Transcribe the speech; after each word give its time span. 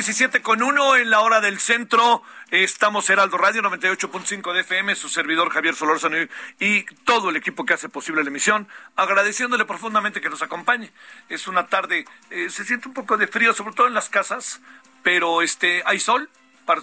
17 0.00 0.40
con 0.40 0.62
1 0.62 0.96
en 0.96 1.10
la 1.10 1.20
hora 1.20 1.42
del 1.42 1.60
centro. 1.60 2.22
Estamos 2.50 3.10
Heraldo 3.10 3.36
Radio 3.36 3.60
98.5 3.60 4.54
de 4.54 4.60
FM, 4.62 4.94
su 4.94 5.10
servidor 5.10 5.50
Javier 5.50 5.74
Solórzano 5.74 6.16
y, 6.58 6.86
todo 7.04 7.28
el 7.28 7.36
equipo 7.36 7.66
que 7.66 7.74
hace 7.74 7.90
posible 7.90 8.22
la 8.22 8.30
emisión, 8.30 8.66
agradeciéndole 8.96 9.66
profundamente 9.66 10.22
que 10.22 10.30
nos 10.30 10.40
acompañe. 10.40 10.90
Es 11.28 11.48
una 11.48 11.66
tarde, 11.66 12.06
eh, 12.30 12.48
se 12.48 12.64
siente 12.64 12.88
un 12.88 12.94
poco 12.94 13.18
de 13.18 13.26
frío, 13.26 13.52
sobre 13.52 13.74
todo 13.74 13.88
en 13.88 13.92
las 13.92 14.08
casas, 14.08 14.62
pero 15.02 15.42
este 15.42 15.82
hay 15.84 16.00
sol, 16.00 16.30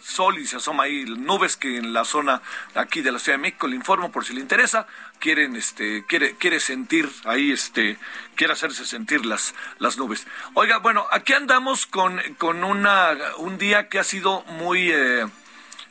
sol 0.03 0.38
y 0.39 0.45
se 0.45 0.58
asoma 0.58 0.83
ahí 0.83 1.06
nubes 1.06 1.56
que 1.56 1.78
en 1.78 1.94
la 1.94 2.03
zona 2.03 2.42
aquí 2.75 3.02
de 3.02 3.11
la 3.11 3.20
Ciudad 3.20 3.38
de 3.38 3.44
México, 3.44 3.67
le 3.67 3.75
informo 3.75 4.11
por 4.11 4.25
si 4.25 4.34
le 4.34 4.42
interesa, 4.42 4.86
quieren 5.19 5.56
este 5.56 6.06
quiere 6.08 6.36
quiere 6.36 6.59
sentir 6.59 7.09
ahí 7.23 7.52
este 7.52 7.97
quiere 8.36 8.53
hacerse 8.53 8.86
sentir 8.86 9.25
las 9.25 9.56
las 9.80 9.97
nubes. 9.97 10.28
Oiga, 10.53 10.78
bueno, 10.80 11.08
aquí 11.11 11.34
andamos 11.34 11.86
con 11.86 12.22
con 12.38 12.64
una 12.64 13.16
un 13.38 13.58
día 13.58 13.88
que 13.88 14.00
ha 14.00 14.03
sido 14.03 14.44
muy 14.44 14.92
eh, 14.92 15.25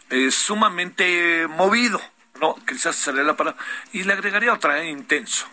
eh, 0.09 0.31
sumamente 0.31 1.49
movido, 1.49 2.01
¿no? 2.41 2.55
Quizás 2.67 2.95
sería 2.95 3.25
la 3.25 3.37
palabra 3.37 3.61
y 3.93 4.05
le 4.05 4.13
agregaría 4.13 4.53
otra, 4.53 4.81
eh, 4.81 4.89
intenso. 4.89 5.47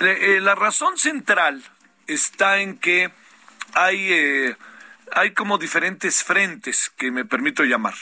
Eh, 0.00 0.40
la 0.42 0.54
razón 0.54 0.98
central 0.98 1.64
está 2.06 2.58
en 2.58 2.76
que 2.76 3.10
hay, 3.72 4.54
hay 5.12 5.32
como 5.32 5.58
diferentes 5.58 6.24
frentes 6.24 6.90
que 6.96 7.10
me 7.10 7.24
permito 7.24 7.64
llamar. 7.64 7.94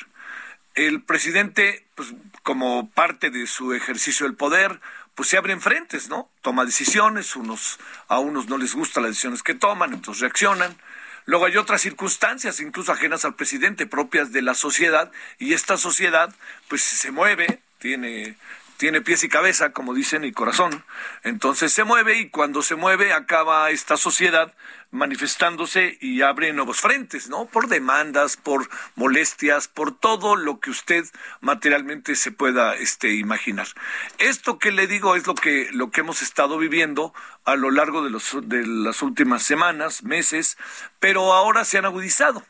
El 0.74 1.02
presidente, 1.02 1.86
pues, 1.94 2.14
como 2.42 2.90
parte 2.90 3.30
de 3.30 3.46
su 3.46 3.72
ejercicio 3.72 4.26
del 4.26 4.36
poder, 4.36 4.80
pues 5.14 5.30
se 5.30 5.38
abren 5.38 5.62
frentes, 5.62 6.10
¿no? 6.10 6.28
Toma 6.42 6.66
decisiones, 6.66 7.36
unos, 7.36 7.78
a 8.08 8.18
unos 8.18 8.48
no 8.48 8.58
les 8.58 8.74
gustan 8.74 9.02
las 9.02 9.12
decisiones 9.12 9.42
que 9.42 9.54
toman, 9.54 9.94
entonces 9.94 10.20
reaccionan. 10.20 10.76
Luego 11.24 11.46
hay 11.46 11.56
otras 11.56 11.80
circunstancias, 11.80 12.60
incluso 12.60 12.92
ajenas 12.92 13.24
al 13.24 13.34
presidente, 13.34 13.86
propias 13.86 14.30
de 14.30 14.42
la 14.42 14.54
sociedad, 14.54 15.10
y 15.38 15.54
esta 15.54 15.78
sociedad, 15.78 16.34
pues 16.68 16.82
se 16.82 17.10
mueve, 17.10 17.60
tiene, 17.78 18.36
tiene 18.76 19.00
pies 19.00 19.24
y 19.24 19.30
cabeza, 19.30 19.72
como 19.72 19.94
dicen, 19.94 20.22
y 20.24 20.32
corazón. 20.32 20.84
Entonces 21.24 21.72
se 21.72 21.84
mueve 21.84 22.18
y 22.18 22.28
cuando 22.28 22.60
se 22.60 22.76
mueve 22.76 23.14
acaba 23.14 23.70
esta 23.70 23.96
sociedad 23.96 24.54
manifestándose 24.90 25.98
y 26.00 26.22
abre 26.22 26.52
nuevos 26.52 26.80
frentes, 26.80 27.28
¿no? 27.28 27.46
Por 27.46 27.68
demandas, 27.68 28.36
por 28.36 28.68
molestias, 28.94 29.68
por 29.68 29.96
todo 29.96 30.36
lo 30.36 30.60
que 30.60 30.70
usted 30.70 31.04
materialmente 31.40 32.16
se 32.16 32.32
pueda 32.32 32.74
este, 32.76 33.14
imaginar. 33.14 33.66
Esto 34.18 34.58
que 34.58 34.72
le 34.72 34.86
digo 34.86 35.16
es 35.16 35.26
lo 35.26 35.34
que, 35.34 35.68
lo 35.72 35.90
que 35.90 36.00
hemos 36.00 36.22
estado 36.22 36.58
viviendo 36.58 37.12
a 37.44 37.56
lo 37.56 37.70
largo 37.70 38.02
de, 38.02 38.10
los, 38.10 38.36
de 38.42 38.66
las 38.66 39.02
últimas 39.02 39.42
semanas, 39.42 40.02
meses, 40.02 40.56
pero 41.00 41.32
ahora 41.32 41.64
se 41.64 41.78
han 41.78 41.84
agudizado. 41.84 42.44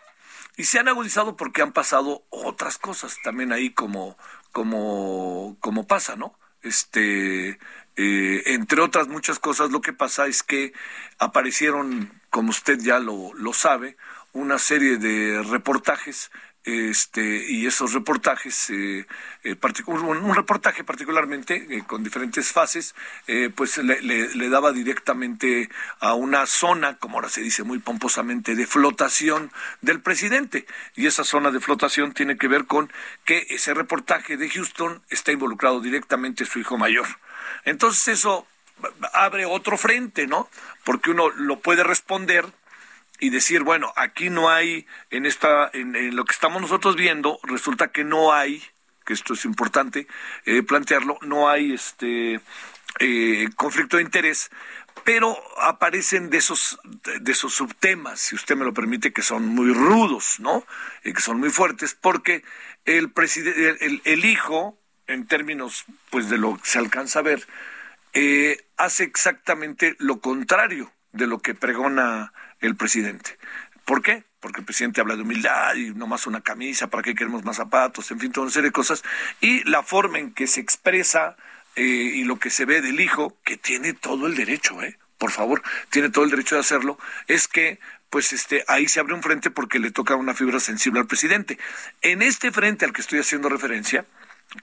Y 0.57 0.65
se 0.65 0.79
han 0.79 0.89
agudizado 0.89 1.37
porque 1.37 1.61
han 1.61 1.73
pasado 1.73 2.25
otras 2.31 2.79
cosas 2.79 3.19
también 3.23 3.53
ahí 3.53 3.71
como, 3.71 4.17
como, 4.53 5.57
como 5.61 5.87
pasa, 5.87 6.17
¿no? 6.17 6.39
Este, 6.63 7.59
eh, 7.97 8.43
entre 8.47 8.81
otras 8.81 9.09
muchas 9.09 9.39
cosas, 9.39 9.71
lo 9.71 9.81
que 9.81 9.93
pasa 9.93 10.27
es 10.27 10.43
que 10.43 10.73
aparecieron, 11.19 12.11
como 12.37 12.51
usted 12.51 12.79
ya 12.79 12.99
lo, 12.99 13.33
lo 13.33 13.55
sabe, 13.55 13.97
una 14.35 14.59
serie 14.59 14.99
de 14.99 15.43
reportajes 15.43 16.31
este 16.65 17.51
y 17.51 17.65
esos 17.65 17.95
reportajes 17.95 18.69
eh, 18.69 19.07
eh, 19.43 19.57
un, 19.87 20.35
reportaje 20.35 20.85
particularmente 20.85 21.67
eh, 21.71 21.85
con 21.87 22.05
diferentes 22.05 22.53
fases 22.53 22.95
eh, 23.27 23.49
pues 23.55 23.79
le 23.79 24.49
daba 24.51 24.73
directamente 24.73 25.71
a 25.99 26.13
una 26.13 26.45
zona 26.45 26.99
como 26.99 27.17
ahora 27.17 27.31
se 27.31 27.41
dice 27.41 27.63
muy 27.63 27.79
pomposamente 27.79 28.55
de 28.55 28.67
flotación 28.67 29.51
del 29.81 30.03
presidente. 30.03 30.67
Y 30.95 31.07
esa 31.07 31.25
zona 31.25 31.51
de 31.51 31.61
flotación 31.61 32.13
tiene 32.13 32.37
que 32.37 32.49
ver 32.49 32.67
con 32.67 32.93
que 33.25 33.47
ese 33.49 33.73
reportaje 33.73 34.37
de 34.37 34.51
Houston 34.51 35.01
está 35.09 35.33
involucrado 35.33 35.81
directamente 35.81 36.45
su 36.45 36.59
hijo 36.59 36.77
mayor. 36.77 37.07
Entonces 37.65 38.09
eso 38.09 38.47
abre 39.13 39.47
otro 39.47 39.79
frente 39.79 40.27
no 40.27 40.49
porque 40.85 41.11
uno 41.11 41.31
lo 41.31 41.61
puede 41.61 41.83
responder 41.83 42.47
y 43.19 43.31
decir, 43.31 43.63
bueno, 43.63 43.93
aquí 43.97 44.31
no 44.31 44.51
hay, 44.51 44.87
en 45.11 45.27
esta, 45.27 45.71
en, 45.73 45.97
en 45.97 46.17
lo 46.17 46.25
que 46.25 46.33
estamos 46.33 46.61
nosotros 46.61 46.97
viendo, 46.97 47.39
resulta 47.45 47.89
que 47.89 48.05
no 48.05 48.33
hay, 48.33 48.63
que 49.05 49.15
esto 49.15 49.35
es 49.35 49.45
importante 49.45 50.07
eh, 50.45 50.63
plantearlo, 50.63 51.19
no 51.23 51.49
hay 51.49 51.73
este 51.73 52.41
eh, 52.99 53.49
conflicto 53.57 53.97
de 53.97 54.03
interés, 54.03 54.51
pero 55.05 55.37
aparecen 55.61 56.31
de 56.31 56.39
esos, 56.39 56.79
de 57.21 57.33
esos 57.33 57.55
subtemas, 57.55 58.21
si 58.21 58.35
usted 58.35 58.57
me 58.57 58.65
lo 58.65 58.75
permite, 58.75 59.13
que 59.13 59.23
son 59.23 59.47
muy 59.47 59.73
rudos, 59.73 60.41
¿no? 60.41 60.67
Y 61.05 61.13
que 61.13 61.21
son 61.21 61.39
muy 61.39 61.51
fuertes, 61.51 61.97
porque 61.99 62.43
el 62.85 63.13
el, 63.17 64.03
el 64.05 64.25
hijo, 64.25 64.79
en 65.07 65.27
términos 65.27 65.85
pues 66.11 66.29
de 66.29 66.39
lo 66.39 66.57
que 66.57 66.69
se 66.69 66.79
alcanza 66.79 67.21
a 67.21 67.23
ver, 67.23 67.47
eh, 68.19 68.67
hace 68.79 69.05
exactamente 69.05 69.95
lo 69.99 70.21
contrario 70.21 70.91
de 71.13 71.27
lo 71.27 71.41
que 71.41 71.55
pregona 71.55 72.33
el 72.61 72.75
presidente. 72.75 73.37
¿Por 73.85 74.01
qué? 74.01 74.25
Porque 74.41 74.61
el 74.61 74.65
presidente 74.65 75.03
habla 75.03 75.17
de 75.17 75.23
humildad 75.23 75.75
y 75.75 75.91
no 75.91 76.07
más 76.07 76.27
una 76.27 76.41
camisa, 76.41 76.89
¿para 76.89 77.03
qué 77.03 77.15
queremos 77.15 77.45
más 77.45 77.57
zapatos? 77.57 78.11
En 78.11 78.19
fin, 78.19 78.33
toda 78.33 78.47
una 78.47 78.55
serie 78.55 78.71
de 78.71 78.73
cosas. 78.73 79.05
Y 79.43 79.63
la 79.69 79.83
forma 79.83 80.19
en 80.19 80.33
que 80.33 80.47
se 80.47 80.61
expresa 80.61 81.37
eh, 81.75 81.83
y 81.83 82.25
lo 82.25 82.39
que 82.39 82.49
se 82.49 82.65
ve 82.65 82.81
del 82.81 83.01
hijo, 83.01 83.37
que 83.45 83.59
tiene 83.59 83.93
todo 83.93 84.27
el 84.27 84.35
derecho, 84.35 84.83
¿eh? 84.83 84.99
Por 85.19 85.31
favor, 85.31 85.63
tiene 85.91 86.09
todo 86.09 86.25
el 86.25 86.31
derecho 86.31 86.55
de 86.55 86.63
hacerlo, 86.63 86.99
es 87.27 87.49
que 87.49 87.79
pues 88.09 88.33
este 88.33 88.65
ahí 88.67 88.89
se 88.89 89.01
abre 89.01 89.13
un 89.13 89.23
frente 89.23 89.51
porque 89.51 89.79
le 89.79 89.91
toca 89.91 90.17
una 90.17 90.33
fibra 90.33 90.59
sensible 90.59 91.01
al 91.01 91.07
presidente. 91.07 91.59
En 92.01 92.23
este 92.23 92.51
frente 92.51 92.87
al 92.87 92.95
que 92.95 93.03
estoy 93.03 93.19
haciendo 93.19 93.51
referencia, 93.51 94.07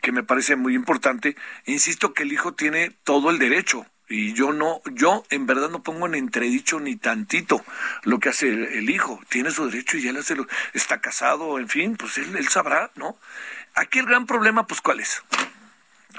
que 0.01 0.11
me 0.11 0.23
parece 0.23 0.55
muy 0.55 0.75
importante, 0.75 1.35
insisto 1.65 2.13
que 2.13 2.23
el 2.23 2.33
hijo 2.33 2.53
tiene 2.53 2.91
todo 3.03 3.29
el 3.29 3.39
derecho 3.39 3.85
y 4.09 4.33
yo 4.33 4.53
no, 4.53 4.81
yo 4.91 5.23
en 5.29 5.45
verdad 5.45 5.69
no 5.69 5.81
pongo 5.81 6.05
en 6.05 6.15
entredicho 6.15 6.79
ni 6.79 6.95
tantito 6.95 7.63
lo 8.03 8.19
que 8.19 8.29
hace 8.29 8.49
el, 8.49 8.89
hijo, 8.89 9.19
tiene 9.29 9.51
su 9.51 9.65
derecho 9.65 9.97
y 9.97 10.07
él 10.07 10.17
hace 10.17 10.35
lo, 10.35 10.47
está 10.73 10.99
casado, 11.01 11.57
en 11.57 11.69
fin, 11.69 11.95
pues 11.95 12.17
él, 12.17 12.35
él 12.35 12.47
sabrá, 12.47 12.91
¿no? 12.95 13.17
Aquí 13.75 13.99
el 13.99 14.05
gran 14.05 14.25
problema, 14.25 14.67
pues 14.67 14.81
¿cuál 14.81 14.99
es? 14.99 15.23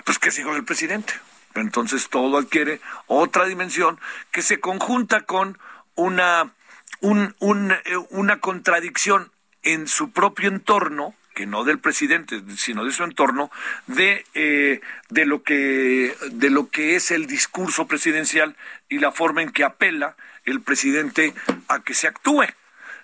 Pues 0.05 0.19
que 0.19 0.31
es 0.31 0.39
hijo 0.39 0.53
del 0.55 0.65
presidente. 0.65 1.15
Entonces 1.55 2.09
todo 2.09 2.37
adquiere 2.39 2.81
otra 3.07 3.47
dimensión 3.47 4.01
que 4.33 4.43
se 4.43 4.59
conjunta 4.59 5.21
con 5.21 5.59
una, 5.95 6.53
un, 7.01 7.37
un, 7.39 7.71
eh, 7.71 7.97
una 8.11 8.41
contradicción 8.41 9.31
en 9.63 9.87
su 9.87 10.11
propio 10.11 10.49
entorno, 10.49 11.15
que 11.35 11.47
no 11.47 11.65
del 11.65 11.79
presidente, 11.79 12.41
sino 12.57 12.85
de 12.85 12.93
su 12.93 13.05
entorno, 13.05 13.51
de, 13.87 14.25
eh, 14.35 14.81
de, 15.11 15.27
lo 15.27 15.43
que, 15.43 16.17
de 16.31 16.51
lo 16.51 16.71
que 16.71 16.97
es 16.97 17.11
el 17.11 17.27
discurso 17.27 17.87
presidencial 17.87 18.57
y 18.89 18.99
la 18.99 19.13
forma 19.13 19.43
en 19.43 19.51
que 19.51 19.65
apela 19.65 20.17
el 20.45 20.63
presidente 20.63 21.35
a 21.69 21.83
que 21.83 21.95
se 21.95 22.07
actúe. 22.07 22.47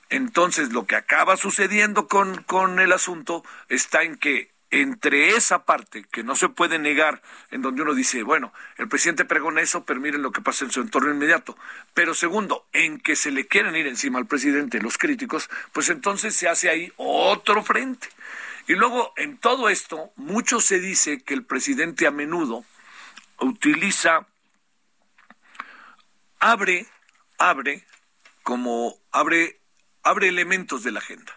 Entonces, 0.08 0.72
lo 0.72 0.86
que 0.86 0.96
acaba 0.96 1.36
sucediendo 1.36 2.08
con, 2.08 2.42
con 2.44 2.80
el 2.80 2.92
asunto 2.92 3.44
está 3.68 4.02
en 4.02 4.16
que 4.16 4.50
entre 4.70 5.30
esa 5.30 5.64
parte 5.64 6.04
que 6.10 6.22
no 6.22 6.36
se 6.36 6.48
puede 6.48 6.78
negar, 6.78 7.22
en 7.50 7.60
donde 7.60 7.82
uno 7.82 7.94
dice, 7.94 8.22
bueno, 8.22 8.52
el 8.76 8.88
presidente 8.88 9.24
pregona 9.24 9.60
eso, 9.60 9.84
pero 9.84 10.00
miren 10.00 10.22
lo 10.22 10.30
que 10.30 10.40
pasa 10.40 10.64
en 10.64 10.70
su 10.70 10.80
entorno 10.80 11.10
inmediato. 11.10 11.56
Pero 11.92 12.14
segundo, 12.14 12.66
en 12.72 13.00
que 13.00 13.16
se 13.16 13.32
le 13.32 13.46
quieren 13.46 13.74
ir 13.74 13.88
encima 13.88 14.18
al 14.18 14.26
presidente 14.26 14.80
los 14.80 14.96
críticos, 14.96 15.50
pues 15.72 15.90
entonces 15.90 16.36
se 16.36 16.48
hace 16.48 16.70
ahí 16.70 16.92
otro 16.96 17.64
frente. 17.64 18.08
Y 18.70 18.76
luego, 18.76 19.12
en 19.16 19.36
todo 19.36 19.68
esto, 19.68 20.12
mucho 20.14 20.60
se 20.60 20.78
dice 20.78 21.24
que 21.24 21.34
el 21.34 21.44
presidente 21.44 22.06
a 22.06 22.12
menudo 22.12 22.64
utiliza, 23.40 24.28
abre, 26.38 26.86
abre, 27.36 27.84
como 28.44 28.94
abre, 29.10 29.60
abre 30.04 30.28
elementos 30.28 30.84
de 30.84 30.92
la 30.92 31.00
agenda. 31.00 31.36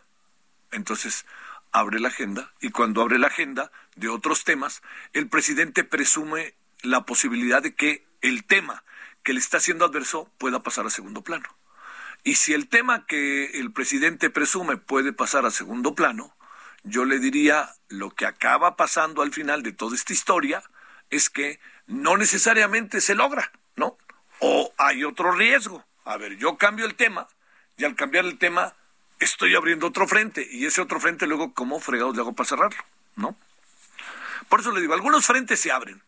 Entonces, 0.71 1.25
abre 1.71 2.00
la 2.00 2.09
agenda 2.09 2.53
y 2.62 2.69
cuando 2.69 3.01
abre 3.01 3.18
la 3.18 3.30
agenda 3.30 3.71
de 3.95 4.09
otros 4.09 4.44
temas, 4.44 4.83
el 5.13 5.27
presidente 5.27 5.83
presume 5.83 6.53
la 6.83 7.03
posibilidad 7.03 7.63
de 7.63 7.74
que 7.74 8.06
el 8.21 8.44
tema 8.44 8.83
que 9.24 9.33
le 9.33 9.39
está 9.39 9.59
siendo 9.59 9.86
adverso 9.86 10.31
pueda 10.38 10.62
pasar 10.62 10.86
a 10.86 10.91
segundo 10.91 11.24
plano. 11.24 11.50
Y 12.24 12.36
si 12.36 12.53
el 12.53 12.69
tema 12.69 13.07
que 13.07 13.59
el 13.59 13.74
presidente 13.74 14.29
presume 14.29 14.77
puede 14.77 15.13
pasar 15.13 15.47
a 15.47 15.50
segundo 15.50 15.95
plano, 15.95 16.36
yo 16.83 17.06
le 17.06 17.19
diría 17.19 17.69
lo 17.89 18.12
que 18.12 18.25
acaba 18.25 18.75
pasando 18.75 19.21
al 19.21 19.31
final 19.31 19.63
de 19.63 19.71
toda 19.71 19.95
esta 19.95 20.13
historia 20.13 20.63
es 21.09 21.30
que 21.30 21.59
no 21.88 22.18
necesariamente 22.18 23.01
se 23.01 23.15
logra, 23.15 23.51
¿no? 23.75 23.97
O 24.39 24.74
hay 24.77 25.03
otro 25.03 25.31
riesgo. 25.31 25.83
A 26.06 26.18
ver, 26.18 26.38
yo 26.38 26.57
cambio 26.57 26.85
el 26.85 26.95
tema 26.95 27.27
y 27.77 27.85
al 27.85 27.95
cambiar 27.95 28.25
el 28.25 28.38
tema 28.38 28.74
estoy 29.19 29.56
abriendo 29.56 29.88
otro 29.88 30.07
frente 30.07 30.47
y 30.50 30.65
ese 30.65 30.81
otro 30.81 31.00
frente 31.00 31.27
luego, 31.27 31.53
¿cómo 31.53 31.80
fregados 31.80 32.15
le 32.15 32.21
hago 32.21 32.33
para 32.33 32.50
cerrarlo? 32.50 32.83
¿No? 33.15 33.38
Por 34.50 34.59
eso 34.59 34.71
le 34.71 34.81
digo, 34.81 34.94
algunos 34.94 35.25
frentes 35.25 35.59
se 35.59 35.71
abren, 35.71 36.01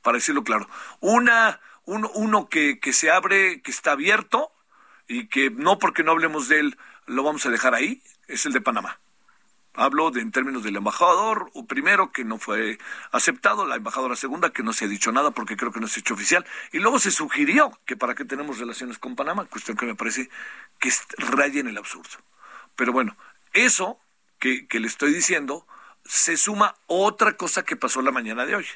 para 0.00 0.16
decirlo 0.16 0.42
claro. 0.42 0.68
Una, 1.00 1.60
uno, 1.84 2.10
uno 2.14 2.48
que, 2.48 2.78
que 2.80 2.92
se 2.92 3.10
abre, 3.10 3.60
que 3.60 3.70
está 3.70 3.92
abierto 3.92 4.50
y 5.06 5.26
que 5.26 5.50
no 5.50 5.78
porque 5.78 6.02
no 6.02 6.12
hablemos 6.12 6.48
de 6.48 6.60
él 6.60 6.78
lo 7.06 7.22
vamos 7.22 7.44
a 7.44 7.50
dejar 7.50 7.74
ahí, 7.74 8.02
es 8.28 8.46
el 8.46 8.52
de 8.52 8.60
Panamá. 8.60 8.98
Hablo 9.74 10.10
de, 10.10 10.20
en 10.20 10.32
términos 10.32 10.62
del 10.62 10.76
embajador, 10.76 11.50
o 11.54 11.66
primero 11.66 12.12
que 12.12 12.24
no 12.24 12.38
fue 12.38 12.78
aceptado, 13.10 13.66
la 13.66 13.76
embajadora 13.76 14.16
segunda 14.16 14.50
que 14.50 14.62
no 14.62 14.72
se 14.74 14.84
ha 14.84 14.88
dicho 14.88 15.12
nada 15.12 15.30
porque 15.30 15.56
creo 15.56 15.72
que 15.72 15.80
no 15.80 15.88
se 15.88 16.00
ha 16.00 16.02
hecho 16.02 16.14
oficial, 16.14 16.44
y 16.72 16.78
luego 16.78 16.98
se 16.98 17.10
sugirió 17.10 17.78
que 17.86 17.96
para 17.96 18.14
qué 18.14 18.24
tenemos 18.26 18.58
relaciones 18.58 18.98
con 18.98 19.16
Panamá, 19.16 19.46
cuestión 19.46 19.76
que 19.76 19.86
me 19.86 19.94
parece 19.94 20.28
que 20.78 20.92
raya 21.16 21.60
en 21.60 21.68
el 21.68 21.78
absurdo. 21.78 22.18
Pero 22.76 22.92
bueno, 22.92 23.16
eso 23.54 23.98
que, 24.38 24.66
le 24.70 24.86
estoy 24.86 25.12
diciendo 25.12 25.66
se 26.04 26.36
suma 26.36 26.74
otra 26.86 27.36
cosa 27.36 27.62
que 27.62 27.76
pasó 27.76 28.02
la 28.02 28.10
mañana 28.10 28.44
de 28.44 28.56
hoy, 28.56 28.66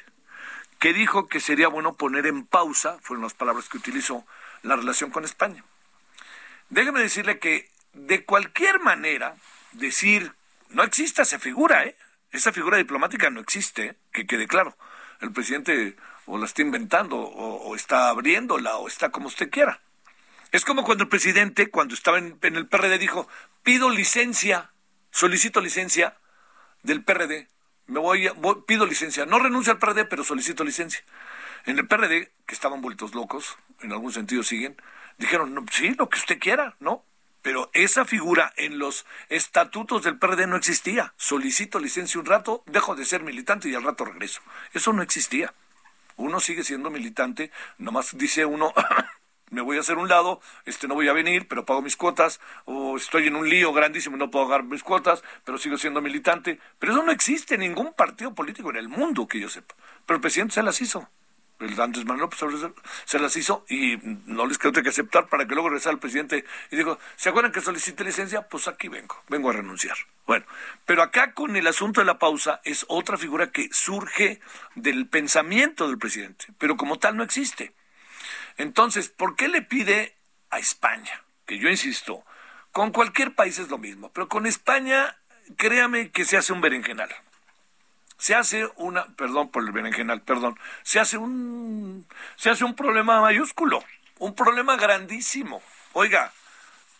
que 0.79 0.93
dijo 0.93 1.27
que 1.27 1.39
sería 1.39 1.67
bueno 1.67 1.93
poner 1.93 2.25
en 2.25 2.45
pausa, 2.45 2.97
fueron 3.01 3.23
las 3.23 3.33
palabras 3.33 3.67
que 3.67 3.77
utilizó, 3.77 4.25
la 4.63 4.75
relación 4.75 5.11
con 5.11 5.25
España. 5.25 5.63
Déjeme 6.69 7.01
decirle 7.01 7.37
que 7.39 7.69
de 7.93 8.23
cualquier 8.23 8.79
manera 8.79 9.35
decir, 9.73 10.33
no 10.69 10.83
existe 10.83 11.21
esa 11.21 11.39
figura, 11.39 11.85
¿eh? 11.85 11.95
esa 12.31 12.51
figura 12.51 12.77
diplomática 12.77 13.29
no 13.29 13.39
existe, 13.39 13.95
que 14.11 14.25
quede 14.25 14.47
claro. 14.47 14.77
El 15.21 15.31
presidente 15.31 15.95
o 16.25 16.37
la 16.37 16.45
está 16.45 16.61
inventando, 16.61 17.17
o 17.17 17.75
está 17.75 18.09
abriéndola, 18.09 18.77
o 18.77 18.87
está 18.87 19.09
como 19.09 19.27
usted 19.27 19.49
quiera. 19.49 19.79
Es 20.51 20.63
como 20.63 20.83
cuando 20.83 21.03
el 21.03 21.09
presidente, 21.09 21.69
cuando 21.69 21.93
estaba 21.93 22.17
en, 22.17 22.37
el 22.41 22.67
PRD, 22.67 22.97
dijo, 22.97 23.27
pido 23.63 23.89
licencia, 23.89 24.71
solicito 25.11 25.59
licencia 25.59 26.17
del 26.83 27.03
PRD. 27.03 27.47
Me 27.87 27.99
voy, 27.99 28.29
pido 28.65 28.85
licencia. 28.85 29.25
No 29.25 29.39
renuncio 29.39 29.73
al 29.73 29.79
PRD, 29.79 30.05
pero 30.05 30.23
solicito 30.23 30.63
licencia. 30.63 31.03
En 31.65 31.77
el 31.77 31.87
PRD, 31.87 32.31
que 32.45 32.55
estaban 32.55 32.81
vueltos 32.81 33.13
locos, 33.13 33.57
en 33.81 33.91
algún 33.91 34.13
sentido 34.13 34.43
siguen, 34.43 34.77
dijeron, 35.17 35.65
sí, 35.71 35.93
lo 35.97 36.07
que 36.09 36.19
usted 36.19 36.39
quiera, 36.39 36.75
¿no? 36.79 37.03
Pero 37.41 37.69
esa 37.73 38.05
figura 38.05 38.53
en 38.57 38.79
los 38.79 39.05
estatutos 39.29 40.03
del 40.03 40.17
PRD 40.17 40.47
no 40.47 40.55
existía. 40.55 41.13
Solicito 41.17 41.79
licencia 41.79 42.19
un 42.19 42.25
rato, 42.25 42.63
dejo 42.65 42.95
de 42.95 43.05
ser 43.05 43.23
militante 43.23 43.69
y 43.69 43.75
al 43.75 43.83
rato 43.83 44.05
regreso. 44.05 44.41
Eso 44.73 44.93
no 44.93 45.01
existía. 45.01 45.53
Uno 46.17 46.39
sigue 46.39 46.63
siendo 46.63 46.89
militante, 46.89 47.51
nomás 47.77 48.17
dice 48.17 48.45
uno, 48.45 48.73
me 49.49 49.61
voy 49.61 49.77
a 49.77 49.81
hacer 49.81 49.97
un 49.97 50.09
lado, 50.09 50.41
este 50.65 50.87
no 50.87 50.95
voy 50.95 51.07
a 51.07 51.13
venir, 51.13 51.47
pero 51.47 51.65
pago 51.65 51.81
mis 51.81 51.95
cuotas, 51.95 52.41
o 52.65 52.97
estoy 52.97 53.27
en 53.27 53.35
un 53.35 53.47
lío 53.47 53.71
grandísimo 53.71 54.15
y 54.15 54.19
no 54.19 54.31
puedo 54.31 54.47
pagar 54.47 54.63
mis 54.63 54.83
cuotas, 54.83 55.23
pero 55.45 55.57
sigo 55.57 55.77
siendo 55.77 56.01
militante. 56.01 56.59
Pero 56.79 56.93
eso 56.93 57.03
no 57.03 57.11
existe 57.11 57.55
en 57.55 57.61
ningún 57.61 57.93
partido 57.93 58.33
político 58.33 58.71
en 58.71 58.77
el 58.77 58.89
mundo 58.89 59.27
que 59.27 59.39
yo 59.39 59.47
sepa. 59.47 59.75
Pero 60.05 60.15
el 60.15 60.21
presidente 60.21 60.55
se 60.55 60.63
las 60.63 60.81
hizo. 60.81 61.07
El 61.59 61.79
Andrés 61.81 62.05
Manuel 62.05 62.29
López 62.29 62.39
se 63.05 63.19
las 63.19 63.35
hizo 63.35 63.65
y 63.67 63.97
no 64.25 64.45
les 64.45 64.57
creo 64.57 64.71
que 64.71 64.87
aceptar 64.87 65.27
para 65.27 65.47
que 65.47 65.55
luego 65.55 65.69
regresara 65.69 65.93
el 65.93 65.99
presidente 65.99 66.45
y 66.69 66.75
digo, 66.75 66.99
¿se 67.15 67.29
acuerdan 67.29 67.51
que 67.51 67.61
solicité 67.61 68.03
licencia? 68.03 68.47
Pues 68.47 68.67
aquí 68.67 68.87
vengo, 68.87 69.21
vengo 69.27 69.49
a 69.49 69.53
renunciar. 69.53 69.97
Bueno, 70.27 70.45
pero 70.85 71.01
acá 71.01 71.33
con 71.33 71.55
el 71.55 71.65
asunto 71.65 72.01
de 72.01 72.05
la 72.05 72.19
pausa 72.19 72.61
es 72.63 72.85
otra 72.89 73.17
figura 73.17 73.51
que 73.51 73.69
surge 73.71 74.39
del 74.75 75.07
pensamiento 75.07 75.87
del 75.87 75.97
presidente, 75.97 76.45
pero 76.59 76.77
como 76.77 76.99
tal 76.99 77.17
no 77.17 77.23
existe. 77.23 77.73
Entonces, 78.57 79.09
¿por 79.09 79.35
qué 79.35 79.47
le 79.47 79.61
pide 79.61 80.15
a 80.49 80.59
España? 80.59 81.23
Que 81.45 81.57
yo 81.57 81.69
insisto, 81.69 82.23
con 82.71 82.91
cualquier 82.91 83.33
país 83.33 83.57
es 83.57 83.69
lo 83.69 83.77
mismo, 83.77 84.11
pero 84.13 84.27
con 84.27 84.45
España, 84.45 85.17
créame 85.57 86.11
que 86.11 86.25
se 86.25 86.37
hace 86.37 86.53
un 86.53 86.61
berenjenal. 86.61 87.09
Se 88.27 88.35
hace 88.35 88.69
una, 88.75 89.05
perdón 89.15 89.51
por 89.51 89.63
el 89.63 89.71
berenjenal, 89.71 90.21
perdón, 90.21 90.59
se 90.83 90.99
hace 90.99 91.17
un, 91.17 92.05
se 92.35 92.49
hace 92.49 92.65
un 92.65 92.75
problema 92.75 93.21
mayúsculo, 93.21 93.81
un 94.19 94.35
problema 94.35 94.75
grandísimo. 94.75 95.61
Oiga, 95.93 96.33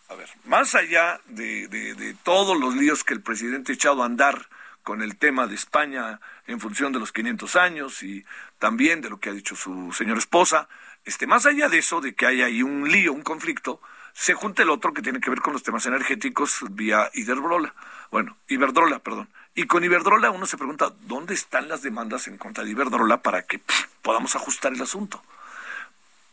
a 0.08 0.16
ver, 0.16 0.30
más 0.46 0.74
allá 0.74 1.20
de, 1.26 1.68
de, 1.68 1.96
de 1.96 2.14
todos 2.14 2.58
los 2.58 2.78
líos 2.78 3.04
que 3.04 3.14
el 3.14 3.20
presidente 3.20 3.74
ha 3.74 3.76
echado 3.76 4.04
a 4.04 4.06
andar 4.06 4.48
con 4.84 5.02
el 5.02 5.18
tema 5.18 5.48
de 5.48 5.56
España 5.56 6.22
en 6.46 6.62
función 6.62 6.94
de 6.94 7.00
los 7.00 7.12
500 7.12 7.58
años 7.58 8.04
y 8.04 8.24
también 8.58 9.02
de 9.02 9.10
lo 9.10 9.20
que 9.20 9.30
ha 9.30 9.34
dicho 9.34 9.58
su 9.58 9.92
señora 9.92 10.20
esposa, 10.20 10.70
este, 11.04 11.28
más 11.28 11.46
allá 11.46 11.68
de 11.68 11.80
eso, 11.80 12.00
de 12.00 12.16
que 12.16 12.26
haya 12.26 12.46
ahí 12.46 12.64
un 12.64 12.90
lío, 12.90 13.12
un 13.12 13.24
conflicto, 13.24 13.82
se 14.14 14.34
junta 14.34 14.64
el 14.64 14.70
otro 14.70 14.94
que 14.94 15.02
tiene 15.02 15.20
que 15.20 15.30
ver 15.30 15.42
con 15.42 15.52
los 15.52 15.64
temas 15.64 15.86
energéticos 15.88 16.64
vía 16.70 17.10
Iberdrola. 17.14 17.76
Bueno, 18.12 18.38
Iberdrola, 18.48 19.00
perdón. 19.00 19.28
Y 19.58 19.66
con 19.66 19.84
Iberdrola 19.84 20.30
uno 20.30 20.46
se 20.46 20.56
pregunta, 20.56 20.94
¿dónde 21.08 21.34
están 21.34 21.68
las 21.68 21.82
demandas 21.82 22.28
en 22.28 22.38
contra 22.38 22.64
de 22.64 22.70
Iberdrola 22.70 23.24
para 23.24 23.48
que 23.48 23.60
podamos 24.04 24.36
ajustar 24.36 24.72
el 24.72 24.82
asunto? 24.84 25.24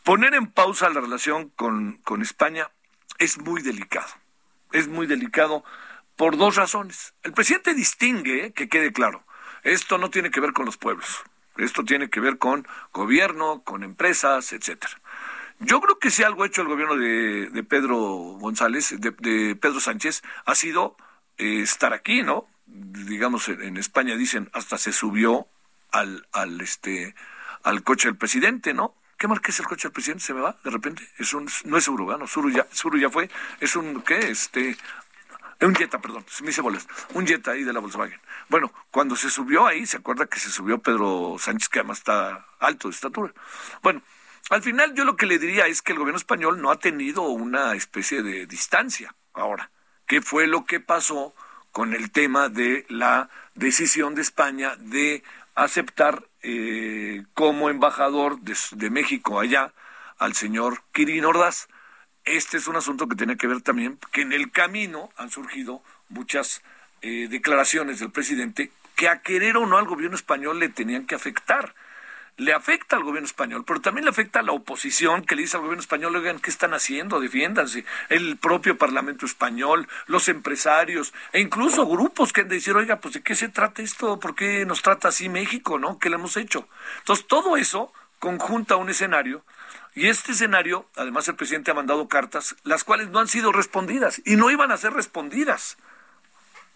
Poner 0.03 0.35
en 0.35 0.45
pausa 0.45 0.91
la 0.91 1.01
relación 1.01 1.49
con, 1.49 1.93
con 2.03 2.21
España 2.21 2.69
es 3.17 3.39
muy 3.39 3.63
delicado. 3.63 4.13
Es 4.73 4.87
muy 4.87 5.07
delicado 5.07 5.63
por 6.15 6.37
dos 6.37 6.55
razones. 6.55 7.15
El 7.23 7.33
presidente 7.33 7.73
distingue, 7.73 8.53
que 8.53 8.69
quede 8.69 8.93
claro, 8.93 9.23
esto 9.63 9.97
no 9.97 10.11
tiene 10.11 10.29
que 10.29 10.39
ver 10.39 10.53
con 10.53 10.67
los 10.67 10.77
pueblos. 10.77 11.23
Esto 11.57 11.83
tiene 11.83 12.11
que 12.11 12.19
ver 12.19 12.37
con 12.37 12.67
gobierno, 12.93 13.63
con 13.63 13.81
empresas, 13.81 14.53
etcétera. 14.53 15.01
Yo 15.57 15.81
creo 15.81 15.97
que 15.97 16.11
si 16.11 16.21
algo 16.21 16.43
ha 16.43 16.47
hecho 16.47 16.61
el 16.61 16.67
gobierno 16.67 16.95
de, 16.95 17.65
Pedro 17.67 17.97
González, 17.97 18.93
de, 18.99 19.55
Pedro 19.55 19.79
Sánchez, 19.79 20.21
ha 20.45 20.53
sido 20.53 20.95
eh, 21.39 21.61
estar 21.61 21.91
aquí, 21.91 22.21
¿no? 22.21 22.47
Digamos, 22.65 23.47
en, 23.49 23.77
España 23.77 24.15
dicen 24.15 24.49
hasta 24.53 24.77
se 24.77 24.91
subió 24.91 25.47
al, 25.91 26.27
al 26.31 26.59
este 26.61 27.15
al 27.63 27.83
coche 27.83 28.07
del 28.07 28.17
presidente, 28.17 28.73
¿no? 28.73 28.95
¿Qué 29.17 29.27
marca 29.27 29.49
es 29.49 29.59
el 29.59 29.65
coche 29.65 29.87
del 29.87 29.93
presidente? 29.93 30.23
¿Se 30.23 30.33
me 30.33 30.41
va 30.41 30.55
de 30.63 30.69
repente? 30.69 31.07
Es 31.17 31.33
un, 31.33 31.49
no 31.65 31.77
es 31.77 31.87
urbano, 31.87 32.27
Suru 32.27 32.49
ya, 32.49 33.09
fue, 33.09 33.29
es 33.59 33.75
un, 33.75 34.01
¿qué? 34.01 34.17
Este, 34.29 34.77
un 35.61 35.73
Jetta, 35.73 35.99
perdón, 35.99 36.25
me 36.43 36.49
hice 36.49 36.61
bolas, 36.61 36.87
un 37.13 37.25
Jetta 37.25 37.51
ahí 37.51 37.63
de 37.63 37.73
la 37.73 37.79
Volkswagen. 37.79 38.19
Bueno, 38.49 38.71
cuando 38.91 39.15
se 39.15 39.29
subió 39.29 39.65
ahí, 39.65 39.85
se 39.85 39.97
acuerda 39.97 40.27
que 40.27 40.39
se 40.39 40.51
subió 40.51 40.79
Pedro 40.79 41.37
Sánchez, 41.39 41.69
que 41.69 41.79
además 41.79 41.99
está 41.99 42.45
alto 42.59 42.89
de 42.89 42.93
estatura. 42.93 43.33
Bueno, 43.81 44.01
al 44.49 44.61
final 44.61 44.93
yo 44.93 45.05
lo 45.05 45.15
que 45.15 45.25
le 45.25 45.39
diría 45.39 45.65
es 45.65 45.81
que 45.81 45.93
el 45.93 45.97
gobierno 45.97 46.17
español 46.17 46.61
no 46.61 46.69
ha 46.69 46.79
tenido 46.79 47.23
una 47.23 47.73
especie 47.73 48.21
de 48.21 48.45
distancia 48.45 49.15
ahora. 49.33 49.71
¿Qué 50.05 50.21
fue 50.21 50.45
lo 50.45 50.65
que 50.65 50.79
pasó 50.79 51.33
con 51.75 51.93
el 51.93 52.09
tema 52.09 52.47
de 52.47 52.85
la 52.87 53.29
decisión 53.53 54.15
de 54.15 54.21
España 54.21 54.77
de 54.77 55.23
aceptar 55.55 56.23
eh, 56.41 57.25
como 57.33 57.69
embajador 57.69 58.39
de, 58.39 58.89
México 58.89 59.41
allá 59.41 59.73
al 60.17 60.35
señor 60.35 60.83
Kirin 60.93 61.25
Ordaz? 61.25 61.67
este 62.23 62.55
es 62.55 62.69
un 62.69 62.77
asunto 62.77 63.09
que 63.09 63.17
tiene 63.17 63.35
que 63.35 63.47
ver 63.47 63.59
también 63.59 63.99
que 64.13 64.21
en 64.21 64.31
el 64.31 64.51
camino 64.51 65.09
han 65.17 65.29
surgido 65.29 65.83
muchas 66.07 66.63
eh, 67.01 67.27
declaraciones 67.29 67.99
del 67.99 68.09
presidente 68.09 68.71
que 68.95 69.09
a 69.09 69.21
querer 69.21 69.57
o 69.57 69.65
no 69.65 69.77
al 69.77 69.85
gobierno 69.85 70.15
español 70.15 70.59
le 70.59 70.69
tenían 70.69 71.05
que 71.05 71.15
afectar 71.15 71.75
le 72.37 72.53
afecta 72.53 72.97
al 72.97 73.03
gobierno 73.03 73.27
español, 73.27 73.63
pero 73.65 73.79
también 73.79 74.03
le 74.03 74.11
afecta 74.11 74.39
a 74.39 74.43
la 74.43 74.51
oposición 74.51 75.23
que 75.23 75.35
le 75.35 75.43
dice 75.43 75.55
al 75.55 75.63
gobierno 75.63 75.81
español, 75.81 76.15
oigan, 76.15 76.39
¿qué 76.39 76.49
están 76.49 76.73
haciendo? 76.73 77.19
Defiéndanse. 77.19 77.85
El 78.09 78.37
propio 78.37 78.77
Parlamento 78.77 79.25
español, 79.25 79.87
los 80.07 80.27
empresarios 80.27 81.13
e 81.31 81.39
incluso 81.39 81.87
grupos 81.87 82.33
que 82.33 82.41
han 82.41 82.49
de 82.49 82.55
decir, 82.55 82.75
oiga, 82.75 82.97
pues 82.99 83.13
¿de 83.13 83.21
qué 83.21 83.35
se 83.35 83.47
trata 83.49 83.81
esto? 83.81 84.19
¿Por 84.19 84.35
qué 84.35 84.65
nos 84.65 84.81
trata 84.81 85.07
así 85.07 85.29
México? 85.29 85.79
¿No? 85.79 85.97
¿Qué 85.97 86.09
le 86.09 86.15
hemos 86.15 86.35
hecho? 86.35 86.67
Entonces, 86.99 87.25
todo 87.27 87.55
eso 87.55 87.93
conjunta 88.19 88.75
un 88.75 88.89
escenario 88.89 89.43
y 89.93 90.07
este 90.07 90.33
escenario, 90.33 90.89
además 90.97 91.27
el 91.29 91.35
presidente 91.35 91.71
ha 91.71 91.73
mandado 91.73 92.09
cartas, 92.09 92.55
las 92.63 92.83
cuales 92.83 93.09
no 93.09 93.19
han 93.19 93.29
sido 93.29 93.53
respondidas 93.53 94.21
y 94.25 94.35
no 94.35 94.51
iban 94.51 94.71
a 94.71 94.77
ser 94.77 94.91
respondidas. 94.91 95.77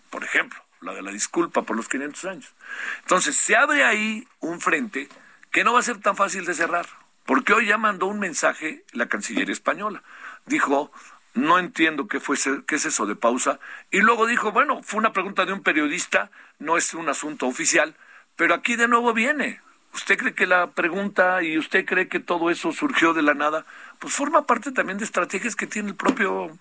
Por 0.10 0.24
ejemplo, 0.24 0.64
la 0.80 0.94
de 0.94 1.02
la 1.02 1.12
disculpa 1.12 1.64
por 1.64 1.76
los 1.76 1.90
500 1.90 2.26
años. 2.26 2.54
Entonces, 3.02 3.36
se 3.36 3.58
abre 3.58 3.84
ahí 3.84 4.26
un 4.40 4.62
frente 4.62 5.10
que 5.52 5.64
no 5.64 5.74
va 5.74 5.80
a 5.80 5.84
ser 5.84 6.00
tan 6.00 6.16
fácil 6.16 6.46
de 6.46 6.54
cerrar, 6.54 6.88
porque 7.26 7.54
hoy 7.54 7.68
ya 7.68 7.78
mandó 7.78 8.08
un 8.08 8.20
mensaje 8.20 8.84
la 8.94 9.08
Cancillería 9.08 9.54
española. 9.54 10.04
Dijo, 10.46 10.92
no 11.34 11.60
entiendo 11.60 12.08
qué, 12.08 12.20
fue, 12.20 12.38
qué 12.68 12.76
es 12.76 12.86
eso 12.86 13.06
de 13.06 13.16
pausa. 13.16 13.60
Y 13.92 14.00
luego 14.00 14.26
dijo, 14.26 14.52
bueno, 14.52 14.82
fue 14.84 15.00
una 15.00 15.14
pregunta 15.14 15.46
de 15.46 15.54
un 15.54 15.64
periodista, 15.64 16.32
no 16.60 16.78
es 16.78 16.94
un 16.94 17.10
asunto 17.10 17.48
oficial, 17.48 17.96
pero 18.36 18.54
aquí 18.54 18.76
de 18.76 18.88
nuevo 18.88 19.14
viene. 19.14 19.62
¿Usted 19.94 20.18
cree 20.18 20.36
que 20.36 20.46
la 20.46 20.72
pregunta 20.72 21.42
y 21.42 21.58
usted 21.58 21.86
cree 21.86 22.08
que 22.08 22.20
todo 22.20 22.52
eso 22.52 22.72
surgió 22.72 23.14
de 23.14 23.24
la 23.24 23.34
nada? 23.34 23.66
Pues 23.98 24.14
forma 24.14 24.46
parte 24.46 24.72
también 24.72 25.00
de 25.00 25.06
estrategias 25.06 25.56
que 25.56 25.66
tiene 25.68 25.90
el 25.90 25.96
propio, 25.96 26.58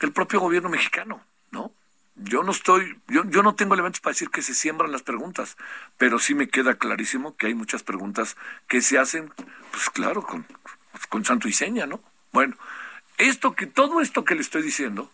el 0.00 0.12
propio 0.12 0.40
gobierno 0.40 0.68
mexicano, 0.68 1.24
¿no? 1.50 1.72
Yo 2.18 2.42
no 2.42 2.52
estoy, 2.52 2.98
yo, 3.08 3.24
yo 3.24 3.42
no 3.42 3.54
tengo 3.54 3.74
elementos 3.74 4.00
para 4.00 4.12
decir 4.12 4.30
que 4.30 4.42
se 4.42 4.54
siembran 4.54 4.92
las 4.92 5.02
preguntas, 5.02 5.56
pero 5.96 6.18
sí 6.18 6.34
me 6.34 6.48
queda 6.48 6.74
clarísimo 6.74 7.36
que 7.36 7.46
hay 7.46 7.54
muchas 7.54 7.82
preguntas 7.82 8.36
que 8.66 8.80
se 8.82 8.98
hacen, 8.98 9.32
pues 9.70 9.90
claro, 9.90 10.22
con, 10.22 10.46
con 11.08 11.24
santo 11.24 11.48
y 11.48 11.52
seña, 11.52 11.86
¿no? 11.86 12.00
Bueno, 12.32 12.56
esto 13.18 13.54
que, 13.54 13.66
todo 13.66 14.00
esto 14.00 14.24
que 14.24 14.34
le 14.34 14.40
estoy 14.40 14.62
diciendo, 14.62 15.10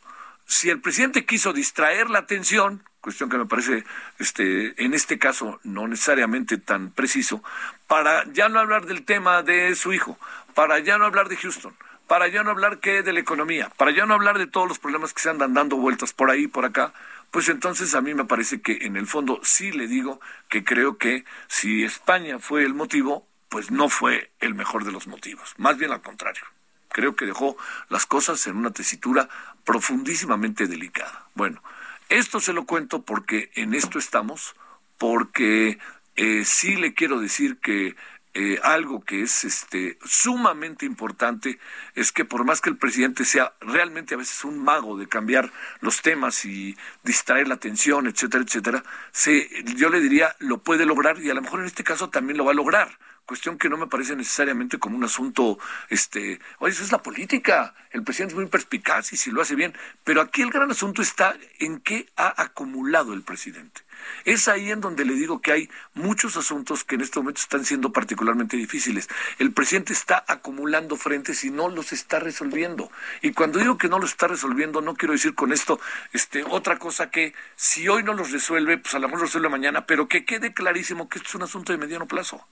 si 0.46 0.70
el 0.70 0.80
presidente 0.80 1.24
quiso 1.24 1.52
distraer 1.52 2.10
la 2.10 2.20
atención, 2.20 2.82
cuestión 3.00 3.28
que 3.28 3.38
me 3.38 3.46
parece, 3.46 3.84
este, 4.18 4.82
en 4.82 4.94
este 4.94 5.18
caso, 5.18 5.60
no 5.62 5.86
necesariamente 5.88 6.58
tan 6.58 6.90
preciso, 6.90 7.42
para 7.86 8.24
ya 8.32 8.48
no 8.48 8.60
hablar 8.60 8.86
del 8.86 9.04
tema 9.04 9.42
de 9.42 9.74
su 9.74 9.92
hijo, 9.92 10.18
para 10.54 10.78
ya 10.78 10.98
no 10.98 11.04
hablar 11.04 11.28
de 11.28 11.36
Houston, 11.36 11.74
para 12.06 12.28
ya 12.28 12.42
no 12.42 12.50
hablar 12.50 12.80
que 12.80 13.02
de 13.02 13.12
la 13.12 13.20
economía, 13.20 13.70
para 13.76 13.90
ya 13.90 14.06
no 14.06 14.14
hablar 14.14 14.38
de 14.38 14.46
todos 14.46 14.68
los 14.68 14.78
problemas 14.78 15.12
que 15.12 15.22
se 15.22 15.30
andan 15.30 15.54
dando 15.54 15.76
vueltas 15.76 16.12
por 16.12 16.30
ahí, 16.30 16.46
por 16.46 16.64
acá, 16.64 16.92
pues 17.30 17.48
entonces 17.48 17.94
a 17.94 18.00
mí 18.00 18.14
me 18.14 18.24
parece 18.24 18.60
que 18.60 18.78
en 18.82 18.96
el 18.96 19.06
fondo 19.06 19.40
sí 19.42 19.72
le 19.72 19.88
digo 19.88 20.20
que 20.48 20.64
creo 20.64 20.98
que 20.98 21.24
si 21.48 21.82
España 21.82 22.38
fue 22.38 22.64
el 22.64 22.74
motivo, 22.74 23.26
pues 23.48 23.70
no 23.70 23.88
fue 23.88 24.30
el 24.40 24.54
mejor 24.54 24.84
de 24.84 24.92
los 24.92 25.06
motivos, 25.06 25.54
más 25.56 25.76
bien 25.76 25.90
al 25.92 26.02
contrario. 26.02 26.44
Creo 26.90 27.16
que 27.16 27.26
dejó 27.26 27.56
las 27.88 28.06
cosas 28.06 28.46
en 28.46 28.56
una 28.56 28.70
tesitura 28.70 29.28
profundísimamente 29.64 30.68
delicada. 30.68 31.28
Bueno, 31.34 31.60
esto 32.08 32.38
se 32.38 32.52
lo 32.52 32.66
cuento 32.66 33.02
porque 33.02 33.50
en 33.54 33.74
esto 33.74 33.98
estamos, 33.98 34.54
porque 34.96 35.78
eh, 36.16 36.44
sí 36.44 36.76
le 36.76 36.94
quiero 36.94 37.18
decir 37.18 37.58
que 37.58 37.96
eh, 38.34 38.58
algo 38.64 39.04
que 39.04 39.22
es 39.22 39.44
este 39.44 39.96
sumamente 40.04 40.84
importante 40.84 41.60
es 41.94 42.10
que 42.10 42.24
por 42.24 42.44
más 42.44 42.60
que 42.60 42.68
el 42.68 42.76
presidente 42.76 43.24
sea 43.24 43.54
realmente 43.60 44.14
a 44.14 44.18
veces 44.18 44.44
un 44.44 44.58
mago 44.58 44.98
de 44.98 45.06
cambiar 45.06 45.52
los 45.80 46.02
temas 46.02 46.44
y 46.44 46.76
distraer 47.04 47.46
la 47.46 47.54
atención, 47.54 48.08
etcétera, 48.08 48.42
etcétera, 48.42 48.84
se, 49.12 49.48
yo 49.76 49.88
le 49.88 50.00
diría 50.00 50.34
lo 50.40 50.58
puede 50.58 50.84
lograr 50.84 51.18
y 51.18 51.30
a 51.30 51.34
lo 51.34 51.42
mejor 51.42 51.60
en 51.60 51.66
este 51.66 51.84
caso 51.84 52.10
también 52.10 52.36
lo 52.36 52.44
va 52.44 52.50
a 52.50 52.54
lograr 52.54 52.98
cuestión 53.26 53.58
que 53.58 53.68
no 53.68 53.76
me 53.76 53.86
parece 53.86 54.16
necesariamente 54.16 54.78
como 54.78 54.96
un 54.96 55.04
asunto, 55.04 55.58
este, 55.88 56.40
oye, 56.58 56.72
eso 56.72 56.84
es 56.84 56.92
la 56.92 57.02
política, 57.02 57.74
el 57.90 58.02
presidente 58.02 58.34
es 58.34 58.38
muy 58.38 58.46
perspicaz 58.46 59.12
y 59.12 59.16
si 59.16 59.30
lo 59.30 59.40
hace 59.40 59.54
bien, 59.54 59.74
pero 60.04 60.20
aquí 60.20 60.42
el 60.42 60.50
gran 60.50 60.70
asunto 60.70 61.02
está 61.02 61.36
en 61.58 61.80
qué 61.80 62.08
ha 62.16 62.42
acumulado 62.42 63.12
el 63.14 63.22
presidente. 63.22 63.82
Es 64.24 64.48
ahí 64.48 64.70
en 64.70 64.80
donde 64.80 65.04
le 65.04 65.14
digo 65.14 65.40
que 65.40 65.52
hay 65.52 65.70
muchos 65.94 66.36
asuntos 66.36 66.84
que 66.84 66.96
en 66.96 67.00
este 67.00 67.18
momento 67.18 67.40
están 67.40 67.64
siendo 67.64 67.92
particularmente 67.92 68.56
difíciles. 68.56 69.08
El 69.38 69.52
presidente 69.52 69.92
está 69.92 70.24
acumulando 70.26 70.96
frentes 70.96 71.44
y 71.44 71.50
no 71.50 71.68
los 71.68 71.92
está 71.92 72.18
resolviendo. 72.18 72.90
Y 73.22 73.32
cuando 73.32 73.58
digo 73.58 73.78
que 73.78 73.88
no 73.88 73.98
los 73.98 74.10
está 74.10 74.26
resolviendo, 74.26 74.80
no 74.80 74.94
quiero 74.94 75.12
decir 75.12 75.34
con 75.34 75.52
esto 75.52 75.80
este, 76.12 76.44
otra 76.44 76.78
cosa 76.78 77.10
que 77.10 77.34
si 77.56 77.88
hoy 77.88 78.02
no 78.02 78.14
los 78.14 78.30
resuelve, 78.30 78.78
pues 78.78 78.94
a 78.94 78.98
lo 78.98 79.08
mejor 79.08 79.20
los 79.20 79.30
resuelve 79.30 79.48
mañana, 79.48 79.86
pero 79.86 80.08
que 80.08 80.24
quede 80.24 80.52
clarísimo 80.52 81.08
que 81.08 81.18
esto 81.18 81.28
es 81.28 81.34
un 81.36 81.42
asunto 81.42 81.72
de 81.72 81.78
mediano 81.78 82.06
plazo. 82.06 82.46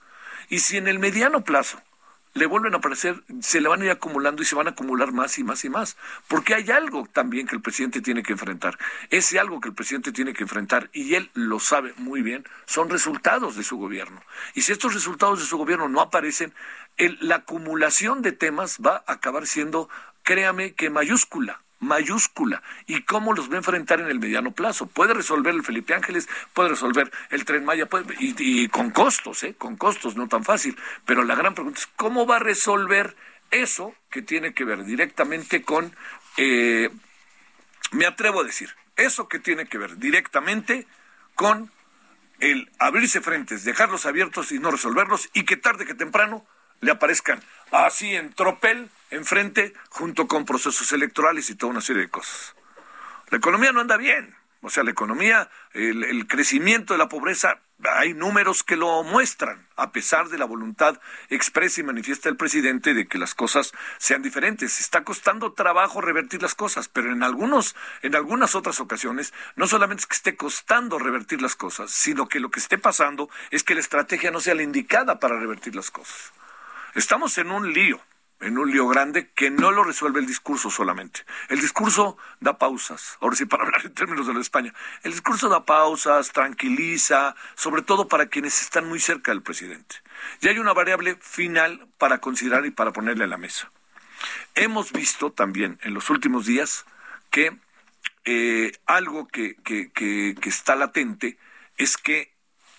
Y 0.49 0.59
si 0.59 0.77
en 0.77 0.87
el 0.87 0.99
mediano 0.99 1.43
plazo 1.43 1.81
le 2.33 2.47
vuelven 2.47 2.73
a 2.73 2.77
aparecer, 2.77 3.23
se 3.41 3.61
le 3.61 3.69
van 3.69 3.81
a 3.81 3.85
ir 3.85 3.91
acumulando 3.91 4.41
y 4.41 4.45
se 4.45 4.55
van 4.55 4.67
a 4.67 4.71
acumular 4.71 5.11
más 5.11 5.37
y 5.37 5.43
más 5.43 5.63
y 5.65 5.69
más. 5.69 5.97
Porque 6.27 6.55
hay 6.55 6.71
algo 6.71 7.07
también 7.11 7.47
que 7.47 7.55
el 7.55 7.61
presidente 7.61 8.01
tiene 8.01 8.23
que 8.23 8.33
enfrentar. 8.33 8.77
Ese 9.09 9.39
algo 9.39 9.59
que 9.59 9.69
el 9.69 9.75
presidente 9.75 10.11
tiene 10.11 10.33
que 10.33 10.43
enfrentar, 10.43 10.89
y 10.93 11.13
él 11.15 11.29
lo 11.33 11.59
sabe 11.59 11.93
muy 11.97 12.21
bien, 12.21 12.45
son 12.65 12.89
resultados 12.89 13.55
de 13.55 13.63
su 13.63 13.77
gobierno. 13.77 14.21
Y 14.55 14.63
si 14.63 14.71
estos 14.71 14.93
resultados 14.93 15.39
de 15.39 15.45
su 15.45 15.57
gobierno 15.57 15.89
no 15.89 16.01
aparecen, 16.01 16.53
la 16.97 17.35
acumulación 17.35 18.21
de 18.21 18.31
temas 18.31 18.79
va 18.83 19.03
a 19.05 19.13
acabar 19.13 19.45
siendo, 19.45 19.89
créame, 20.23 20.73
que 20.73 20.89
mayúscula 20.89 21.62
mayúscula 21.83 22.63
y 22.87 23.03
cómo 23.03 23.33
los 23.33 23.49
va 23.49 23.55
a 23.55 23.57
enfrentar 23.57 23.99
en 23.99 24.07
el 24.07 24.19
mediano 24.19 24.51
plazo. 24.51 24.87
Puede 24.87 25.13
resolver 25.13 25.53
el 25.53 25.63
Felipe 25.63 25.93
Ángeles, 25.93 26.27
puede 26.53 26.69
resolver 26.69 27.11
el 27.29 27.45
Tren 27.45 27.65
Maya, 27.65 27.87
y, 28.19 28.67
con 28.69 28.91
costos, 28.91 29.43
¿eh? 29.43 29.55
con 29.57 29.77
costos, 29.77 30.15
no 30.15 30.27
tan 30.27 30.43
fácil. 30.43 30.77
Pero 31.05 31.23
la 31.23 31.35
gran 31.35 31.53
pregunta 31.53 31.79
es 31.79 31.87
cómo 31.95 32.25
va 32.25 32.37
a 32.37 32.39
resolver 32.39 33.15
eso 33.51 33.93
que 34.09 34.21
tiene 34.21 34.53
que 34.53 34.63
ver 34.63 34.83
directamente 34.83 35.61
con, 35.61 35.95
eh, 36.37 36.89
me 37.91 38.05
atrevo 38.05 38.41
a 38.41 38.43
decir, 38.43 38.69
eso 38.95 39.27
que 39.27 39.39
tiene 39.39 39.67
que 39.67 39.77
ver 39.77 39.97
directamente 39.97 40.87
con 41.35 41.71
el 42.39 42.69
abrirse 42.79 43.21
frentes, 43.21 43.63
dejarlos 43.63 44.05
abiertos 44.05 44.51
y 44.51 44.59
no 44.59 44.71
resolverlos, 44.71 45.29
y 45.33 45.43
que 45.43 45.57
tarde 45.57 45.85
que 45.85 45.93
temprano 45.93 46.45
le 46.81 46.91
aparezcan 46.91 47.41
así 47.71 48.15
en 48.15 48.33
tropel 48.33 48.89
enfrente 49.13 49.73
junto 49.89 50.27
con 50.27 50.45
procesos 50.45 50.91
electorales 50.91 51.49
y 51.49 51.55
toda 51.55 51.71
una 51.71 51.81
serie 51.81 52.03
de 52.03 52.09
cosas. 52.09 52.55
La 53.29 53.37
economía 53.37 53.71
no 53.71 53.81
anda 53.81 53.97
bien. 53.97 54.35
O 54.65 54.69
sea, 54.69 54.83
la 54.83 54.91
economía, 54.91 55.49
el, 55.73 56.25
crecimiento 56.25 56.93
de 56.93 56.97
la 56.97 57.09
pobreza, 57.09 57.59
hay 57.83 58.13
números 58.13 58.63
que 58.63 58.77
lo 58.77 59.03
muestran, 59.03 59.67
a 59.75 59.91
pesar 59.91 60.29
de 60.29 60.37
la 60.37 60.45
voluntad 60.45 61.01
expresa 61.29 61.81
y 61.81 61.83
manifiesta 61.83 62.29
del 62.29 62.37
presidente 62.37 62.93
de 62.93 63.05
que 63.05 63.17
las 63.17 63.35
cosas 63.35 63.73
sean 63.97 64.21
diferentes. 64.21 64.79
Está 64.79 65.03
costando 65.03 65.51
trabajo 65.51 65.99
revertir 65.99 66.41
las 66.41 66.55
cosas, 66.55 66.87
pero 66.87 67.11
en 67.11 67.23
algunos, 67.23 67.75
en 68.03 68.15
algunas 68.15 68.55
otras 68.55 68.79
ocasiones, 68.79 69.33
no 69.57 69.67
solamente 69.67 70.01
es 70.01 70.07
que 70.07 70.15
esté 70.15 70.37
costando 70.37 70.97
revertir 70.97 71.41
las 71.41 71.57
cosas, 71.57 71.91
sino 71.91 72.29
que 72.29 72.39
lo 72.39 72.49
que 72.49 72.61
esté 72.61 72.77
pasando 72.77 73.29
es 73.51 73.63
que 73.63 73.73
la 73.73 73.81
estrategia 73.81 74.31
no 74.31 74.39
sea 74.39 74.55
la 74.55 74.63
indicada 74.63 75.19
para 75.19 75.37
revertir 75.37 75.75
las 75.75 75.91
cosas. 75.91 76.31
Estamos 76.95 77.37
en 77.37 77.51
un 77.51 77.73
lío 77.73 77.99
en 78.43 78.57
un 78.57 78.69
lío 78.71 78.87
grande 78.87 79.29
que 79.29 79.49
no 79.49 79.71
lo 79.71 79.83
resuelve 79.83 80.19
el 80.19 80.25
discurso 80.25 80.69
solamente. 80.69 81.21
El 81.49 81.59
discurso 81.59 82.17
da 82.39 82.57
pausas, 82.57 83.17
ahora 83.21 83.35
sí 83.35 83.45
para 83.53 83.63
hablar 83.63 83.85
en 83.85 83.93
términos 83.93 84.27
de 84.27 84.33
la 84.33 84.41
España, 84.41 84.73
el 85.03 85.11
discurso 85.11 85.49
da 85.49 85.65
pausas, 85.65 86.31
tranquiliza, 86.31 87.35
sobre 87.55 87.81
todo 87.81 88.07
para 88.07 88.27
quienes 88.27 88.61
están 88.61 88.87
muy 88.87 88.99
cerca 88.99 89.31
del 89.31 89.41
presidente. 89.41 89.95
Y 90.41 90.47
hay 90.47 90.59
una 90.59 90.73
variable 90.73 91.15
final 91.21 91.87
para 91.97 92.19
considerar 92.19 92.65
y 92.65 92.71
para 92.71 92.91
ponerle 92.91 93.23
a 93.23 93.27
la 93.27 93.37
mesa. 93.37 93.71
Hemos 94.55 94.91
visto 94.91 95.31
también 95.31 95.79
en 95.81 95.93
los 95.93 96.09
últimos 96.09 96.45
días 96.45 96.85
que 97.31 97.57
eh, 98.25 98.71
algo 98.85 99.27
que, 99.27 99.55
que, 99.63 100.35
está 100.43 100.75
latente 100.75 101.37
es 101.77 101.97
que 101.97 102.31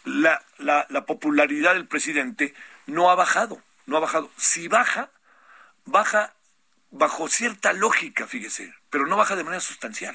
la, 0.04 0.42
la 0.58 1.06
popularidad 1.06 1.74
del 1.74 1.86
presidente 1.86 2.54
no 2.86 3.10
ha 3.10 3.14
bajado, 3.14 3.60
no 3.86 3.96
ha 3.96 4.00
bajado. 4.00 4.30
Si 4.36 4.68
baja, 4.68 5.10
baja 5.84 6.34
bajo 6.90 7.28
cierta 7.28 7.72
lógica, 7.72 8.26
fíjese, 8.26 8.72
pero 8.90 9.06
no 9.06 9.16
baja 9.16 9.36
de 9.36 9.44
manera 9.44 9.60
sustancial. 9.60 10.14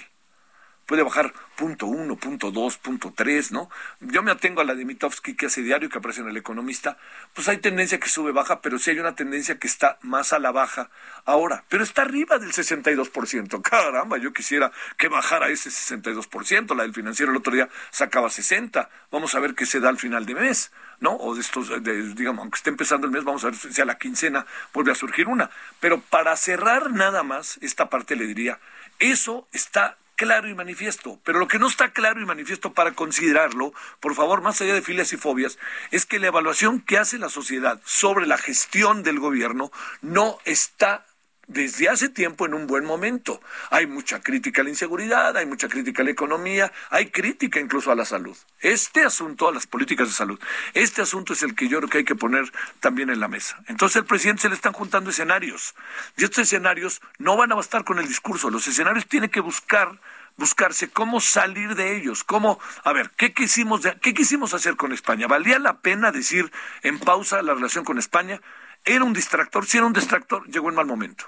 Puede 0.89 1.03
bajar 1.03 1.31
punto 1.55 1.85
uno, 1.85 2.15
punto 2.15 2.49
dos, 2.49 2.79
punto 2.79 3.13
tres, 3.15 3.51
¿no? 3.51 3.69
Yo 3.99 4.23
me 4.23 4.31
atengo 4.31 4.61
a 4.61 4.63
la 4.63 4.73
de 4.73 4.85
Mitofsky 4.85 5.35
que 5.35 5.45
hace 5.45 5.61
diario, 5.61 5.87
que 5.87 5.99
aparece 5.99 6.21
en 6.21 6.29
El 6.29 6.37
Economista. 6.37 6.97
Pues 7.35 7.47
hay 7.47 7.59
tendencia 7.59 7.99
que 7.99 8.09
sube, 8.09 8.31
baja, 8.31 8.59
pero 8.61 8.79
sí 8.79 8.89
hay 8.89 8.99
una 8.99 9.13
tendencia 9.13 9.59
que 9.59 9.67
está 9.67 9.99
más 10.01 10.33
a 10.33 10.39
la 10.39 10.51
baja 10.51 10.89
ahora. 11.25 11.63
Pero 11.69 11.83
está 11.83 12.01
arriba 12.01 12.39
del 12.39 12.53
62%. 12.53 13.61
Caramba, 13.69 14.17
yo 14.17 14.33
quisiera 14.33 14.71
que 14.97 15.09
bajara 15.09 15.49
ese 15.49 15.69
62%. 15.69 16.75
La 16.75 16.81
del 16.81 16.95
financiero 16.95 17.31
el 17.31 17.37
otro 17.37 17.53
día 17.53 17.69
sacaba 17.91 18.31
60. 18.31 18.89
Vamos 19.11 19.35
a 19.35 19.39
ver 19.39 19.53
qué 19.53 19.67
se 19.67 19.79
da 19.79 19.89
al 19.89 19.99
final 19.99 20.25
de 20.25 20.33
mes. 20.33 20.71
¿no? 20.99 21.17
O 21.17 21.35
de 21.35 21.41
estos, 21.41 21.69
digamos, 22.15 22.41
aunque 22.41 22.57
esté 22.57 22.71
empezando 22.71 23.05
el 23.05 23.13
mes, 23.13 23.23
vamos 23.23 23.43
a 23.43 23.51
ver 23.51 23.55
si 23.57 23.79
a 23.79 23.85
la 23.85 23.99
quincena 23.99 24.47
vuelve 24.73 24.91
a 24.91 24.95
surgir 24.95 25.27
una. 25.27 25.51
Pero 25.79 26.01
para 26.01 26.35
cerrar 26.35 26.89
nada 26.89 27.21
más 27.21 27.59
esta 27.61 27.91
parte 27.91 28.15
le 28.15 28.25
diría, 28.25 28.59
eso 28.97 29.47
está 29.51 29.99
claro 30.19 30.49
y 30.49 30.53
manifiesto. 30.53 31.17
Pero 31.23 31.39
lo 31.39 31.47
que 31.47 31.59
no 31.59 31.67
está 31.67 31.93
claro 31.93 32.19
y 32.19 32.25
manifiesto 32.25 32.73
para 32.73 32.91
considerarlo, 32.91 33.73
por 34.01 34.15
favor, 34.15 34.41
más 34.41 34.59
allá 34.59 34.73
de 34.73 34.81
filias 34.81 35.13
y 35.13 35.17
fobias, 35.17 35.57
es 35.91 36.05
que 36.05 36.19
la 36.19 36.27
evaluación 36.27 36.81
que 36.81 36.97
hace 36.97 37.17
la 37.17 37.29
sociedad 37.29 37.79
sobre 37.85 38.27
la 38.27 38.37
gestión 38.37 39.01
del 39.01 39.17
gobierno 39.17 39.71
no 40.01 40.37
está 40.43 41.05
desde 41.49 41.89
hace 41.89 42.09
tiempo 42.09 42.45
en 42.45 42.53
un 42.53 42.67
buen 42.67 42.85
momento. 42.85 43.41
Hay 43.71 43.87
mucha 43.87 44.21
crítica 44.21 44.61
a 44.61 44.63
la 44.63 44.69
inseguridad, 44.69 45.35
hay 45.35 45.45
mucha 45.45 45.67
crítica 45.67 46.03
a 46.03 46.05
la 46.05 46.11
economía, 46.11 46.71
hay 46.89 47.09
crítica 47.09 47.59
incluso 47.59 47.91
a 47.91 47.95
la 47.95 48.05
salud. 48.05 48.37
Este 48.61 49.03
asunto, 49.03 49.49
a 49.49 49.53
las 49.53 49.67
políticas 49.67 50.07
de 50.07 50.13
salud, 50.13 50.39
este 50.73 51.01
asunto 51.01 51.33
es 51.33 51.43
el 51.43 51.55
que 51.55 51.67
yo 51.67 51.79
creo 51.79 51.89
que 51.89 51.97
hay 51.99 52.03
que 52.05 52.15
poner 52.15 52.51
también 52.79 53.09
en 53.09 53.19
la 53.19 53.27
mesa. 53.27 53.61
Entonces 53.67 53.97
al 53.97 54.05
presidente 54.05 54.43
se 54.43 54.49
le 54.49 54.55
están 54.55 54.73
juntando 54.73 55.09
escenarios 55.09 55.73
y 56.17 56.23
estos 56.23 56.43
escenarios 56.43 57.01
no 57.17 57.35
van 57.35 57.51
a 57.51 57.55
bastar 57.55 57.83
con 57.83 57.99
el 57.99 58.07
discurso, 58.07 58.49
los 58.49 58.67
escenarios 58.67 59.07
tienen 59.07 59.29
que 59.29 59.41
buscar 59.41 59.99
buscarse 60.37 60.89
cómo 60.89 61.19
salir 61.19 61.75
de 61.75 61.97
ellos, 61.97 62.23
cómo, 62.23 62.59
a 62.85 62.93
ver, 62.93 63.11
¿qué 63.17 63.33
quisimos, 63.33 63.81
¿qué 64.01 64.13
quisimos 64.13 64.53
hacer 64.53 64.77
con 64.77 64.93
España? 64.93 65.27
¿Valía 65.27 65.59
la 65.59 65.81
pena 65.81 66.13
decir 66.13 66.49
en 66.81 66.97
pausa 66.97 67.41
la 67.41 67.53
relación 67.53 67.83
con 67.83 67.97
España? 67.97 68.39
¿Era 68.85 69.03
un 69.03 69.11
distractor? 69.11 69.65
Si 69.65 69.77
era 69.77 69.85
un 69.85 69.91
distractor, 69.91 70.47
llegó 70.47 70.69
en 70.69 70.75
mal 70.75 70.85
momento 70.85 71.25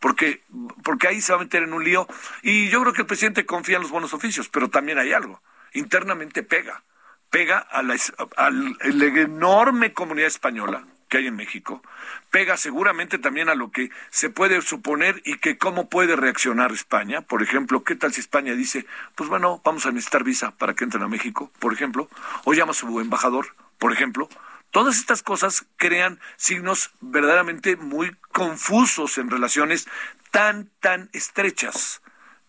porque, 0.00 0.42
porque 0.82 1.08
ahí 1.08 1.20
se 1.20 1.32
va 1.32 1.38
a 1.38 1.42
meter 1.42 1.62
en 1.62 1.72
un 1.72 1.84
lío. 1.84 2.08
Y 2.42 2.68
yo 2.70 2.80
creo 2.80 2.92
que 2.92 3.02
el 3.02 3.06
presidente 3.06 3.46
confía 3.46 3.76
en 3.76 3.82
los 3.82 3.90
buenos 3.90 4.14
oficios, 4.14 4.48
pero 4.48 4.68
también 4.68 4.98
hay 4.98 5.12
algo. 5.12 5.40
Internamente 5.74 6.42
pega. 6.42 6.82
Pega 7.28 7.58
a 7.58 7.82
la, 7.82 7.96
enorme 9.20 9.92
comunidad 9.92 10.26
española 10.26 10.84
que 11.08 11.18
hay 11.18 11.26
en 11.26 11.36
México. 11.36 11.82
Pega 12.30 12.56
seguramente 12.56 13.18
también 13.18 13.48
a 13.48 13.54
lo 13.54 13.70
que 13.70 13.90
se 14.10 14.30
puede 14.30 14.60
suponer 14.62 15.20
y 15.24 15.38
que 15.38 15.58
cómo 15.58 15.88
puede 15.88 16.16
reaccionar 16.16 16.72
España. 16.72 17.20
Por 17.20 17.42
ejemplo, 17.42 17.84
¿qué 17.84 17.94
tal 17.94 18.12
si 18.12 18.20
España 18.20 18.54
dice, 18.54 18.86
pues 19.14 19.28
bueno, 19.28 19.60
vamos 19.64 19.86
a 19.86 19.92
necesitar 19.92 20.24
visa 20.24 20.52
para 20.52 20.74
que 20.74 20.84
entren 20.84 21.02
a 21.02 21.08
México, 21.08 21.52
por 21.58 21.72
ejemplo? 21.72 22.08
O 22.44 22.52
llama 22.52 22.72
a 22.72 22.74
su 22.74 23.00
embajador, 23.00 23.54
por 23.78 23.92
ejemplo. 23.92 24.28
Todas 24.70 24.96
estas 24.98 25.22
cosas 25.22 25.66
crean 25.76 26.20
signos 26.36 26.92
verdaderamente 27.00 27.76
muy 27.76 28.14
confusos 28.32 29.18
en 29.18 29.30
relaciones 29.30 29.88
tan, 30.30 30.70
tan 30.80 31.10
estrechas. 31.12 32.02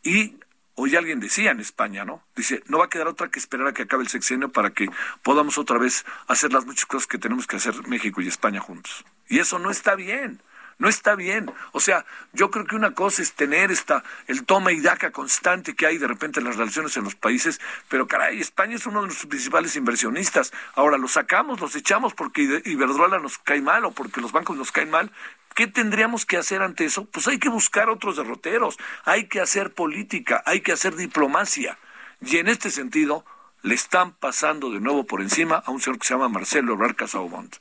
Y 0.04 0.36
hoy 0.75 0.96
alguien 0.96 1.20
decía 1.20 1.51
en 1.51 1.60
España, 1.60 2.06
¿no? 2.06 2.24
Dice, 2.36 2.63
no 2.68 2.78
va 2.78 2.86
a 2.86 2.90
quedar 2.90 3.08
otra 3.08 3.30
que 3.30 3.40
esperar 3.40 3.68
a 3.68 3.74
que 3.74 3.84
acabe 3.84 4.04
el 4.04 4.10
sexenio 4.10 4.51
para 4.51 4.72
que 4.72 4.88
podamos 5.24 5.58
otra 5.58 5.78
vez 5.78 6.06
hacer 6.28 6.54
las 6.54 6.66
muchas 6.66 6.86
cosas 6.86 7.08
que 7.08 7.18
tenemos 7.18 7.48
que 7.48 7.56
hacer 7.56 7.88
México 7.88 8.22
y 8.22 8.28
España 8.28 8.60
juntos. 8.60 9.04
Y 9.28 9.40
eso 9.40 9.60
no 9.60 9.72
está 9.72 9.96
bien. 9.96 10.42
No 10.81 10.89
está 10.89 11.13
bien. 11.13 11.53
O 11.73 11.79
sea, 11.79 12.07
yo 12.33 12.50
creo 12.50 12.65
que 12.65 12.75
una 12.75 12.95
cosa 12.95 13.21
es 13.21 13.33
tener 13.33 13.69
esta, 13.69 14.03
el 14.25 14.45
toma 14.45 14.71
y 14.71 14.81
daca 14.81 15.11
constante 15.11 15.75
que 15.75 15.85
hay 15.85 16.00
de 16.00 16.07
repente 16.07 16.39
en 16.39 16.47
las 16.47 16.55
relaciones 16.55 16.97
en 16.97 17.03
los 17.03 17.13
países, 17.13 17.61
pero 17.88 18.07
caray, 18.07 18.41
España 18.41 18.77
es 18.77 18.88
uno 18.88 19.01
de 19.01 19.05
nuestros 19.05 19.29
principales 19.29 19.75
inversionistas. 19.75 20.51
Ahora 20.73 20.97
los 20.97 21.11
sacamos, 21.11 21.61
los 21.61 21.75
echamos 21.75 22.15
porque 22.15 22.63
Iberdrola 22.65 23.19
nos 23.19 23.38
cae 23.38 23.61
mal 23.61 23.85
o 23.85 23.91
porque 23.91 24.21
los 24.21 24.31
bancos 24.31 24.57
nos 24.57 24.71
caen 24.71 24.89
mal. 24.89 25.11
¿Qué 25.53 25.67
tendríamos 25.67 26.25
que 26.25 26.38
hacer 26.38 26.63
ante 26.63 26.85
eso? 26.85 27.05
Pues 27.05 27.27
hay 27.27 27.38
que 27.38 27.50
buscar 27.50 27.88
otros 27.88 28.17
derroteros, 28.17 28.79
hay 29.05 29.27
que 29.27 29.39
hacer 29.39 29.75
política, 29.75 30.41
hay 30.47 30.61
que 30.61 30.71
hacer 30.71 30.95
diplomacia. 30.95 31.77
Y 32.21 32.38
en 32.38 32.47
este 32.47 32.71
sentido, 32.71 33.23
le 33.61 33.75
están 33.75 34.13
pasando 34.13 34.71
de 34.71 34.79
nuevo 34.79 35.05
por 35.05 35.21
encima 35.21 35.57
a 35.63 35.69
un 35.69 35.79
señor 35.79 36.00
que 36.00 36.07
se 36.07 36.15
llama 36.15 36.29
Marcelo 36.29 36.73
Ebrard 36.73 36.95
Casaubont. 36.95 37.57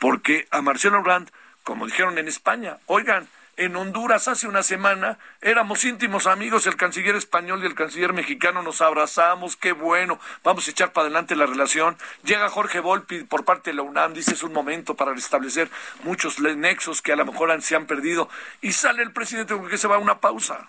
Porque 0.00 0.48
a 0.50 0.62
Marcelo 0.62 0.98
Ebrard 0.98 1.28
como 1.70 1.86
dijeron 1.86 2.18
en 2.18 2.26
España. 2.26 2.78
Oigan, 2.86 3.28
en 3.56 3.76
Honduras 3.76 4.26
hace 4.26 4.48
una 4.48 4.64
semana 4.64 5.20
éramos 5.40 5.84
íntimos 5.84 6.26
amigos, 6.26 6.66
el 6.66 6.74
canciller 6.74 7.14
español 7.14 7.62
y 7.62 7.66
el 7.66 7.76
canciller 7.76 8.12
mexicano 8.12 8.60
nos 8.60 8.80
abrazamos, 8.80 9.54
qué 9.54 9.70
bueno, 9.70 10.18
vamos 10.42 10.66
a 10.66 10.72
echar 10.72 10.92
para 10.92 11.04
adelante 11.04 11.36
la 11.36 11.46
relación. 11.46 11.96
Llega 12.24 12.48
Jorge 12.48 12.80
Volpi 12.80 13.22
por 13.22 13.44
parte 13.44 13.70
de 13.70 13.76
la 13.76 13.82
UNAM, 13.82 14.14
dice 14.14 14.34
es 14.34 14.42
un 14.42 14.52
momento 14.52 14.96
para 14.96 15.14
restablecer 15.14 15.70
muchos 16.02 16.40
nexos 16.40 17.02
que 17.02 17.12
a 17.12 17.16
lo 17.16 17.24
mejor 17.24 17.62
se 17.62 17.76
han 17.76 17.86
perdido 17.86 18.28
y 18.60 18.72
sale 18.72 19.04
el 19.04 19.12
presidente 19.12 19.54
porque 19.54 19.78
se 19.78 19.86
va 19.86 19.94
a 19.94 20.00
una 20.00 20.18
pausa. 20.18 20.66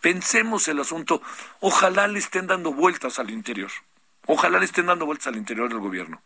Pensemos 0.00 0.66
el 0.68 0.80
asunto, 0.80 1.20
ojalá 1.60 2.08
le 2.08 2.20
estén 2.20 2.46
dando 2.46 2.72
vueltas 2.72 3.18
al 3.18 3.28
interior, 3.28 3.70
ojalá 4.24 4.60
le 4.60 4.64
estén 4.64 4.86
dando 4.86 5.04
vueltas 5.04 5.26
al 5.26 5.36
interior 5.36 5.68
del 5.68 5.80
gobierno. 5.80 6.22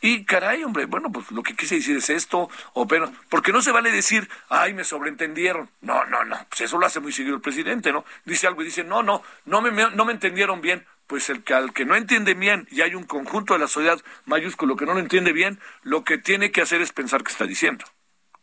Y 0.00 0.24
caray, 0.24 0.62
hombre, 0.64 0.86
bueno, 0.86 1.10
pues 1.10 1.30
lo 1.30 1.42
que 1.42 1.54
quise 1.54 1.76
decir 1.76 1.96
es 1.96 2.10
esto, 2.10 2.48
o 2.74 2.86
pero, 2.86 3.12
porque 3.28 3.52
no 3.52 3.62
se 3.62 3.72
vale 3.72 3.90
decir, 3.90 4.28
ay, 4.48 4.74
me 4.74 4.84
sobreentendieron. 4.84 5.68
No, 5.80 6.04
no, 6.06 6.24
no, 6.24 6.36
pues 6.48 6.62
eso 6.62 6.78
lo 6.78 6.86
hace 6.86 7.00
muy 7.00 7.12
seguido 7.12 7.36
el 7.36 7.40
presidente, 7.40 7.92
¿no? 7.92 8.04
Dice 8.24 8.46
algo 8.46 8.62
y 8.62 8.66
dice, 8.66 8.84
no, 8.84 9.02
no, 9.02 9.22
no 9.44 9.62
me, 9.62 9.70
no 9.70 10.04
me 10.04 10.12
entendieron 10.12 10.60
bien. 10.60 10.86
Pues 11.06 11.30
el 11.30 11.44
que 11.44 11.54
al 11.54 11.72
que 11.72 11.84
no 11.84 11.94
entiende 11.94 12.34
bien 12.34 12.66
y 12.68 12.80
hay 12.80 12.96
un 12.96 13.04
conjunto 13.04 13.54
de 13.54 13.60
la 13.60 13.68
sociedad 13.68 14.00
mayúsculo 14.24 14.74
que 14.74 14.86
no 14.86 14.94
lo 14.94 15.00
entiende 15.00 15.32
bien, 15.32 15.60
lo 15.82 16.02
que 16.02 16.18
tiene 16.18 16.50
que 16.50 16.62
hacer 16.62 16.82
es 16.82 16.92
pensar 16.92 17.22
que 17.22 17.30
está 17.30 17.46
diciendo, 17.46 17.84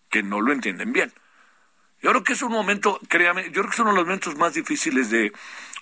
que 0.10 0.24
no 0.24 0.40
lo 0.40 0.54
entienden 0.54 0.94
bien. 0.94 1.12
Yo 2.02 2.10
creo 2.10 2.24
que 2.24 2.34
es 2.34 2.42
un 2.42 2.52
momento, 2.52 3.00
créame, 3.08 3.46
yo 3.46 3.62
creo 3.62 3.66
que 3.66 3.72
es 3.72 3.80
uno 3.80 3.92
de 3.92 3.96
los 3.96 4.06
momentos 4.06 4.38
más 4.38 4.54
difíciles 4.54 5.10
de 5.10 5.34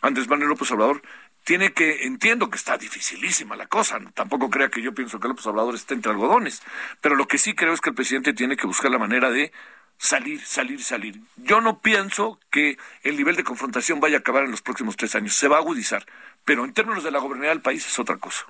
Andrés 0.01 0.27
Manuel 0.27 0.49
López 0.49 0.71
Obrador, 0.71 1.01
tiene 1.43 1.73
que, 1.73 2.05
entiendo 2.05 2.49
que 2.49 2.57
está 2.57 2.77
dificilísima 2.77 3.55
la 3.55 3.67
cosa, 3.67 3.99
tampoco 4.13 4.49
crea 4.49 4.69
que 4.69 4.81
yo 4.81 4.93
pienso 4.93 5.19
que 5.19 5.27
López 5.27 5.45
Obrador 5.47 5.75
está 5.75 5.93
entre 5.93 6.11
algodones, 6.11 6.61
pero 7.01 7.15
lo 7.15 7.27
que 7.27 7.37
sí 7.37 7.55
creo 7.55 7.73
es 7.73 7.81
que 7.81 7.89
el 7.89 7.95
presidente 7.95 8.33
tiene 8.33 8.57
que 8.57 8.67
buscar 8.67 8.91
la 8.91 8.99
manera 8.99 9.31
de 9.31 9.51
salir, 9.97 10.43
salir, 10.43 10.83
salir. 10.83 11.21
Yo 11.37 11.61
no 11.61 11.79
pienso 11.79 12.39
que 12.49 12.77
el 13.03 13.17
nivel 13.17 13.35
de 13.35 13.43
confrontación 13.43 13.99
vaya 13.99 14.17
a 14.17 14.19
acabar 14.19 14.43
en 14.43 14.51
los 14.51 14.61
próximos 14.61 14.97
tres 14.97 15.15
años, 15.15 15.35
se 15.35 15.47
va 15.47 15.57
a 15.57 15.59
agudizar, 15.59 16.05
pero 16.45 16.65
en 16.65 16.73
términos 16.73 17.03
de 17.03 17.11
la 17.11 17.19
gobernabilidad 17.19 17.53
del 17.53 17.61
país 17.61 17.85
es 17.85 17.99
otra 17.99 18.17
cosa. 18.17 18.45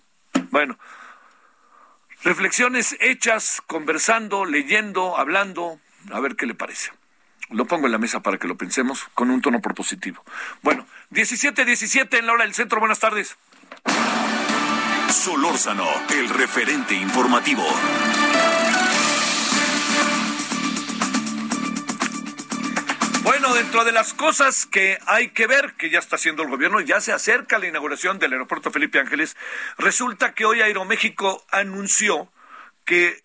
Bueno, 0.49 0.77
reflexiones 2.23 2.97
hechas, 2.99 3.61
conversando, 3.67 4.45
leyendo, 4.45 5.17
hablando, 5.17 5.79
a 6.11 6.19
ver 6.19 6.35
qué 6.35 6.45
le 6.45 6.55
parece. 6.55 6.91
Lo 7.51 7.65
pongo 7.65 7.85
en 7.85 7.91
la 7.91 7.97
mesa 7.97 8.21
para 8.21 8.37
que 8.37 8.47
lo 8.47 8.55
pensemos 8.55 9.05
con 9.13 9.29
un 9.29 9.41
tono 9.41 9.61
propositivo. 9.61 10.23
Bueno, 10.61 10.85
17, 11.09 11.65
17 11.65 12.17
en 12.17 12.25
la 12.25 12.33
hora 12.33 12.45
del 12.45 12.53
centro. 12.53 12.79
Buenas 12.79 12.99
tardes. 12.99 13.37
Solórzano, 15.09 15.87
el 16.09 16.29
referente 16.29 16.95
informativo. 16.95 17.63
Bueno, 23.23 23.53
dentro 23.53 23.83
de 23.83 23.91
las 23.91 24.13
cosas 24.13 24.65
que 24.65 24.97
hay 25.05 25.29
que 25.29 25.45
ver, 25.45 25.73
que 25.73 25.89
ya 25.89 25.99
está 25.99 26.15
haciendo 26.15 26.43
el 26.43 26.49
gobierno, 26.49 26.79
ya 26.79 27.01
se 27.01 27.11
acerca 27.11 27.59
la 27.59 27.67
inauguración 27.67 28.17
del 28.17 28.31
aeropuerto 28.33 28.71
Felipe 28.71 28.99
Ángeles, 28.99 29.35
resulta 29.77 30.33
que 30.33 30.45
hoy 30.45 30.61
Aeroméxico 30.61 31.43
anunció 31.51 32.29
que 32.85 33.21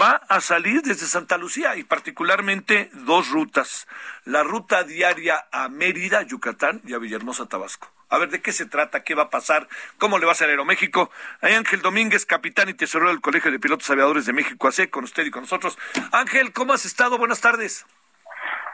va 0.00 0.22
a 0.28 0.40
salir 0.40 0.82
desde 0.82 1.06
Santa 1.06 1.38
Lucía 1.38 1.76
y 1.76 1.84
particularmente 1.84 2.90
dos 2.92 3.30
rutas. 3.30 3.86
La 4.24 4.42
ruta 4.42 4.84
diaria 4.84 5.46
a 5.52 5.68
Mérida, 5.68 6.22
Yucatán 6.22 6.80
y 6.84 6.94
a 6.94 6.98
Villahermosa, 6.98 7.46
Tabasco. 7.46 7.88
A 8.08 8.18
ver, 8.18 8.30
¿de 8.30 8.42
qué 8.42 8.52
se 8.52 8.66
trata? 8.66 9.04
¿Qué 9.04 9.14
va 9.14 9.24
a 9.24 9.30
pasar? 9.30 9.68
¿Cómo 9.98 10.18
le 10.18 10.26
va 10.26 10.32
a 10.32 10.34
ser 10.34 10.48
Aeroméxico? 10.50 11.10
Hay 11.40 11.54
Ángel 11.54 11.80
Domínguez, 11.80 12.26
capitán 12.26 12.68
y 12.68 12.74
tesorero 12.74 13.10
del 13.10 13.20
Colegio 13.20 13.52
de 13.52 13.60
Pilotos 13.60 13.88
Aviadores 13.88 14.26
de 14.26 14.32
México, 14.32 14.66
AC, 14.66 14.90
con 14.90 15.04
usted 15.04 15.24
y 15.24 15.30
con 15.30 15.42
nosotros. 15.42 15.78
Ángel, 16.10 16.52
¿cómo 16.52 16.72
has 16.72 16.84
estado? 16.84 17.18
Buenas 17.18 17.40
tardes. 17.40 17.86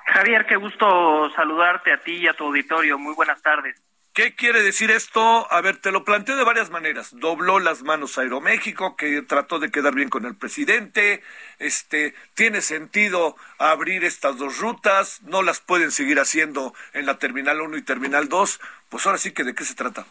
Javier, 0.07 0.47
qué 0.47 0.57
gusto 0.57 1.31
saludarte 1.37 1.93
a 1.93 2.03
ti 2.03 2.15
y 2.15 2.29
a 2.29 2.33
tu 2.33 2.45
auditorio. 2.45 2.99
Muy 2.99 3.15
buenas 3.15 3.43
tardes. 3.43 3.79
¿Qué 4.17 4.35
quiere 4.35 4.63
decir 4.63 4.91
esto? 4.91 5.47
A 5.53 5.61
ver, 5.61 5.77
te 5.77 5.93
lo 5.93 6.03
planteo 6.03 6.39
de 6.39 6.45
varias 6.45 6.71
maneras. 6.71 7.15
Dobló 7.21 7.59
las 7.59 7.83
manos 7.83 8.17
Aeroméxico, 8.17 8.97
que 8.97 9.21
trató 9.21 9.59
de 9.59 9.71
quedar 9.71 9.95
bien 9.95 10.09
con 10.09 10.25
el 10.25 10.35
presidente. 10.35 11.23
Este, 11.59 12.15
tiene 12.33 12.63
sentido 12.63 13.37
abrir 13.59 14.05
estas 14.05 14.39
dos 14.39 14.59
rutas, 14.59 15.21
no 15.25 15.43
las 15.43 15.61
pueden 15.61 15.91
seguir 15.91 16.19
haciendo 16.19 16.73
en 16.95 17.05
la 17.05 17.19
Terminal 17.19 17.61
1 17.61 17.77
y 17.77 17.83
Terminal 17.83 18.31
2. 18.31 18.59
Pues 18.89 19.05
ahora 19.05 19.19
sí 19.19 19.35
que 19.35 19.45
de 19.45 19.55
qué 19.55 19.65
se 19.65 19.75
trata. 19.75 20.07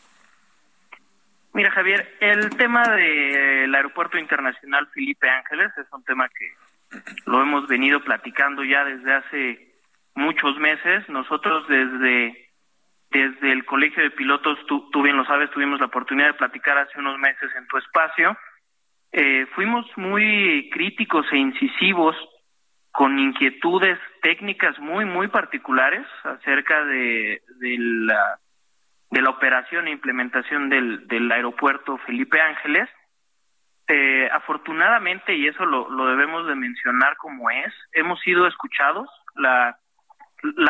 Mira, 1.53 1.71
Javier, 1.71 2.15
el 2.19 2.51
tema 2.57 2.87
del 2.87 3.73
Aeropuerto 3.73 4.19
Internacional 4.19 4.87
Felipe 4.93 5.27
Ángeles 5.27 5.71
es 5.79 5.87
un 5.91 6.03
tema 6.03 6.29
que 6.29 6.53
lo 7.25 7.41
hemos 7.41 7.67
venido 7.67 8.03
platicando 8.03 8.63
ya 8.63 8.83
desde 8.83 9.13
hace 9.15 9.73
muchos 10.13 10.59
meses. 10.59 11.09
Nosotros 11.09 11.67
desde 11.67 12.44
desde 13.15 13.53
el 13.53 13.63
Colegio 13.63 14.03
de 14.03 14.11
Pilotos, 14.11 14.59
tú, 14.67 15.01
bien 15.01 15.15
lo 15.15 15.23
sabes, 15.23 15.49
tuvimos 15.51 15.79
la 15.79 15.85
oportunidad 15.85 16.27
de 16.27 16.33
platicar 16.33 16.77
hace 16.77 16.99
unos 16.99 17.17
meses 17.17 17.49
en 17.55 17.65
tu 17.67 17.77
espacio. 17.77 18.37
Eh, 19.13 19.47
fuimos 19.55 19.85
muy 19.95 20.69
críticos 20.69 21.25
e 21.31 21.37
incisivos 21.37 22.17
con 22.91 23.17
inquietudes 23.17 23.97
técnicas 24.21 24.77
muy, 24.79 25.05
muy 25.05 25.29
particulares 25.29 26.05
acerca 26.23 26.83
de, 26.83 27.41
la, 27.61 29.29
operación 29.29 29.87
e 29.87 29.91
implementación 29.91 30.69
del, 30.69 31.07
del 31.07 31.31
aeropuerto 31.31 31.97
Felipe 31.99 32.41
Ángeles. 32.41 32.89
Eh, 33.87 34.27
afortunadamente, 34.29 35.35
y 35.35 35.47
eso 35.47 35.65
lo, 35.65 35.89
lo 35.89 36.07
debemos 36.07 36.47
de 36.47 36.55
mencionar 36.55 37.15
como 37.15 37.49
es, 37.49 37.73
hemos 37.93 38.19
sido 38.19 38.45
escuchados. 38.45 39.07
La 39.35 39.77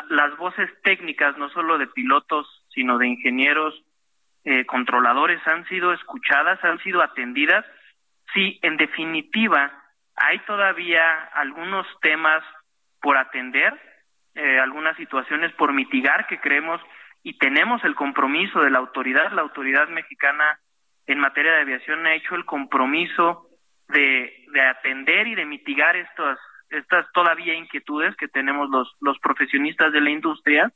las 0.10 0.38
voces 0.38 0.70
técnicas, 0.84 1.38
no 1.38 1.50
solo 1.50 1.78
de 1.78 1.88
pilotos, 1.88 2.48
sino 2.74 2.98
de 2.98 3.08
ingenieros, 3.08 3.74
eh, 4.44 4.66
controladores, 4.66 5.46
han 5.48 5.66
sido 5.68 5.94
escuchadas, 5.94 6.64
han 6.64 6.80
sido 6.80 7.02
atendidas. 7.02 7.66
Sí, 8.34 8.60
en 8.62 8.78
definitiva, 8.78 9.72
hay 10.16 10.40
todavía 10.40 11.26
algunos 11.34 11.88
temas 12.02 12.44
por 13.02 13.18
atender, 13.18 13.74
eh, 14.36 14.60
algunas 14.60 14.96
situaciones 14.98 15.52
por 15.54 15.74
mitigar 15.74 16.28
que 16.28 16.40
creemos 16.40 16.82
y 17.24 17.38
tenemos 17.38 17.84
el 17.84 17.96
compromiso 17.96 18.60
de 18.62 18.70
la 18.70 18.80
autoridad, 18.80 19.32
la 19.32 19.42
autoridad 19.42 19.88
mexicana 19.90 20.60
en 21.08 21.20
materia 21.20 21.54
de 21.54 21.62
aviación 21.62 22.06
ha 22.06 22.14
hecho 22.14 22.36
el 22.36 22.46
compromiso 22.46 23.50
de, 23.88 24.46
de 24.52 24.62
atender 24.62 25.28
y 25.28 25.36
de 25.36 25.46
mitigar 25.46 25.96
estas 25.96 26.38
estas 26.70 27.12
todavía 27.14 27.54
inquietudes 27.54 28.16
que 28.16 28.28
tenemos 28.28 28.70
los, 28.70 28.96
los 29.02 29.18
profesionistas 29.20 29.92
de 29.92 30.02
la 30.02 30.10
industria. 30.10 30.72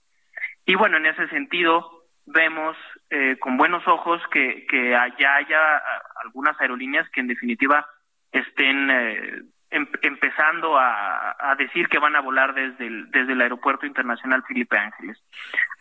Y 0.66 0.76
bueno, 0.76 0.98
en 0.98 1.08
ese 1.08 1.28
sentido, 1.30 2.00
vemos 2.26 2.78
eh, 3.10 3.38
con 3.40 3.58
buenos 3.58 3.88
ojos 3.88 4.22
que, 4.32 4.66
que 4.68 4.92
ya 4.92 5.36
haya 5.36 5.82
algunas 6.24 6.60
aerolíneas 6.60 7.10
que 7.10 7.22
en 7.22 7.28
definitiva 7.28 7.88
estén 8.32 8.90
eh, 8.92 9.42
em, 9.72 9.88
empezando 10.02 10.78
a, 10.78 11.36
a, 11.40 11.56
decir 11.56 11.88
que 11.88 11.98
van 11.98 12.16
a 12.16 12.22
volar 12.22 12.54
desde 12.54 12.86
el, 12.86 13.10
desde 13.10 13.34
el 13.34 13.42
Aeropuerto 13.42 13.86
Internacional 13.86 14.44
Felipe 14.48 14.78
Ángeles. 14.78 15.18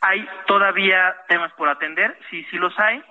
Hay 0.01 0.27
todavía 0.47 1.17
temas 1.29 1.53
por 1.53 1.69
atender, 1.69 2.19
sí, 2.31 2.45
sí 2.51 2.57
los 2.57 2.79
hay, 2.79 3.03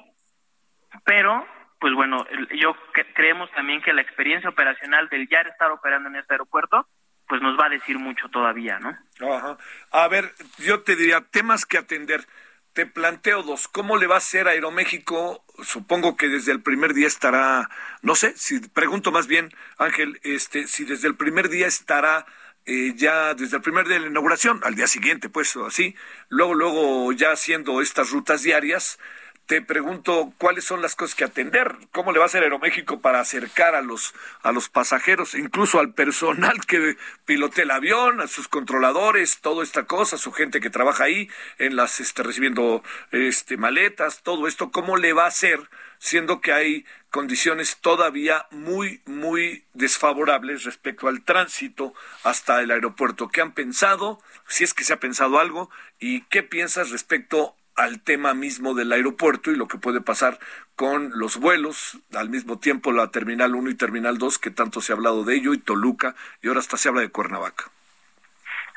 pero 1.05 1.45
pues 1.79 1.93
bueno, 1.93 2.25
yo 2.55 2.75
creemos 3.13 3.51
también 3.51 3.81
que 3.81 3.93
la 3.93 4.01
experiencia 4.01 4.49
operacional 4.49 5.09
del 5.09 5.27
ya 5.29 5.41
estar 5.41 5.71
operando 5.71 6.09
en 6.09 6.15
este 6.15 6.33
aeropuerto, 6.33 6.87
pues 7.27 7.41
nos 7.41 7.59
va 7.59 7.65
a 7.65 7.69
decir 7.69 7.99
mucho 7.99 8.29
todavía, 8.29 8.79
¿no? 8.79 8.97
Ajá. 9.35 9.57
A 9.91 10.07
ver, 10.07 10.33
yo 10.59 10.81
te 10.81 10.95
diría, 10.95 11.21
temas 11.21 11.65
que 11.65 11.77
atender. 11.77 12.25
Te 12.73 12.85
planteo 12.85 13.43
dos. 13.43 13.67
¿Cómo 13.67 13.97
le 13.97 14.07
va 14.07 14.15
a 14.15 14.19
hacer 14.19 14.47
Aeroméxico? 14.47 15.43
Supongo 15.63 16.15
que 16.15 16.29
desde 16.29 16.51
el 16.51 16.61
primer 16.61 16.93
día 16.93 17.07
estará, 17.07 17.69
no 18.01 18.15
sé, 18.15 18.37
si 18.37 18.59
pregunto 18.69 19.11
más 19.11 19.27
bien, 19.27 19.49
Ángel, 19.77 20.19
este, 20.23 20.67
si 20.67 20.85
desde 20.85 21.07
el 21.07 21.15
primer 21.15 21.49
día 21.49 21.65
estará 21.67 22.25
eh, 22.65 22.93
ya 22.95 23.33
desde 23.33 23.55
el 23.57 23.63
primer 23.63 23.87
día 23.87 23.95
de 23.95 24.01
la 24.01 24.07
inauguración, 24.09 24.59
al 24.63 24.75
día 24.75 24.87
siguiente, 24.87 25.29
pues 25.29 25.55
así, 25.55 25.95
luego, 26.29 26.53
luego 26.53 27.13
ya 27.13 27.31
haciendo 27.31 27.81
estas 27.81 28.11
rutas 28.11 28.43
diarias, 28.43 28.99
te 29.47 29.61
pregunto 29.61 30.33
cuáles 30.37 30.65
son 30.65 30.81
las 30.81 30.95
cosas 30.95 31.15
que 31.15 31.23
atender, 31.23 31.77
cómo 31.93 32.11
le 32.11 32.19
va 32.19 32.25
a 32.25 32.27
hacer 32.27 32.43
Aeroméxico 32.43 32.99
para 32.99 33.21
acercar 33.21 33.75
a 33.75 33.81
los 33.81 34.13
a 34.43 34.51
los 34.51 34.67
pasajeros, 34.67 35.35
incluso 35.35 35.79
al 35.79 35.93
personal 35.93 36.65
que 36.65 36.97
pilotea 37.25 37.63
el 37.63 37.71
avión, 37.71 38.19
a 38.19 38.27
sus 38.27 38.49
controladores, 38.49 39.39
toda 39.39 39.63
esta 39.63 39.85
cosa, 39.85 40.17
su 40.17 40.33
gente 40.33 40.59
que 40.59 40.69
trabaja 40.69 41.05
ahí 41.05 41.29
en 41.59 41.77
las 41.77 42.01
este, 42.01 42.23
recibiendo 42.23 42.83
este 43.11 43.55
maletas, 43.55 44.21
todo 44.21 44.47
esto, 44.47 44.69
cómo 44.69 44.97
le 44.97 45.13
va 45.13 45.23
a 45.23 45.27
hacer 45.27 45.69
siendo 45.97 46.41
que 46.41 46.51
hay 46.51 46.85
condiciones 47.09 47.77
todavía 47.77 48.47
muy 48.51 49.01
muy 49.05 49.63
desfavorables 49.73 50.65
respecto 50.65 51.07
al 51.07 51.23
tránsito 51.23 51.93
hasta 52.23 52.61
el 52.61 52.69
aeropuerto. 52.69 53.29
¿Qué 53.29 53.39
han 53.39 53.53
pensado? 53.53 54.21
Si 54.45 54.65
es 54.65 54.73
que 54.73 54.83
se 54.83 54.91
ha 54.91 54.99
pensado 54.99 55.39
algo 55.39 55.69
y 55.99 56.21
qué 56.23 56.43
piensas 56.43 56.91
respecto 56.91 57.55
al 57.77 58.01
tema 58.03 58.33
mismo 58.33 58.73
del 58.73 58.91
aeropuerto 58.91 59.51
y 59.51 59.55
lo 59.55 59.67
que 59.67 59.77
puede 59.77 60.01
pasar 60.01 60.39
con 60.75 61.11
los 61.15 61.39
vuelos, 61.39 61.99
al 62.13 62.29
mismo 62.29 62.59
tiempo 62.59 62.91
la 62.91 63.11
Terminal 63.11 63.55
1 63.55 63.69
y 63.69 63.77
Terminal 63.77 64.17
2, 64.17 64.39
que 64.39 64.51
tanto 64.51 64.81
se 64.81 64.91
ha 64.91 64.95
hablado 64.95 65.23
de 65.23 65.35
ello, 65.35 65.53
y 65.53 65.59
Toluca, 65.59 66.15
y 66.41 66.47
ahora 66.47 66.59
hasta 66.59 66.75
se 66.75 66.89
habla 66.89 67.01
de 67.01 67.09
Cuernavaca. 67.09 67.65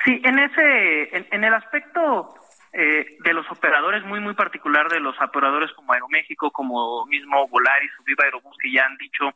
Sí, 0.05 0.21
en 0.23 0.39
ese, 0.39 1.27
en, 1.35 1.45
el 1.45 1.53
aspecto 1.53 2.35
eh, 2.73 3.19
de 3.23 3.33
los 3.33 3.51
operadores, 3.51 4.05
muy, 4.05 4.21
muy 4.21 4.35
particular 4.35 4.89
de 4.89 5.01
los 5.01 5.21
operadores 5.21 5.73
como 5.73 5.93
Aeroméxico, 5.93 6.51
como 6.51 7.05
mismo 7.07 7.49
Volaris, 7.49 7.91
Viva 8.05 8.25
Aerobús, 8.25 8.57
que 8.63 8.73
ya 8.73 8.85
han 8.85 8.97
dicho 8.97 9.31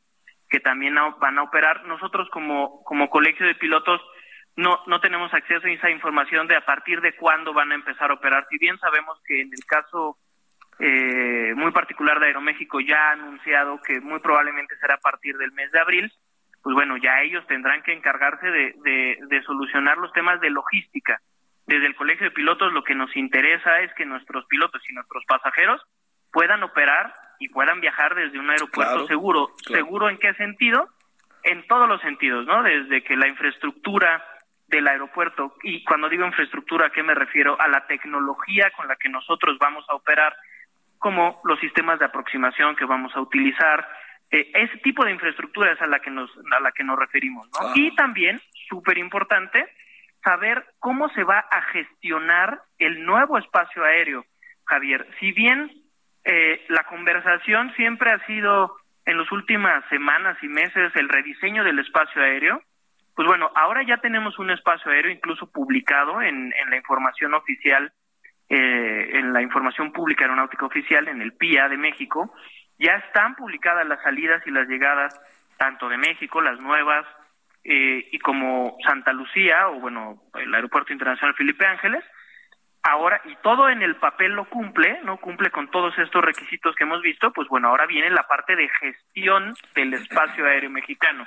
que 0.48 0.60
también 0.60 0.94
van 1.20 1.38
a 1.38 1.42
operar, 1.42 1.84
nosotros 1.86 2.28
como, 2.30 2.82
como 2.84 3.10
colegio 3.10 3.46
de 3.46 3.54
pilotos, 3.54 4.00
no, 4.56 4.80
no 4.86 5.00
tenemos 5.00 5.32
acceso 5.34 5.66
a 5.66 5.70
esa 5.70 5.90
información 5.90 6.46
de 6.46 6.56
a 6.56 6.64
partir 6.64 7.00
de 7.00 7.14
cuándo 7.16 7.52
van 7.52 7.72
a 7.72 7.74
empezar 7.74 8.10
a 8.10 8.14
operar. 8.14 8.46
Si 8.48 8.58
bien 8.58 8.78
sabemos 8.78 9.20
que 9.26 9.40
en 9.40 9.52
el 9.52 9.64
caso 9.66 10.16
eh, 10.78 11.54
muy 11.56 11.72
particular 11.72 12.20
de 12.20 12.26
Aeroméxico 12.26 12.80
ya 12.80 13.10
ha 13.10 13.12
anunciado 13.12 13.80
que 13.82 14.00
muy 14.00 14.20
probablemente 14.20 14.76
será 14.78 14.94
a 14.94 14.98
partir 15.00 15.36
del 15.36 15.52
mes 15.52 15.72
de 15.72 15.80
abril, 15.80 16.12
pues 16.62 16.74
bueno, 16.74 16.96
ya 16.96 17.20
ellos 17.22 17.46
tendrán 17.46 17.82
que 17.82 17.92
encargarse 17.92 18.46
de, 18.50 19.18
de, 19.28 19.42
solucionar 19.42 19.98
los 19.98 20.12
temas 20.12 20.40
de 20.40 20.50
logística. 20.50 21.20
Desde 21.66 21.86
el 21.86 21.94
Colegio 21.94 22.24
de 22.24 22.30
Pilotos 22.30 22.72
lo 22.72 22.84
que 22.84 22.94
nos 22.94 23.14
interesa 23.16 23.80
es 23.80 23.92
que 23.94 24.06
nuestros 24.06 24.46
pilotos 24.46 24.82
y 24.88 24.94
nuestros 24.94 25.24
pasajeros 25.26 25.82
puedan 26.32 26.62
operar 26.62 27.14
y 27.38 27.48
puedan 27.48 27.80
viajar 27.80 28.14
desde 28.14 28.38
un 28.38 28.50
aeropuerto 28.50 29.06
seguro. 29.06 29.50
¿Seguro 29.66 30.08
en 30.08 30.18
qué 30.18 30.32
sentido? 30.34 30.88
En 31.42 31.66
todos 31.66 31.88
los 31.88 32.00
sentidos, 32.00 32.46
¿no? 32.46 32.62
Desde 32.62 33.02
que 33.02 33.16
la 33.16 33.28
infraestructura 33.28 34.22
del 34.68 34.86
aeropuerto. 34.88 35.54
Y 35.62 35.84
cuando 35.84 36.08
digo 36.08 36.26
infraestructura, 36.26 36.86
¿a 36.86 36.90
qué 36.90 37.02
me 37.02 37.14
refiero? 37.14 37.60
A 37.60 37.68
la 37.68 37.86
tecnología 37.86 38.70
con 38.76 38.88
la 38.88 38.96
que 38.96 39.08
nosotros 39.08 39.58
vamos 39.58 39.84
a 39.88 39.94
operar, 39.94 40.34
como 40.98 41.40
los 41.44 41.60
sistemas 41.60 41.98
de 41.98 42.06
aproximación 42.06 42.76
que 42.76 42.84
vamos 42.84 43.14
a 43.14 43.20
utilizar. 43.20 43.86
Eh, 44.30 44.50
ese 44.54 44.78
tipo 44.78 45.04
de 45.04 45.12
infraestructura 45.12 45.72
es 45.72 45.80
a 45.82 45.86
la 45.86 46.00
que 46.00 46.10
nos, 46.10 46.30
a 46.50 46.60
la 46.60 46.72
que 46.72 46.84
nos 46.84 46.98
referimos. 46.98 47.48
¿no? 47.52 47.72
Y 47.74 47.94
también, 47.94 48.40
súper 48.68 48.98
importante, 48.98 49.68
saber 50.22 50.64
cómo 50.78 51.10
se 51.10 51.22
va 51.22 51.38
a 51.38 51.62
gestionar 51.62 52.60
el 52.78 53.04
nuevo 53.04 53.36
espacio 53.38 53.84
aéreo, 53.84 54.24
Javier. 54.64 55.06
Si 55.20 55.32
bien 55.32 55.70
eh, 56.24 56.64
la 56.68 56.84
conversación 56.84 57.72
siempre 57.76 58.10
ha 58.10 58.24
sido 58.26 58.76
en 59.04 59.18
las 59.18 59.30
últimas 59.30 59.84
semanas 59.90 60.38
y 60.42 60.48
meses 60.48 60.90
el 60.96 61.10
rediseño 61.10 61.62
del 61.62 61.78
espacio 61.78 62.22
aéreo, 62.22 62.62
pues 63.14 63.28
bueno, 63.28 63.50
ahora 63.54 63.82
ya 63.86 63.98
tenemos 63.98 64.38
un 64.38 64.50
espacio 64.50 64.90
aéreo 64.90 65.12
incluso 65.12 65.50
publicado 65.50 66.20
en, 66.20 66.52
en 66.52 66.70
la 66.70 66.76
información 66.76 67.34
oficial, 67.34 67.92
eh, 68.48 69.10
en 69.18 69.32
la 69.32 69.40
información 69.40 69.92
pública 69.92 70.24
aeronáutica 70.24 70.66
oficial, 70.66 71.08
en 71.08 71.22
el 71.22 71.32
PIA 71.32 71.68
de 71.68 71.76
México. 71.76 72.34
Ya 72.78 72.96
están 72.96 73.36
publicadas 73.36 73.86
las 73.86 74.02
salidas 74.02 74.44
y 74.46 74.50
las 74.50 74.68
llegadas 74.68 75.14
tanto 75.56 75.88
de 75.88 75.96
México, 75.96 76.40
las 76.40 76.58
nuevas, 76.60 77.06
eh, 77.62 78.08
y 78.12 78.18
como 78.18 78.76
Santa 78.84 79.12
Lucía, 79.12 79.68
o 79.68 79.80
bueno, 79.80 80.22
el 80.34 80.54
Aeropuerto 80.54 80.92
Internacional 80.92 81.34
Felipe 81.34 81.64
Ángeles, 81.64 82.04
ahora, 82.84 83.20
y 83.24 83.34
todo 83.36 83.70
en 83.70 83.82
el 83.82 83.96
papel 83.96 84.32
lo 84.32 84.48
cumple, 84.48 85.00
¿no? 85.04 85.16
Cumple 85.16 85.50
con 85.50 85.70
todos 85.70 85.98
estos 85.98 86.22
requisitos 86.22 86.74
que 86.76 86.84
hemos 86.84 87.00
visto, 87.00 87.32
pues 87.32 87.48
bueno, 87.48 87.68
ahora 87.68 87.86
viene 87.86 88.10
la 88.10 88.28
parte 88.28 88.54
de 88.54 88.68
gestión 88.68 89.54
del 89.74 89.94
espacio 89.94 90.46
aéreo 90.46 90.68
mexicano, 90.68 91.26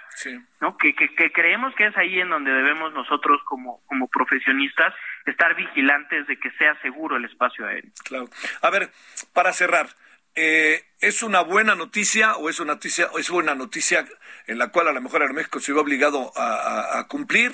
¿no? 0.62 0.78
Que, 0.78 0.94
que, 0.94 1.32
creemos 1.32 1.74
que 1.76 1.88
es 1.88 1.98
ahí 1.98 2.20
en 2.20 2.30
donde 2.30 2.52
debemos 2.52 2.94
nosotros 2.94 3.42
como, 3.46 3.82
como 3.88 4.08
profesionistas 4.08 4.94
estar 5.26 5.56
vigilantes 5.56 6.28
de 6.28 6.40
que 6.40 6.52
sea 6.52 6.80
seguro 6.82 7.18
el 7.18 7.26
espacio 7.26 7.66
aéreo. 7.66 7.92
Claro. 8.04 8.30
A 8.62 8.70
ver, 8.70 8.92
para 9.34 9.52
cerrar, 9.52 9.88
eh, 10.36 10.84
¿es 11.02 11.24
una 11.24 11.42
buena 11.42 11.74
noticia 11.74 12.36
o 12.36 12.50
es 12.50 12.60
una 12.60 12.74
noticia, 12.74 13.08
es 13.18 13.32
una 13.32 13.56
noticia 13.56 14.06
en 14.46 14.60
la 14.60 14.68
cual 14.68 14.90
a 14.90 14.94
lo 14.94 15.02
mejor 15.02 15.24
Aeroméxico 15.24 15.60
se 15.60 15.74
ve 15.74 15.80
obligado 15.80 16.32
a 16.36 17.04
cumplir? 17.10 17.54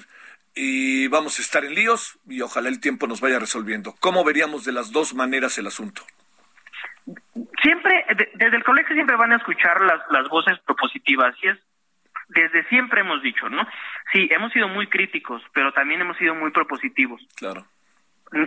Y 0.56 1.08
vamos 1.08 1.40
a 1.40 1.42
estar 1.42 1.66
en 1.66 1.76
líos 1.76 2.20
y 2.28 2.42
ojalá 2.42 2.70
el 2.70 2.80
tiempo 2.80 3.08
nos 3.08 3.22
vaya 3.22 3.40
resolviendo. 3.40 3.96
¿Cómo 4.00 4.24
veríamos 4.24 4.66
de 4.66 4.72
las 4.72 4.92
dos 4.92 5.14
maneras 5.14 5.58
el 5.58 5.68
asunto? 5.68 6.04
Siempre, 7.62 8.06
desde 8.36 8.58
el 8.58 8.64
colegio 8.64 8.94
siempre 8.96 9.16
van 9.16 9.34
a 9.34 9.38
escuchar 9.38 9.82
las, 9.82 10.00
las 10.12 10.30
voces 10.30 10.60
propositivas 10.66 11.36
y 11.42 11.48
es, 11.50 11.58
desde 12.30 12.64
siempre 12.70 13.02
hemos 13.02 13.22
dicho, 13.22 13.50
¿no? 13.50 13.68
Sí, 14.12 14.30
hemos 14.32 14.54
sido 14.54 14.68
muy 14.68 14.88
críticos, 14.88 15.42
pero 15.54 15.72
también 15.74 16.02
hemos 16.02 16.18
sido 16.18 16.36
muy 16.36 16.52
propositivos. 16.52 17.22
Claro. 17.36 17.66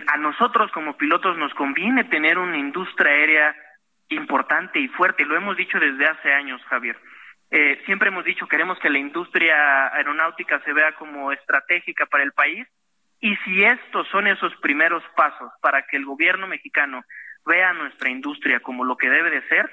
A 0.07 0.17
nosotros 0.17 0.71
como 0.71 0.97
pilotos 0.97 1.37
nos 1.37 1.53
conviene 1.53 2.03
tener 2.05 2.37
una 2.37 2.57
industria 2.57 3.11
aérea 3.11 3.55
importante 4.09 4.79
y 4.79 4.87
fuerte, 4.87 5.25
lo 5.25 5.35
hemos 5.35 5.55
dicho 5.57 5.79
desde 5.79 6.05
hace 6.07 6.33
años, 6.33 6.61
Javier. 6.69 6.97
Eh, 7.49 7.81
siempre 7.85 8.09
hemos 8.09 8.25
dicho 8.25 8.47
queremos 8.47 8.77
que 8.79 8.89
la 8.89 8.99
industria 8.99 9.87
aeronáutica 9.93 10.59
se 10.65 10.73
vea 10.73 10.91
como 10.93 11.31
estratégica 11.31 12.05
para 12.05 12.23
el 12.23 12.33
país 12.33 12.67
y 13.21 13.35
si 13.37 13.63
estos 13.63 14.07
son 14.09 14.27
esos 14.27 14.53
primeros 14.57 15.01
pasos 15.15 15.51
para 15.61 15.83
que 15.87 15.97
el 15.97 16.05
gobierno 16.05 16.45
mexicano 16.47 17.03
vea 17.45 17.71
nuestra 17.73 18.09
industria 18.09 18.59
como 18.59 18.83
lo 18.83 18.97
que 18.97 19.09
debe 19.09 19.29
de 19.29 19.47
ser, 19.47 19.71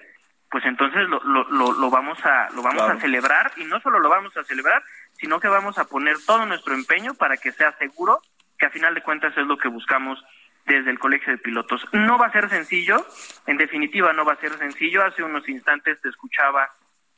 pues 0.51 0.65
entonces 0.65 1.09
lo, 1.09 1.21
lo, 1.25 1.73
lo, 1.73 1.91
vamos 1.91 2.25
a 2.25 2.49
lo 2.55 2.63
vamos 2.63 2.89
a 2.89 2.97
celebrar 3.01 3.51
y 3.57 3.65
no 3.65 3.81
solo 3.81 3.99
lo 3.99 4.09
vamos 4.09 4.37
a 4.37 4.45
celebrar, 4.45 4.83
sino 5.15 5.41
que 5.41 5.49
vamos 5.49 5.77
a 5.79 5.87
poner 5.87 6.17
todo 6.25 6.47
nuestro 6.47 6.75
empeño 6.75 7.15
para 7.15 7.37
que 7.37 7.51
sea 7.51 7.73
seguro, 7.73 8.21
que 8.57 8.67
a 8.67 8.71
final 8.71 8.95
de 8.95 9.03
cuentas 9.03 9.37
es 9.37 9.47
lo 9.47 9.59
que 9.59 9.69
buscamos 9.69 10.23
desde 10.65 10.91
el 10.91 10.99
Colegio 11.01 11.33
de 11.33 11.39
Pilotos. 11.39 11.85
No 11.93 12.19
va 12.19 12.27
a 12.27 12.33
ser 12.33 12.49
sencillo, 12.49 13.05
en 13.47 13.57
definitiva 13.57 14.13
no 14.13 14.25
va 14.25 14.35
a 14.35 14.41
ser 14.41 14.53
sencillo. 14.53 15.05
Hace 15.05 15.25
unos 15.25 15.49
instantes 15.49 16.01
te 16.01 16.09
escuchaba 16.09 16.71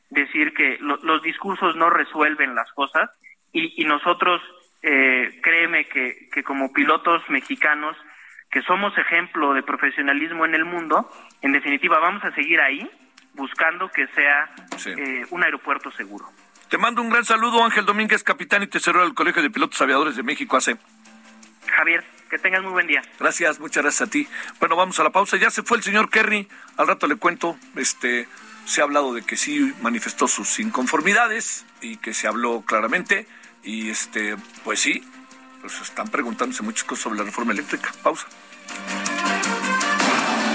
decir 0.09 0.53
que 0.53 0.77
los 0.79 1.21
discursos 1.21 1.75
no 1.75 1.89
resuelven 1.89 2.55
las 2.55 2.71
cosas 2.71 3.09
y, 3.51 3.83
nosotros 3.85 4.41
eh, 4.83 5.39
créeme 5.41 5.85
que, 5.85 6.29
que 6.31 6.43
como 6.43 6.71
pilotos 6.71 7.23
mexicanos, 7.29 7.97
que 8.51 8.61
somos 8.61 8.97
ejemplo 8.97 9.53
de 9.53 9.63
profesionalismo 9.63 10.45
en 10.45 10.55
el 10.55 10.65
mundo, 10.65 11.09
en 11.41 11.51
definitiva 11.51 11.99
vamos 11.99 12.23
a 12.23 12.31
seguir 12.35 12.61
ahí 12.61 12.89
buscando 13.37 13.89
que 13.89 14.07
sea 14.07 14.49
eh, 14.85 15.25
un 15.29 15.43
aeropuerto 15.43 15.91
seguro. 15.91 16.25
Te 16.69 16.77
mando 16.77 17.01
un 17.01 17.09
gran 17.09 17.23
saludo, 17.23 17.63
Ángel 17.63 17.85
Domínguez, 17.85 18.23
capitán 18.23 18.63
y 18.63 18.67
tesorero 18.67 19.05
del 19.05 19.13
Colegio 19.13 19.41
de 19.41 19.49
Pilotos 19.49 19.81
Aviadores 19.81 20.17
de 20.17 20.23
México, 20.23 20.57
AC. 20.57 20.77
Javier, 21.67 22.03
que 22.29 22.37
tengas 22.39 22.61
muy 22.61 22.73
buen 22.73 22.87
día. 22.87 23.01
Gracias, 23.19 23.59
muchas 23.59 23.83
gracias 23.83 24.09
a 24.09 24.11
ti. 24.11 24.27
Bueno, 24.59 24.75
vamos 24.75 24.99
a 24.99 25.03
la 25.03 25.11
pausa. 25.11 25.37
Ya 25.37 25.49
se 25.49 25.63
fue 25.63 25.77
el 25.77 25.83
señor 25.83 26.09
Kerry. 26.09 26.47
Al 26.75 26.87
rato 26.87 27.07
le 27.07 27.15
cuento, 27.15 27.57
este, 27.75 28.27
se 28.67 28.81
ha 28.81 28.83
hablado 28.83 29.13
de 29.13 29.21
que 29.23 29.37
sí 29.37 29.73
manifestó 29.81 30.27
sus 30.27 30.59
inconformidades 30.59 31.65
y 31.81 31.97
que 31.97 32.13
se 32.13 32.27
habló 32.27 32.61
claramente. 32.61 33.25
Y 33.63 33.89
este, 33.89 34.35
pues 34.63 34.81
sí, 34.81 35.03
pues 35.61 35.79
están 35.81 36.09
preguntándose 36.09 36.63
muchas 36.63 36.83
cosas 36.83 37.03
sobre 37.03 37.19
la 37.19 37.23
reforma 37.23 37.53
eléctrica. 37.53 37.91
Pausa. 38.03 38.27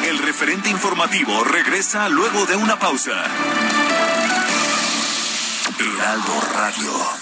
El 0.06 0.18
referente 0.18 0.68
informativo 0.68 1.42
regresa 1.44 2.08
luego 2.10 2.44
de 2.44 2.56
una 2.56 2.78
pausa. 2.78 3.24
Heraldo 5.78 6.40
Radio. 6.54 7.21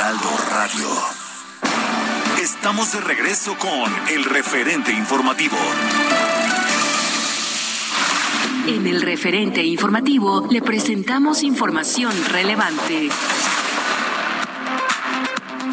Heraldo 0.00 0.30
Radio. 0.50 0.88
Estamos 2.40 2.90
de 2.90 3.02
regreso 3.02 3.54
con 3.58 4.08
el 4.08 4.24
referente 4.24 4.92
informativo. 4.92 5.58
En 8.66 8.86
el 8.86 9.02
referente 9.02 9.62
informativo 9.62 10.48
le 10.50 10.62
presentamos 10.62 11.42
información 11.42 12.14
relevante. 12.30 13.10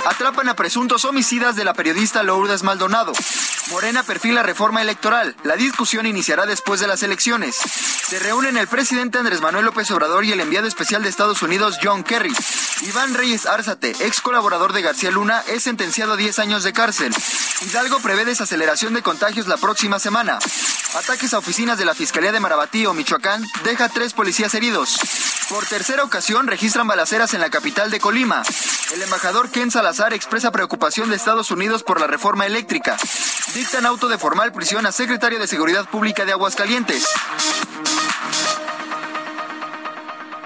Atrapan 0.05 0.49
a 0.49 0.55
presuntos 0.55 1.05
homicidas 1.05 1.55
de 1.55 1.63
la 1.63 1.73
periodista 1.73 2.21
Lourdes 2.21 2.63
Maldonado. 2.63 3.13
Morena 3.71 4.03
perfila 4.03 4.43
reforma 4.43 4.81
electoral. 4.81 5.37
La 5.45 5.55
discusión 5.55 6.05
iniciará 6.05 6.45
después 6.45 6.81
de 6.81 6.87
las 6.87 7.01
elecciones. 7.01 7.55
Se 7.55 8.19
reúnen 8.19 8.57
el 8.57 8.67
presidente 8.67 9.19
Andrés 9.19 9.39
Manuel 9.39 9.63
López 9.63 9.89
Obrador 9.91 10.25
y 10.25 10.33
el 10.33 10.41
enviado 10.41 10.67
especial 10.67 11.01
de 11.01 11.07
Estados 11.07 11.41
Unidos 11.43 11.77
John 11.81 12.03
Kerry. 12.03 12.33
Iván 12.81 13.15
Reyes 13.15 13.45
Arzate, 13.45 13.95
ex 14.01 14.21
colaborador 14.21 14.71
de 14.71 14.81
García 14.81 15.09
Luna, 15.09 15.43
es 15.47 15.63
sentenciado 15.63 16.13
a 16.13 16.17
10 16.17 16.39
años 16.39 16.63
de 16.63 16.73
cárcel. 16.73 17.13
Hidalgo 17.61 17.99
prevé 17.99 18.23
desaceleración 18.23 18.93
de 18.93 19.01
contagios 19.01 19.47
la 19.47 19.57
próxima 19.57 19.97
semana. 19.97 20.37
Ataques 20.95 21.33
a 21.33 21.39
oficinas 21.39 21.77
de 21.77 21.85
la 21.85 21.95
Fiscalía 21.95 22.31
de 22.31 22.39
Marabatío, 22.39 22.93
Michoacán, 22.93 23.43
deja 23.63 23.89
tres 23.89 24.13
policías 24.13 24.53
heridos. 24.53 24.99
Por 25.49 25.65
tercera 25.65 26.03
ocasión 26.03 26.45
registran 26.45 26.87
balaceras 26.87 27.33
en 27.33 27.41
la 27.41 27.49
capital 27.49 27.89
de 27.89 27.99
Colima. 27.99 28.43
El 28.93 29.01
embajador 29.01 29.49
Ken 29.49 29.71
Salazar 29.71 30.13
expresa 30.13 30.51
preocupación 30.51 31.09
de 31.09 31.15
Estados 31.15 31.51
Unidos 31.51 31.83
por 31.83 31.99
la 31.99 32.07
reforma 32.07 32.45
eléctrica. 32.45 32.95
Dictan 33.55 33.85
auto 33.85 34.07
de 34.07 34.17
formal 34.17 34.51
prisión 34.51 34.85
a 34.85 34.91
secretario 34.91 35.39
de 35.39 35.47
Seguridad 35.47 35.89
Pública 35.89 36.25
de 36.25 36.33
Aguascalientes. 36.33 37.05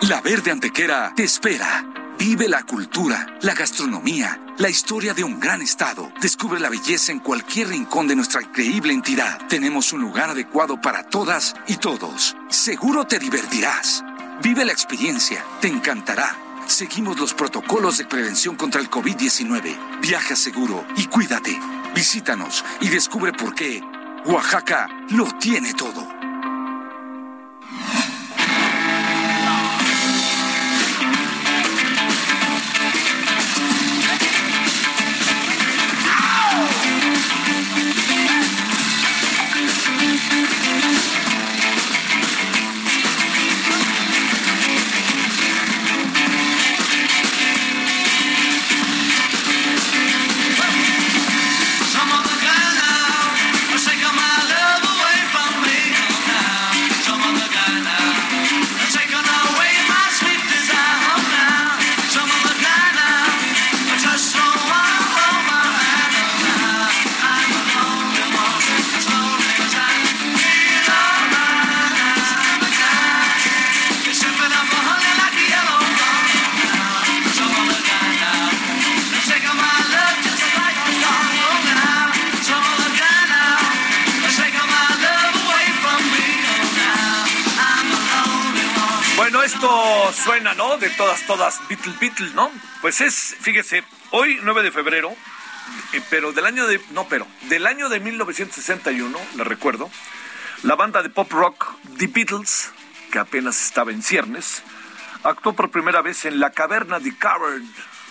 La 0.02 0.22
Verde 0.22 0.52
Antequera 0.52 1.14
te 1.16 1.24
espera. 1.24 2.01
Vive 2.24 2.48
la 2.48 2.62
cultura, 2.62 3.26
la 3.42 3.56
gastronomía, 3.56 4.40
la 4.60 4.70
historia 4.70 5.16
de 5.16 5.24
un 5.24 5.40
gran 5.40 5.60
estado. 5.64 6.14
Descubre 6.22 6.60
la 6.60 6.70
belleza 6.70 7.12
en 7.12 7.18
cualquier 7.18 7.70
rincón 7.70 8.08
de 8.08 8.16
nuestra 8.16 8.44
increíble 8.44 8.94
entidad. 8.94 9.40
Tenemos 9.48 9.92
un 9.92 10.02
lugar 10.02 10.30
adecuado 10.30 10.80
para 10.80 11.02
todas 11.02 11.56
y 11.66 11.78
todos. 11.78 12.38
Seguro 12.48 13.06
te 13.06 13.18
divertirás. 13.18 14.04
Vive 14.44 14.64
la 14.66 14.72
experiencia, 14.72 15.44
te 15.62 15.68
encantará. 15.68 16.38
Seguimos 16.68 17.18
los 17.18 17.34
protocolos 17.34 17.98
de 17.98 18.06
prevención 18.06 18.56
contra 18.56 18.82
el 18.82 18.92
COVID-19. 18.92 20.00
Viaja 20.00 20.36
seguro 20.36 20.86
y 20.98 21.08
cuídate. 21.08 21.60
Visítanos 21.96 22.64
y 22.82 22.90
descubre 22.90 23.34
por 23.34 23.56
qué 23.56 23.82
Oaxaca 24.26 24.88
lo 25.10 25.26
tiene 25.40 25.74
todo. 25.74 26.21
Todas, 91.32 91.62
Beatle, 91.70 91.94
Beatle, 92.02 92.30
¿no? 92.34 92.52
Pues 92.82 93.00
es, 93.00 93.38
fíjese, 93.40 93.86
hoy 94.10 94.38
9 94.44 94.64
de 94.64 94.72
febrero, 94.72 95.16
eh, 95.94 96.02
pero 96.10 96.34
del 96.34 96.46
año 96.46 96.68
de, 96.68 96.82
no, 96.92 97.08
pero, 97.08 97.26
del 97.44 97.68
año 97.68 97.88
de 97.88 98.02
1961, 98.02 99.18
le 99.38 99.44
recuerdo, 99.46 99.90
la 100.64 100.76
banda 100.76 101.02
de 101.02 101.10
pop 101.10 101.32
rock 101.32 101.74
The 101.98 102.08
Beatles, 102.08 102.72
que 103.14 103.20
apenas 103.20 103.64
estaba 103.64 103.92
en 103.92 104.04
ciernes, 104.04 104.62
actuó 105.24 105.54
por 105.54 105.72
primera 105.72 106.02
vez 106.02 106.26
en 106.26 106.42
la 106.42 106.50
caverna 106.50 107.00
de 107.00 107.16
Cavern, 107.16 107.66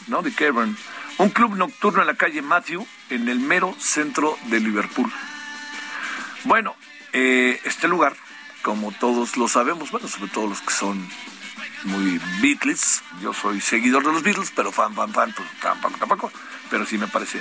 ¿no? 0.06 0.22
De 0.22 0.32
Cavern, 0.32 0.74
un 1.18 1.28
club 1.28 1.56
nocturno 1.56 2.00
en 2.00 2.06
la 2.06 2.14
calle 2.14 2.40
Matthew, 2.40 2.86
en 3.10 3.28
el 3.28 3.38
mero 3.38 3.76
centro 3.78 4.38
de 4.46 4.60
Liverpool. 4.60 5.12
Bueno, 6.44 6.74
eh, 7.12 7.60
este 7.64 7.86
lugar, 7.86 8.16
como 8.62 8.92
todos 8.92 9.36
lo 9.36 9.46
sabemos, 9.46 9.90
bueno, 9.90 10.08
sobre 10.08 10.30
todo 10.30 10.46
los 10.46 10.62
que 10.62 10.72
son 10.72 11.06
muy 11.84 12.20
Beatles. 12.40 13.02
Yo 13.22 13.32
soy 13.32 13.60
seguidor 13.60 14.04
de 14.04 14.12
los 14.12 14.22
Beatles, 14.22 14.52
pero 14.54 14.72
fan, 14.72 14.94
fan, 14.94 15.12
fan, 15.12 15.32
pues 15.36 15.48
tampoco, 15.60 15.98
tampoco. 15.98 16.32
Pero 16.70 16.86
sí 16.86 16.98
me 16.98 17.06
parece, 17.06 17.40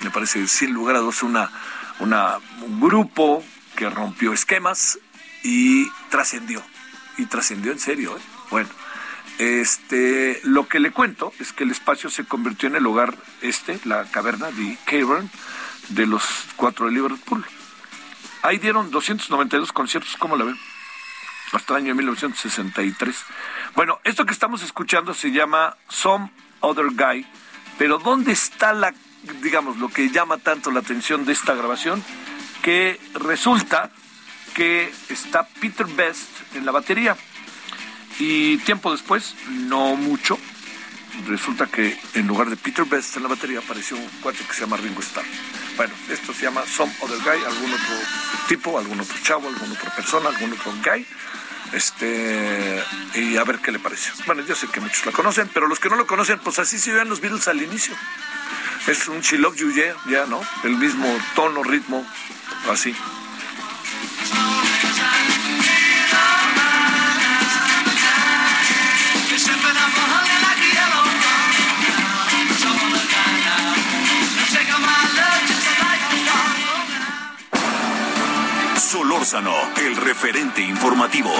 me 0.00 0.10
parece 0.10 0.46
sin 0.48 0.72
lugar 0.72 0.96
a 0.96 1.00
dos 1.00 1.22
una, 1.22 1.50
una, 1.98 2.38
un 2.62 2.80
grupo 2.80 3.44
que 3.76 3.88
rompió 3.88 4.32
esquemas 4.32 4.98
y 5.42 5.88
trascendió. 6.10 6.62
Y 7.18 7.26
trascendió 7.26 7.72
en 7.72 7.78
serio, 7.78 8.16
¿eh? 8.16 8.20
Bueno, 8.50 8.68
este, 9.38 10.40
lo 10.44 10.68
que 10.68 10.80
le 10.80 10.90
cuento 10.90 11.32
es 11.38 11.52
que 11.52 11.64
el 11.64 11.70
espacio 11.70 12.10
se 12.10 12.24
convirtió 12.24 12.68
en 12.68 12.76
el 12.76 12.86
hogar 12.86 13.16
este, 13.40 13.80
la 13.84 14.04
caverna 14.04 14.50
de 14.50 14.76
Cavern, 14.84 15.30
de 15.88 16.06
los 16.06 16.22
cuatro 16.56 16.86
de 16.86 16.92
Liverpool. 16.92 17.44
Ahí 18.42 18.58
dieron 18.58 18.90
292 18.90 19.72
conciertos, 19.72 20.16
¿cómo 20.18 20.36
la 20.36 20.44
ven? 20.44 20.58
Hasta 21.52 21.74
el 21.74 21.84
año 21.84 21.94
1963. 21.94 23.16
Bueno, 23.74 23.98
esto 24.04 24.24
que 24.26 24.32
estamos 24.32 24.62
escuchando 24.62 25.14
se 25.14 25.30
llama 25.30 25.76
Some 25.88 26.30
Other 26.60 26.86
Guy, 26.90 27.26
pero 27.78 27.98
¿dónde 27.98 28.32
está 28.32 28.72
la, 28.72 28.94
digamos, 29.42 29.78
lo 29.78 29.88
que 29.88 30.10
llama 30.10 30.38
tanto 30.38 30.70
la 30.70 30.80
atención 30.80 31.24
de 31.24 31.32
esta 31.32 31.54
grabación? 31.54 32.02
Que 32.62 33.00
resulta 33.14 33.90
que 34.54 34.92
está 35.08 35.46
Peter 35.60 35.86
Best 35.86 36.28
en 36.54 36.66
la 36.66 36.72
batería. 36.72 37.16
Y 38.18 38.58
tiempo 38.58 38.92
después, 38.92 39.34
no 39.48 39.96
mucho, 39.96 40.38
resulta 41.26 41.66
que 41.66 41.98
en 42.14 42.26
lugar 42.26 42.50
de 42.50 42.56
Peter 42.56 42.84
Best 42.84 43.16
en 43.16 43.22
la 43.22 43.28
batería 43.28 43.58
apareció 43.58 43.96
un 43.96 44.08
cuate 44.20 44.44
que 44.44 44.54
se 44.54 44.60
llama 44.62 44.76
Ringo 44.76 45.00
Starr. 45.00 45.24
Bueno, 45.76 45.94
esto 46.08 46.32
se 46.32 46.42
llama 46.42 46.62
Some 46.66 46.92
Other 47.00 47.18
Guy, 47.18 47.44
algún 47.44 47.72
otro 47.72 47.96
tipo, 48.48 48.78
algún 48.78 49.00
otro 49.00 49.16
chavo, 49.22 49.48
alguna 49.48 49.72
otra 49.72 49.94
persona, 49.94 50.28
algún 50.28 50.52
otro 50.52 50.72
guy. 50.84 51.06
Este, 51.72 52.82
y 53.14 53.36
a 53.36 53.44
ver 53.44 53.60
qué 53.60 53.70
le 53.70 53.78
parece. 53.78 54.10
Bueno, 54.26 54.42
yo 54.44 54.54
sé 54.54 54.66
que 54.68 54.80
muchos 54.80 55.06
la 55.06 55.12
conocen, 55.12 55.48
pero 55.54 55.68
los 55.68 55.78
que 55.78 55.88
no 55.88 55.96
lo 55.96 56.06
conocen, 56.06 56.38
pues 56.40 56.58
así 56.58 56.78
se 56.78 56.92
vean 56.92 57.08
los 57.08 57.20
Beatles 57.20 57.46
al 57.48 57.62
inicio. 57.62 57.94
Es 58.86 59.06
un 59.08 59.20
She 59.20 59.38
Love 59.38 59.56
You 59.56 59.72
ya, 59.72 60.26
¿no? 60.26 60.40
El 60.64 60.76
mismo 60.76 61.06
tono, 61.34 61.62
ritmo, 61.62 62.04
así. 62.68 62.94
Solórzano, 79.10 79.52
el 79.78 79.96
referente 79.96 80.62
informativo. 80.62 81.32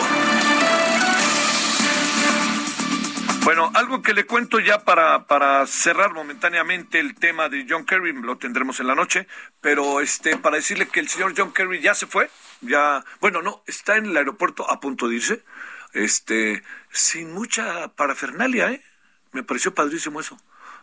Bueno, 3.44 3.70
algo 3.74 4.02
que 4.02 4.12
le 4.12 4.26
cuento 4.26 4.58
ya 4.58 4.82
para, 4.82 5.28
para 5.28 5.64
cerrar 5.68 6.12
momentáneamente 6.12 6.98
el 6.98 7.14
tema 7.14 7.48
de 7.48 7.66
John 7.70 7.86
Kerry, 7.86 8.12
lo 8.12 8.38
tendremos 8.38 8.80
en 8.80 8.88
la 8.88 8.96
noche, 8.96 9.28
pero 9.60 10.00
este 10.00 10.36
para 10.36 10.56
decirle 10.56 10.88
que 10.88 10.98
el 10.98 11.08
señor 11.08 11.32
John 11.36 11.52
Kerry 11.52 11.80
ya 11.80 11.94
se 11.94 12.08
fue, 12.08 12.28
ya, 12.60 13.04
bueno, 13.20 13.40
no, 13.40 13.62
está 13.68 13.96
en 13.96 14.06
el 14.06 14.16
aeropuerto 14.16 14.68
a 14.68 14.80
punto 14.80 15.06
de 15.06 15.14
irse, 15.14 15.44
este, 15.92 16.64
sin 16.90 17.32
mucha 17.32 17.86
parafernalia, 17.94 18.72
¿eh? 18.72 18.82
Me 19.30 19.44
pareció 19.44 19.72
padrísimo 19.72 20.18
eso. 20.18 20.36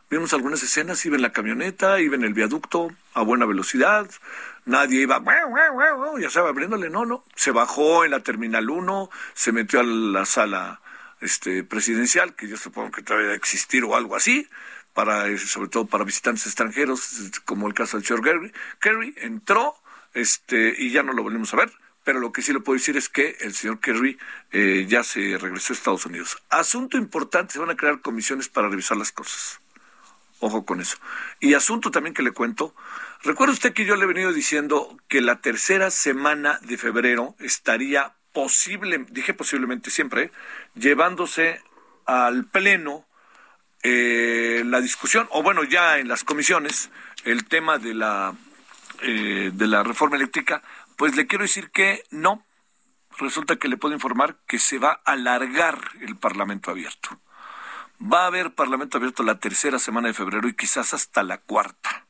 Vimos 0.09 0.33
algunas 0.33 0.63
escenas, 0.63 1.05
iba 1.05 1.17
en 1.17 1.21
la 1.21 1.33
camioneta, 1.33 1.99
iba 1.99 2.15
en 2.15 2.23
el 2.23 2.33
viaducto 2.33 2.91
a 3.13 3.23
buena 3.23 3.45
velocidad, 3.45 4.09
nadie 4.63 5.01
iba, 5.01 5.21
ya 6.17 6.27
estaba 6.27 6.47
abriéndole, 6.47 6.89
no, 6.89 7.05
no, 7.05 7.25
se 7.35 7.51
bajó 7.51 8.05
en 8.05 8.11
la 8.11 8.21
Terminal 8.21 8.69
1, 8.69 9.09
se 9.33 9.51
metió 9.51 9.81
a 9.81 9.83
la 9.83 10.25
sala 10.25 10.79
este, 11.19 11.65
presidencial, 11.65 12.35
que 12.35 12.47
yo 12.47 12.55
supongo 12.55 12.91
que 12.91 13.01
todavía 13.01 13.33
existir 13.33 13.83
o 13.83 13.97
algo 13.97 14.15
así, 14.15 14.47
para, 14.93 15.27
eh, 15.27 15.37
sobre 15.37 15.67
todo 15.67 15.87
para 15.87 16.05
visitantes 16.05 16.45
extranjeros, 16.45 17.29
como 17.43 17.67
el 17.67 17.73
caso 17.73 17.97
del 17.97 18.05
señor 18.05 18.23
Kerry, 18.23 18.53
Kerry 18.79 19.13
entró 19.17 19.75
este, 20.13 20.73
y 20.77 20.89
ya 20.89 21.03
no 21.03 21.11
lo 21.11 21.23
volvimos 21.23 21.53
a 21.53 21.57
ver 21.57 21.71
pero 22.07 22.21
lo 22.21 22.31
que 22.31 22.41
sí 22.41 22.53
le 22.53 22.61
puedo 22.61 22.77
decir 22.77 22.95
es 22.95 23.09
que 23.09 23.35
el 23.41 23.53
señor 23.53 23.81
Kerry 23.81 24.17
eh, 24.53 24.85
ya 24.87 25.03
se 25.03 25.37
regresó 25.37 25.73
a 25.73 25.75
Estados 25.75 26.05
Unidos. 26.05 26.41
Asunto 26.49 26.97
importante, 26.97 27.51
se 27.51 27.59
van 27.59 27.69
a 27.69 27.75
crear 27.75 27.99
comisiones 27.99 28.47
para 28.47 28.69
revisar 28.69 28.95
las 28.95 29.11
cosas. 29.11 29.59
Ojo 30.39 30.65
con 30.65 30.81
eso. 30.81 30.97
Y 31.39 31.55
asunto 31.55 31.89
también 31.89 32.13
que 32.13 32.21
le 32.21 32.31
cuento. 32.31 32.75
Recuerda 33.23 33.53
usted 33.53 33.73
que 33.73 33.85
yo 33.85 33.95
le 33.95 34.03
he 34.03 34.07
venido 34.07 34.31
diciendo 34.31 34.97
que 35.07 35.21
la 35.21 35.41
tercera 35.41 35.89
semana 35.89 36.59
de 36.61 36.77
febrero 36.77 37.35
estaría 37.39 38.13
posible, 38.33 39.05
dije 39.09 39.33
posiblemente 39.33 39.89
siempre, 39.89 40.31
llevándose 40.75 41.61
al 42.05 42.45
pleno 42.45 43.07
eh, 43.81 44.63
la 44.65 44.81
discusión, 44.81 45.27
o 45.31 45.41
bueno, 45.41 45.63
ya 45.63 45.97
en 45.97 46.07
las 46.07 46.23
comisiones, 46.23 46.91
el 47.23 47.45
tema 47.45 47.79
de 47.79 47.93
la, 47.95 48.35
eh, 49.01 49.51
de 49.53 49.67
la 49.67 49.81
reforma 49.81 50.17
eléctrica, 50.17 50.61
pues 50.95 51.15
le 51.15 51.25
quiero 51.25 51.43
decir 51.43 51.71
que 51.71 52.03
no. 52.11 52.43
Resulta 53.17 53.55
que 53.55 53.67
le 53.67 53.77
puedo 53.77 53.95
informar 53.95 54.37
que 54.47 54.59
se 54.59 54.77
va 54.77 55.01
a 55.03 55.13
alargar 55.13 55.79
el 56.01 56.15
Parlamento 56.15 56.69
abierto. 56.69 57.19
Va 58.01 58.23
a 58.23 58.27
haber 58.27 58.53
Parlamento 58.53 58.97
abierto 58.97 59.23
la 59.23 59.39
tercera 59.39 59.79
semana 59.79 60.07
de 60.07 60.13
febrero 60.13 60.47
y 60.47 60.55
quizás 60.55 60.93
hasta 60.93 61.23
la 61.23 61.39
cuarta. 61.39 62.05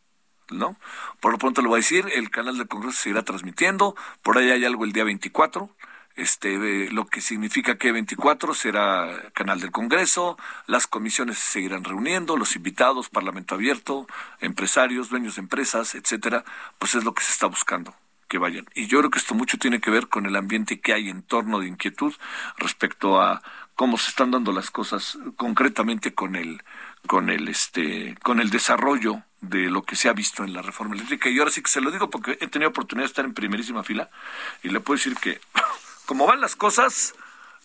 ¿No? 0.50 0.78
Por 1.20 1.34
lo 1.34 1.38
pronto 1.38 1.62
lo 1.62 1.70
voy 1.70 1.78
a 1.78 1.84
decir, 1.84 2.10
el 2.14 2.30
canal 2.30 2.58
del 2.58 2.70
Congreso 2.70 2.98
se 2.98 3.10
irá 3.10 3.24
transmitiendo, 3.24 3.98
por 4.24 4.38
ahí 4.38 4.50
hay 4.50 4.64
algo 4.64 4.86
el 4.86 4.94
día 4.94 5.04
24, 5.04 5.70
este, 6.16 6.90
lo 6.92 7.06
que 7.06 7.20
significa 7.20 7.78
que 7.78 7.92
24 7.92 8.54
será 8.54 9.30
canal 9.34 9.60
del 9.60 9.72
Congreso, 9.72 10.38
las 10.66 10.88
comisiones 10.88 11.38
se 11.38 11.52
seguirán 11.52 11.84
reuniendo, 11.84 12.38
los 12.38 12.56
invitados, 12.56 13.10
Parlamento 13.10 13.56
abierto, 13.56 14.08
empresarios, 14.40 15.10
dueños 15.10 15.36
de 15.36 15.42
empresas, 15.42 15.96
etcétera, 15.96 16.46
pues 16.80 16.96
es 16.96 17.04
lo 17.04 17.14
que 17.14 17.24
se 17.24 17.34
está 17.34 17.48
buscando 17.48 17.94
que 18.28 18.38
vayan. 18.38 18.66
Y 18.76 18.88
yo 18.88 19.00
creo 19.00 19.12
que 19.12 19.20
esto 19.20 19.36
mucho 19.36 19.58
tiene 19.58 19.80
que 19.80 19.92
ver 19.92 20.08
con 20.08 20.26
el 20.26 20.36
ambiente 20.36 20.80
que 20.80 20.94
hay 20.94 21.10
en 21.10 21.24
torno 21.24 21.60
de 21.60 21.68
inquietud 21.68 22.14
respecto 22.58 23.22
a 23.22 23.42
cómo 23.78 23.98
se 23.98 24.10
están 24.10 24.32
dando 24.32 24.52
las 24.52 24.72
cosas 24.72 25.18
concretamente 25.38 26.14
con 26.14 26.36
el 26.36 26.64
con 27.06 27.30
el 27.30 27.48
este 27.48 28.18
con 28.24 28.42
el 28.42 28.50
desarrollo 28.50 29.22
de 29.40 29.70
lo 29.70 29.84
que 29.84 29.96
se 29.96 30.10
ha 30.10 30.14
visto 30.14 30.44
en 30.44 30.52
la 30.52 30.64
reforma 30.64 30.96
eléctrica. 30.96 31.30
Y 31.30 31.38
ahora 31.38 31.52
sí 31.52 31.62
que 31.62 31.70
se 31.70 31.80
lo 31.80 31.92
digo 31.92 32.10
porque 32.10 32.38
he 32.42 32.48
tenido 32.48 32.72
oportunidad 32.72 33.04
de 33.06 33.12
estar 33.12 33.24
en 33.24 33.36
primerísima 33.36 33.84
fila 33.84 34.10
y 34.64 34.70
le 34.70 34.80
puedo 34.80 34.98
decir 34.98 35.16
que 35.16 35.40
como 36.08 36.26
van 36.26 36.42
las 36.42 36.56
cosas 36.56 37.14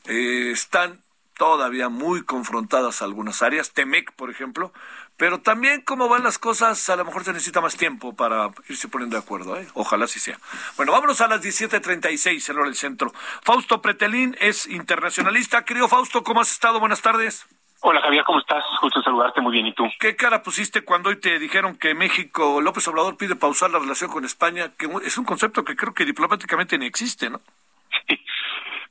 eh, 0.05 0.51
están 0.53 1.01
todavía 1.37 1.89
muy 1.89 2.23
confrontadas 2.23 3.03
algunas 3.03 3.43
áreas 3.43 3.73
Temec 3.73 4.13
por 4.13 4.31
ejemplo 4.31 4.73
pero 5.17 5.41
también 5.41 5.83
como 5.83 6.09
van 6.09 6.25
las 6.25 6.39
cosas, 6.39 6.89
a 6.89 6.97
lo 6.97 7.05
mejor 7.05 7.23
se 7.25 7.33
necesita 7.33 7.61
más 7.61 7.77
tiempo 7.77 8.13
para 8.15 8.51
irse 8.69 8.89
poniendo 8.89 9.17
de 9.17 9.23
acuerdo. 9.23 9.57
¿eh? 9.57 9.69
Ojalá 9.75 10.07
así 10.07 10.19
sea. 10.19 10.37
Bueno, 10.77 10.91
vámonos 10.91 11.21
a 11.21 11.29
las 11.29 11.41
17.36, 11.43 12.51
en 12.51 12.57
hora 12.57 12.67
del 12.67 12.75
centro. 12.75 13.13
Fausto 13.43 13.81
Pretelín 13.81 14.37
es 14.41 14.67
internacionalista. 14.67 15.65
Querido 15.65 15.87
Fausto, 15.87 16.25
¿cómo 16.25 16.41
has 16.41 16.51
estado? 16.51 16.81
Buenas 16.81 17.03
tardes. 17.03 17.47
Hola 17.83 18.01
Javier, 18.01 18.23
¿cómo 18.25 18.39
estás? 18.39 18.65
Justo 18.81 19.03
saludarte 19.03 19.41
muy 19.41 19.53
bien. 19.53 19.67
¿Y 19.67 19.75
tú? 19.75 19.85
¿Qué 19.99 20.15
cara 20.17 20.43
pusiste 20.43 20.83
cuando 20.83 21.09
hoy 21.09 21.17
te 21.21 21.39
dijeron 21.39 21.77
que 21.77 21.95
México, 21.95 22.61
López 22.61 22.87
Obrador 22.89 23.17
pide 23.17 23.35
pausar 23.35 23.71
la 23.71 23.81
relación 23.81 24.11
con 24.11 24.25
España? 24.25 24.73
Que 24.79 24.89
es 25.05 25.19
un 25.19 25.25
concepto 25.25 25.65
que 25.65 25.77
creo 25.77 25.93
que 25.93 26.05
diplomáticamente 26.05 26.79
ni 26.79 26.87
existe, 26.87 27.29
¿no? 27.29 27.41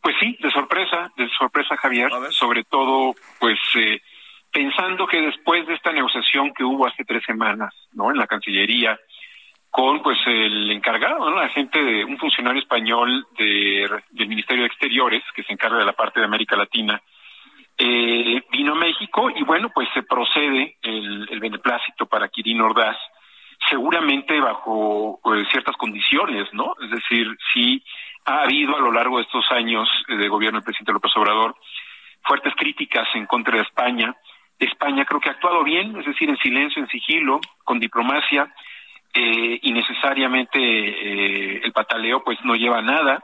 Pues 0.02 0.16
sí, 0.20 0.38
de 0.42 0.50
sorpresa, 0.52 1.12
de 1.16 1.30
sorpresa 1.30 1.78
Javier. 1.78 2.12
Sobre 2.32 2.64
todo, 2.64 3.14
pues... 3.40 3.60
Eh, 3.76 4.02
pensando 4.52 5.08
que 5.08 5.22
después 5.22 5.66
de 5.66 5.76
esta 5.76 5.92
negociación 5.92 6.54
que 6.54 6.64
hubo 6.64 6.86
hace 6.86 7.06
tres 7.06 7.24
semanas, 7.26 7.74
¿no? 7.94 8.12
En 8.12 8.18
la 8.18 8.28
Cancillería, 8.28 9.00
con 9.70 10.04
pues 10.04 10.20
el 10.26 10.70
encargado, 10.70 11.30
¿no? 11.30 11.42
La 11.42 11.50
gente 11.50 11.82
de 11.82 12.04
un 12.04 12.18
funcionario 12.18 12.62
español 12.62 13.26
de, 13.38 13.90
del 14.12 14.28
Ministerio 14.28 14.64
de 14.64 14.68
Exteriores 14.68 15.24
que 15.34 15.44
se 15.44 15.54
encarga 15.54 15.78
de 15.80 15.86
la 15.86 15.94
parte 15.94 16.20
de 16.20 16.26
América 16.26 16.58
Latina, 16.58 17.02
eh, 17.78 18.44
vino 18.52 18.74
a 18.74 18.76
México 18.76 19.32
y 19.34 19.44
bueno, 19.44 19.72
pues 19.74 19.88
se 19.94 20.04
procede 20.04 20.78
el, 20.82 21.28
el 21.32 21.40
beneplácito 21.40 22.06
para 22.06 22.28
Quirino 22.28 22.66
Ordaz, 22.66 22.98
seguramente 23.70 24.40
bajo 24.42 25.20
pues, 25.24 25.48
ciertas 25.50 25.78
condiciones, 25.78 26.54
¿no? 26.54 26.76
Es 26.84 26.92
decir, 26.92 27.28
sí 27.54 27.82
ha 28.26 28.44
habido 28.44 28.76
a 28.76 28.80
lo 28.80 28.92
largo 28.92 29.18
de 29.18 29.24
estos 29.24 29.46
años 29.52 29.88
de 30.08 30.28
gobierno 30.28 30.60
del 30.60 30.66
presidente 30.66 30.94
López 30.94 31.12
Obrador 31.16 31.56
fuertes 32.24 32.54
críticas 32.56 33.08
en 33.16 33.26
contra 33.26 33.56
de 33.56 33.64
España, 33.64 34.16
España 34.66 35.06
creo 35.06 35.20
que 35.20 35.30
ha 35.30 35.34
actuado 35.34 35.64
bien, 35.64 35.98
es 35.98 36.06
decir, 36.06 36.30
en 36.30 36.38
silencio, 36.38 36.82
en 36.82 36.88
sigilo, 36.90 37.40
con 37.64 37.80
diplomacia, 37.80 38.54
eh, 39.14 39.60
y 39.62 39.74
necesariamente 39.74 40.60
eh, 40.60 41.62
el 41.64 41.72
pataleo 41.74 42.24
pues 42.24 42.38
no 42.44 42.56
lleva 42.56 42.80
a 42.80 42.84
nada, 42.84 43.24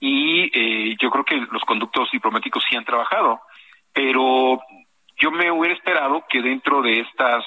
y 0.00 0.50
eh, 0.52 0.96
yo 1.00 1.10
creo 1.10 1.24
que 1.24 1.36
los 1.50 1.62
conductos 1.62 2.10
diplomáticos 2.12 2.64
sí 2.68 2.76
han 2.76 2.84
trabajado, 2.84 3.40
pero 3.92 4.60
yo 5.16 5.30
me 5.30 5.50
hubiera 5.50 5.76
esperado 5.76 6.24
que 6.28 6.42
dentro 6.42 6.82
de 6.82 7.00
estas, 7.00 7.44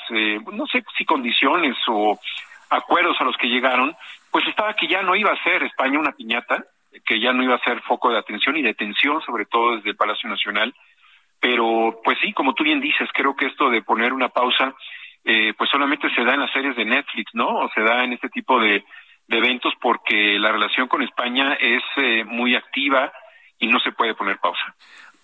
no 0.54 0.66
sé 0.68 0.84
si 0.98 1.04
condiciones 1.04 1.76
o 1.90 2.18
acuerdos 2.70 3.20
a 3.20 3.26
los 3.26 3.36
que 3.36 3.50
llegaron, 3.50 3.96
pues 4.32 4.48
estaba 4.48 4.74
que 4.74 4.88
ya 4.88 5.02
no 5.02 5.16
iba 5.16 5.32
a 5.32 5.44
ser 5.44 5.64
España 5.64 6.00
una 6.00 6.14
piñata, 6.14 6.64
que 7.06 7.20
ya 7.20 7.34
no 7.34 7.44
iba 7.44 7.56
a 7.56 7.64
ser 7.64 7.82
foco 7.82 8.10
de 8.10 8.18
atención 8.18 8.58
y 8.58 8.62
de 8.62 8.74
tensión, 8.74 9.22
sobre 9.22 9.46
todo 9.46 9.76
desde 9.76 9.90
el 9.90 9.96
Palacio 9.96 10.30
Nacional, 10.30 10.74
pero, 11.40 12.02
pues 12.04 12.18
sí, 12.22 12.34
como 12.34 12.54
tú 12.54 12.64
bien 12.64 12.82
dices, 12.82 13.10
creo 13.14 13.36
que 13.36 13.46
esto 13.46 13.70
de 13.70 13.82
poner 13.82 14.14
una 14.14 14.30
pausa, 14.30 14.74
eh, 15.24 15.54
pues 15.58 15.70
solamente 15.70 16.10
se 16.16 16.24
da 16.24 16.34
en 16.34 16.42
las 16.42 16.52
series 16.52 16.76
de 16.76 16.86
Netflix, 16.86 17.34
¿no? 17.34 17.48
O 17.60 17.70
se 17.74 17.82
da 17.82 18.04
en 18.04 18.14
este 18.14 18.30
tipo 18.30 18.60
de, 18.60 18.84
eventos 19.30 19.74
porque 19.82 20.40
la 20.40 20.54
relación 20.54 20.88
con 20.88 21.04
España 21.04 21.56
es 21.56 21.84
eh, 21.98 22.24
muy 22.24 22.56
activa 22.56 23.12
y 23.60 23.68
no 23.68 23.78
se 23.80 23.92
puede 23.92 24.16
poner 24.16 24.40
pausa. 24.40 24.74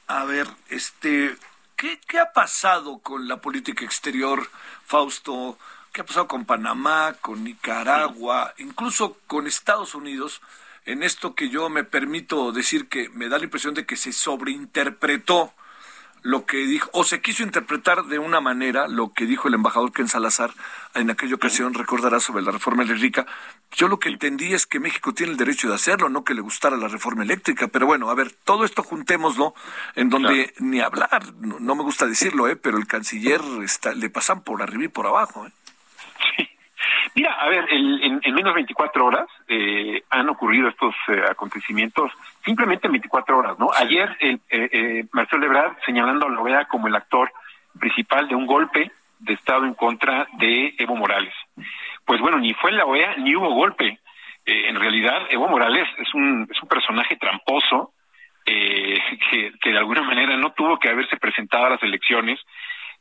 A 0.07 0.25
ver, 0.25 0.45
este, 0.69 1.35
¿qué, 1.77 1.99
¿qué 2.05 2.19
ha 2.19 2.33
pasado 2.33 2.99
con 3.01 3.29
la 3.29 3.37
política 3.37 3.85
exterior, 3.85 4.41
Fausto? 4.85 5.57
¿Qué 5.93 6.01
ha 6.01 6.05
pasado 6.05 6.27
con 6.27 6.45
Panamá, 6.45 7.13
con 7.21 7.43
Nicaragua, 7.45 8.53
incluso 8.57 9.17
con 9.25 9.47
Estados 9.47 9.95
Unidos? 9.95 10.41
En 10.85 11.03
esto 11.03 11.35
que 11.35 11.49
yo 11.49 11.69
me 11.69 11.83
permito 11.83 12.51
decir 12.51 12.87
que 12.87 13.09
me 13.09 13.29
da 13.29 13.37
la 13.37 13.45
impresión 13.45 13.73
de 13.73 13.85
que 13.85 13.95
se 13.95 14.13
sobreinterpretó 14.13 15.53
lo 16.23 16.45
que 16.45 16.57
dijo, 16.57 16.89
o 16.93 17.03
se 17.03 17.21
quiso 17.21 17.43
interpretar 17.43 18.05
de 18.05 18.17
una 18.17 18.39
manera 18.39 18.87
lo 18.87 19.11
que 19.11 19.25
dijo 19.25 19.49
el 19.49 19.55
embajador 19.55 19.91
Ken 19.91 20.07
Salazar 20.07 20.51
en 20.95 21.11
aquella 21.11 21.35
ocasión, 21.35 21.73
recordará 21.73 22.21
sobre 22.21 22.43
la 22.43 22.51
reforma 22.51 22.83
eléctrica. 22.83 23.27
Yo 23.73 23.89
lo 23.89 23.99
que 23.99 24.07
entendí 24.07 24.53
es 24.53 24.65
que 24.65 24.79
México 24.79 25.13
tiene 25.13 25.33
el 25.33 25.37
derecho 25.37 25.67
de 25.67 25.75
hacerlo, 25.75 26.07
no 26.07 26.23
que 26.23 26.33
le 26.33 26.39
gustara 26.39 26.77
la 26.77 26.87
reforma 26.87 27.23
eléctrica, 27.23 27.67
pero 27.67 27.85
bueno, 27.85 28.09
a 28.09 28.15
ver, 28.15 28.31
todo 28.31 28.63
esto 28.63 28.83
juntémoslo, 28.83 29.53
en 29.95 30.09
donde 30.09 30.53
ni 30.59 30.79
hablar, 30.79 31.33
no, 31.41 31.75
me 31.75 31.83
gusta 31.83 32.05
decirlo, 32.05 32.47
¿eh? 32.47 32.55
pero 32.55 32.77
el 32.77 32.87
canciller 32.87 33.41
está, 33.61 33.93
le 33.93 34.09
pasan 34.09 34.43
por 34.43 34.61
arriba 34.61 34.85
y 34.85 34.87
por 34.87 35.07
abajo. 35.07 35.45
¿eh? 35.45 35.51
Sí. 36.37 36.52
Mira, 37.15 37.33
a 37.33 37.47
ver, 37.47 37.65
en, 37.69 38.21
en, 38.23 38.33
menos 38.33 38.53
de 38.53 38.61
24 38.61 39.05
horas 39.05 39.27
eh, 39.47 40.01
han 40.09 40.29
ocurrido 40.29 40.67
estos 40.67 40.95
eh, 41.09 41.21
acontecimientos, 41.29 42.11
simplemente 42.43 42.87
en 42.87 42.93
24 42.93 43.37
horas, 43.37 43.59
¿no? 43.59 43.69
Ayer 43.75 44.17
eh, 44.19 44.37
eh, 44.49 45.05
Marcelo 45.11 45.43
Lebrard 45.43 45.77
señalando 45.85 46.25
a 46.25 46.31
la 46.31 46.39
OEA 46.39 46.65
como 46.65 46.87
el 46.87 46.95
actor 46.95 47.31
principal 47.79 48.27
de 48.27 48.35
un 48.35 48.47
golpe 48.47 48.91
de 49.19 49.33
Estado 49.33 49.65
en 49.65 49.75
contra 49.75 50.27
de 50.39 50.73
Evo 50.79 50.95
Morales. 50.95 51.33
Pues 52.03 52.19
bueno, 52.19 52.39
ni 52.39 52.53
fue 52.55 52.71
la 52.71 52.85
OEA 52.85 53.15
ni 53.17 53.35
hubo 53.35 53.53
golpe. 53.53 53.99
en 54.45 54.75
realidad, 54.75 55.27
Evo 55.29 55.47
Morales 55.47 55.87
es 55.99 56.13
un, 56.15 56.47
es 56.49 56.61
un 56.61 56.67
personaje 56.67 57.15
tramposo 57.15 57.93
que, 58.45 59.53
que 59.61 59.69
de 59.71 59.77
alguna 59.77 60.01
manera 60.01 60.35
no 60.35 60.51
tuvo 60.51 60.79
que 60.79 60.89
haberse 60.89 61.15
presentado 61.17 61.65
a 61.65 61.69
las 61.71 61.83
elecciones 61.83 62.39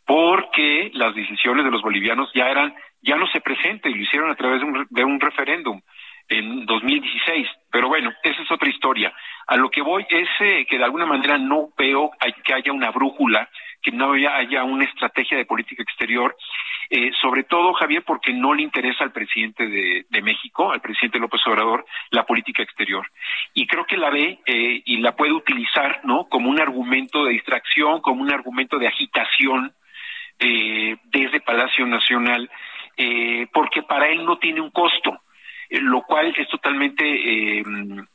porque 0.07 0.91
las 0.95 1.15
decisiones 1.15 1.65
de 1.65 1.71
los 1.71 1.83
bolivianos 1.83 2.31
ya 2.35 2.49
eran 2.49 2.75
ya 3.03 3.17
no 3.17 3.27
se 3.29 3.41
presenta 3.41 3.89
y 3.89 3.95
lo 3.95 4.03
hicieron 4.03 4.31
a 4.31 4.37
través 4.37 4.61
de 4.61 4.67
un, 4.67 4.87
de 4.89 5.05
un 5.05 5.21
referéndum 5.21 5.81
en 6.29 6.65
2016. 6.67 7.49
Pero 7.71 7.89
bueno, 7.89 8.13
esa 8.23 8.43
es 8.43 8.51
otra 8.51 8.71
historia. 8.71 9.13
A 9.47 9.57
lo 9.57 9.71
que 9.71 9.83
voy 9.83 10.07
es 10.09 10.29
eh, 10.41 10.67
que 10.69 10.79
de 10.79 10.85
alguna 10.85 11.07
manera 11.07 11.39
no 11.39 11.71
veo 11.77 12.11
que 12.45 12.55
haya 12.55 12.73
una 12.73 12.91
brújula, 12.91 13.49
que 13.83 13.91
no 13.91 14.13
haya, 14.13 14.65
una 14.65 14.85
estrategia 14.85 15.37
de 15.37 15.45
política 15.45 15.83
exterior, 15.83 16.37
eh, 16.91 17.11
sobre 17.21 17.45
todo, 17.45 17.73
Javier, 17.73 18.05
porque 18.05 18.33
no 18.33 18.55
le 18.55 18.63
interesa 18.63 19.03
al 19.03 19.13
presidente 19.13 19.67
de, 19.67 20.07
de, 20.09 20.23
México, 20.23 20.71
al 20.71 20.81
presidente 20.81 21.19
López 21.19 21.41
Obrador, 21.47 21.85
la 22.11 22.25
política 22.25 22.63
exterior. 22.63 23.07
Y 23.55 23.67
creo 23.67 23.87
que 23.87 23.97
la 23.97 24.11
ve 24.11 24.39
eh, 24.47 24.83
y 24.85 24.99
la 24.99 25.17
puede 25.17 25.33
utilizar, 25.33 26.01
¿no? 26.05 26.29
Como 26.29 26.51
un 26.51 26.61
argumento 26.61 27.25
de 27.25 27.33
distracción, 27.33 28.01
como 28.01 28.23
un 28.23 28.31
argumento 28.31 28.79
de 28.79 28.89
agitación 28.89 29.75
eh, 30.43 30.97
desde 31.05 31.41
Palacio 31.41 31.87
Nacional 31.87 32.51
eh, 32.97 33.47
porque 33.53 33.83
para 33.83 34.09
él 34.09 34.25
no 34.25 34.39
tiene 34.39 34.61
un 34.61 34.71
costo, 34.71 35.23
eh, 35.69 35.81
lo 35.81 36.03
cual 36.03 36.35
es 36.37 36.49
totalmente 36.49 37.05
eh, 37.05 37.65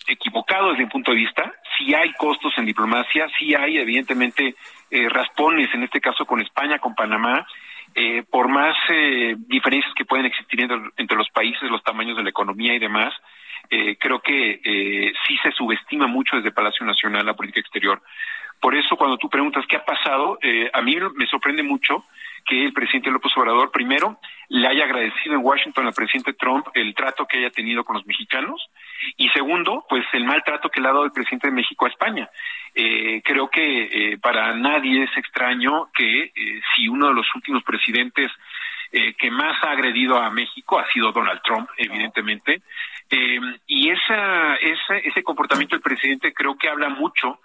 equivocado 0.08 0.70
desde 0.70 0.84
mi 0.84 0.90
punto 0.90 1.12
de 1.12 1.18
vista. 1.18 1.54
Si 1.78 1.94
hay 1.94 2.14
costos 2.14 2.54
en 2.58 2.66
diplomacia, 2.66 3.28
si 3.40 3.56
hay 3.56 3.78
evidentemente 3.78 4.56
eh, 4.92 5.10
raspones, 5.10 5.74
en 5.74 5.84
este 5.84 6.00
caso 6.00 6.26
con 6.26 6.42
España, 6.42 6.80
con 6.80 6.96
Panamá, 6.96 7.46
eh, 7.96 8.24
por 8.30 8.48
más 8.48 8.76
eh, 8.90 9.36
diferencias 9.38 9.94
que 9.96 10.06
pueden 10.06 10.26
existir 10.26 10.62
entre, 10.62 11.18
los 11.18 11.30
países, 11.30 11.70
los 11.72 11.84
tamaños 11.84 12.16
de 12.16 12.24
la 12.24 12.30
economía 12.30 12.76
y 12.76 12.80
demás, 12.80 13.14
eh, 13.70 13.98
creo 14.00 14.20
que 14.20 14.62
sí 15.28 15.38
se 15.42 15.52
subestima 15.52 16.08
mucho 16.08 16.36
desde 16.38 16.52
Palacio 16.52 16.86
Nacional 16.86 17.26
la 17.26 17.34
política 17.34 17.60
exterior. 17.60 18.02
Por 18.60 18.76
eso, 18.76 18.96
cuando 18.96 19.18
tú 19.18 19.30
preguntas 19.30 19.66
qué 19.68 19.76
ha 19.76 19.86
pasado, 19.86 20.40
eh, 20.42 20.70
a 20.74 20.82
mí 20.82 20.96
me 21.16 21.28
sorprende 21.28 21.64
mucho 21.64 22.06
que 22.46 22.66
el 22.66 22.74
presidente 22.74 23.12
López 23.12 23.32
Obrador, 23.36 23.72
primero, 23.72 24.20
le 24.50 24.68
haya 24.68 24.86
agradecido 24.86 25.36
en 25.36 25.46
Washington 25.46 25.86
al 25.86 25.94
presidente 25.94 26.34
Trump 26.34 26.66
el 26.74 26.96
trato 26.96 27.26
que 27.28 27.38
haya 27.40 27.50
tenido 27.50 27.84
con 27.84 27.98
los 27.98 28.06
mexicanos 28.06 28.70
y 29.18 29.28
segundo, 29.30 29.86
pues 29.90 30.06
el 30.14 30.24
mal 30.24 30.42
trato 30.44 30.70
que 30.70 30.80
le 30.80 30.88
ha 30.88 30.94
dado 30.94 31.06
el 31.06 31.12
presidente 31.12 31.48
de 31.48 31.54
México 31.54 31.86
a 31.86 31.90
España. 31.90 32.30
Eh, 32.74 33.22
creo 33.24 33.50
que 33.50 34.14
eh, 34.14 34.18
para 34.18 34.56
nadie 34.56 35.04
es 35.04 35.18
extraño 35.18 35.90
que 35.94 36.32
eh, 36.34 36.62
si 36.76 36.88
uno 36.88 37.10
de 37.10 37.16
los 37.16 37.28
últimos 37.36 37.64
presidentes 37.64 38.32
eh, 38.92 39.14
que 39.16 39.30
más 39.30 39.62
ha 39.64 39.72
agredido 39.72 40.18
a 40.18 40.30
México 40.30 40.80
ha 40.80 40.90
sido 40.94 41.12
Donald 41.12 41.42
Trump, 41.44 41.70
evidentemente, 41.78 42.62
eh, 43.10 43.40
y 43.68 43.90
esa, 43.90 44.56
esa, 44.56 44.98
ese 44.98 45.24
comportamiento 45.24 45.76
del 45.76 45.82
presidente 45.82 46.34
creo 46.34 46.58
que 46.58 46.70
habla 46.70 46.88
mucho 46.90 47.40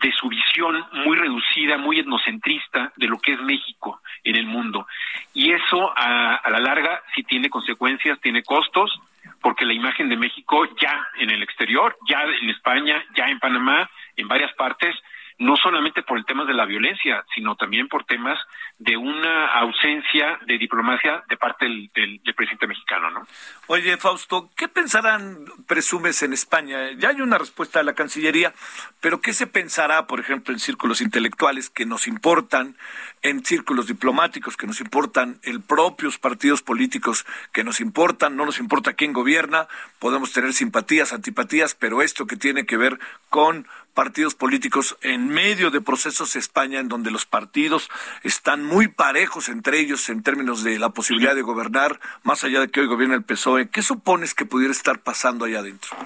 de 0.00 0.12
su 0.12 0.28
visión 0.28 0.84
muy 1.04 1.16
reducida, 1.16 1.76
muy 1.76 1.98
etnocentrista 1.98 2.92
de 2.96 3.06
lo 3.06 3.18
que 3.18 3.32
es 3.32 3.40
México 3.40 4.00
en 4.24 4.36
el 4.36 4.46
mundo. 4.46 4.86
Y 5.34 5.52
eso 5.52 5.92
a, 5.96 6.34
a, 6.36 6.50
la 6.50 6.60
larga 6.60 7.02
sí 7.14 7.22
tiene 7.22 7.50
consecuencias, 7.50 8.20
tiene 8.20 8.42
costos, 8.42 9.00
porque 9.40 9.64
la 9.64 9.72
imagen 9.72 10.08
de 10.08 10.16
México 10.16 10.66
ya 10.80 11.06
en 11.18 11.30
el 11.30 11.42
exterior, 11.42 11.96
ya 12.08 12.22
en 12.22 12.50
España, 12.50 13.04
ya 13.16 13.26
en 13.26 13.38
Panamá, 13.38 13.88
en 14.16 14.28
varias 14.28 14.52
partes, 14.54 14.94
no 15.38 15.56
solamente 15.56 16.02
por 16.02 16.18
el 16.18 16.24
tema 16.24 16.44
de 16.44 16.52
la 16.52 16.66
violencia, 16.66 17.24
sino 17.34 17.54
también 17.54 17.86
por 17.88 18.04
temas 18.04 18.38
de 18.78 18.96
una 18.96 19.46
ausencia 19.54 20.38
de 20.46 20.58
diplomacia 20.58 21.22
de 21.28 21.36
parte 21.36 21.66
del, 21.66 22.20
presidente 22.36 22.66
mexicano, 22.66 23.10
¿no? 23.10 23.26
Oye, 23.66 23.96
Fausto, 23.96 24.50
¿qué 24.56 24.68
pensarán, 24.68 25.44
presumes, 25.66 26.22
en 26.22 26.32
España? 26.32 26.92
Ya 26.92 27.10
hay 27.10 27.20
una 27.20 27.38
respuesta 27.38 27.80
de 27.80 27.84
la 27.84 27.94
Cancillería, 27.94 28.52
pero 29.00 29.20
¿qué 29.20 29.32
se 29.32 29.46
pensará, 29.46 30.06
por 30.06 30.20
ejemplo, 30.20 30.52
en 30.52 30.60
círculos 30.60 31.00
intelectuales 31.00 31.68
que 31.68 31.84
nos 31.84 32.06
importan, 32.06 32.76
en 33.22 33.44
círculos 33.44 33.88
diplomáticos 33.88 34.56
que 34.56 34.66
nos 34.66 34.80
importan, 34.80 35.40
en 35.42 35.62
propios 35.62 36.18
partidos 36.18 36.62
políticos 36.62 37.26
que 37.52 37.64
nos 37.64 37.80
importan, 37.80 38.36
no 38.36 38.44
nos 38.46 38.60
importa 38.60 38.92
quién 38.92 39.12
gobierna, 39.12 39.66
podemos 39.98 40.32
tener 40.32 40.52
simpatías, 40.52 41.12
antipatías, 41.12 41.74
pero 41.74 42.02
esto 42.02 42.26
que 42.26 42.36
tiene 42.36 42.66
que 42.66 42.76
ver 42.76 42.98
con 43.30 43.66
partidos 43.98 44.36
políticos 44.36 44.96
en 45.02 45.26
medio 45.26 45.72
de 45.72 45.80
procesos 45.80 46.34
de 46.34 46.38
España 46.38 46.78
en 46.78 46.86
donde 46.86 47.10
los 47.10 47.26
partidos 47.26 47.90
están 48.22 48.62
muy 48.62 48.86
parejos 48.86 49.48
entre 49.48 49.80
ellos 49.80 50.08
en 50.08 50.22
términos 50.22 50.62
de 50.62 50.78
la 50.78 50.90
posibilidad 50.90 51.34
de 51.34 51.42
gobernar, 51.42 51.98
más 52.22 52.44
allá 52.44 52.60
de 52.60 52.68
que 52.68 52.78
hoy 52.78 52.86
gobierna 52.86 53.16
el 53.16 53.24
PSOE. 53.24 53.70
¿Qué 53.70 53.82
supones 53.82 54.36
que 54.36 54.44
pudiera 54.44 54.70
estar 54.70 55.00
pasando 55.00 55.46
allá 55.46 55.58
adentro? 55.58 55.96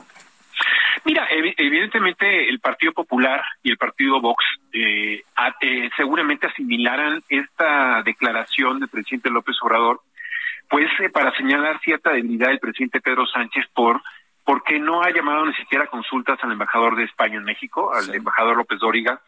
Mira, 1.04 1.28
evidentemente 1.30 2.48
el 2.48 2.60
Partido 2.60 2.94
Popular 2.94 3.42
y 3.62 3.72
el 3.72 3.76
Partido 3.76 4.22
Vox 4.22 4.42
eh, 4.72 5.22
eh, 5.60 5.90
seguramente 5.94 6.46
asimilarán 6.46 7.22
esta 7.28 8.02
declaración 8.04 8.80
del 8.80 8.88
presidente 8.88 9.28
López 9.28 9.56
Obrador, 9.60 10.00
pues 10.70 10.88
eh, 10.98 11.10
para 11.10 11.36
señalar 11.36 11.78
cierta 11.82 12.12
debilidad 12.12 12.48
del 12.48 12.58
presidente 12.58 13.02
Pedro 13.02 13.26
Sánchez 13.26 13.66
por 13.74 14.00
porque 14.44 14.78
no 14.78 15.02
ha 15.02 15.10
llamado 15.10 15.46
ni 15.46 15.54
siquiera 15.54 15.86
consultas 15.86 16.38
al 16.42 16.52
embajador 16.52 16.96
de 16.96 17.04
España 17.04 17.36
en 17.36 17.44
México, 17.44 17.92
al 17.94 18.04
sí. 18.04 18.12
embajador 18.14 18.56
López 18.56 18.78
Dóriga. 18.78 19.20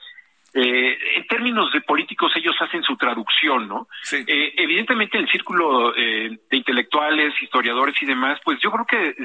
Eh, 0.57 0.97
en 1.17 1.27
términos 1.27 1.73
de 1.73 1.81
políticos, 1.81 2.33
ellos 2.37 2.55
hacen 2.61 2.83
su 2.85 2.97
traducción, 2.97 3.67
¿no? 3.67 3.89
Sí. 4.03 4.25
Eh, 4.27 4.55
evidentemente, 4.57 5.19
el 5.19 5.29
círculo 5.29 5.95
eh, 5.97 6.39
de 6.49 6.57
intelectuales, 6.57 7.35
historiadores 7.43 8.01
y 8.01 8.07
demás, 8.07 8.41
pues 8.45 8.61
yo 8.61 8.71
creo 8.71 8.87
que 8.87 9.17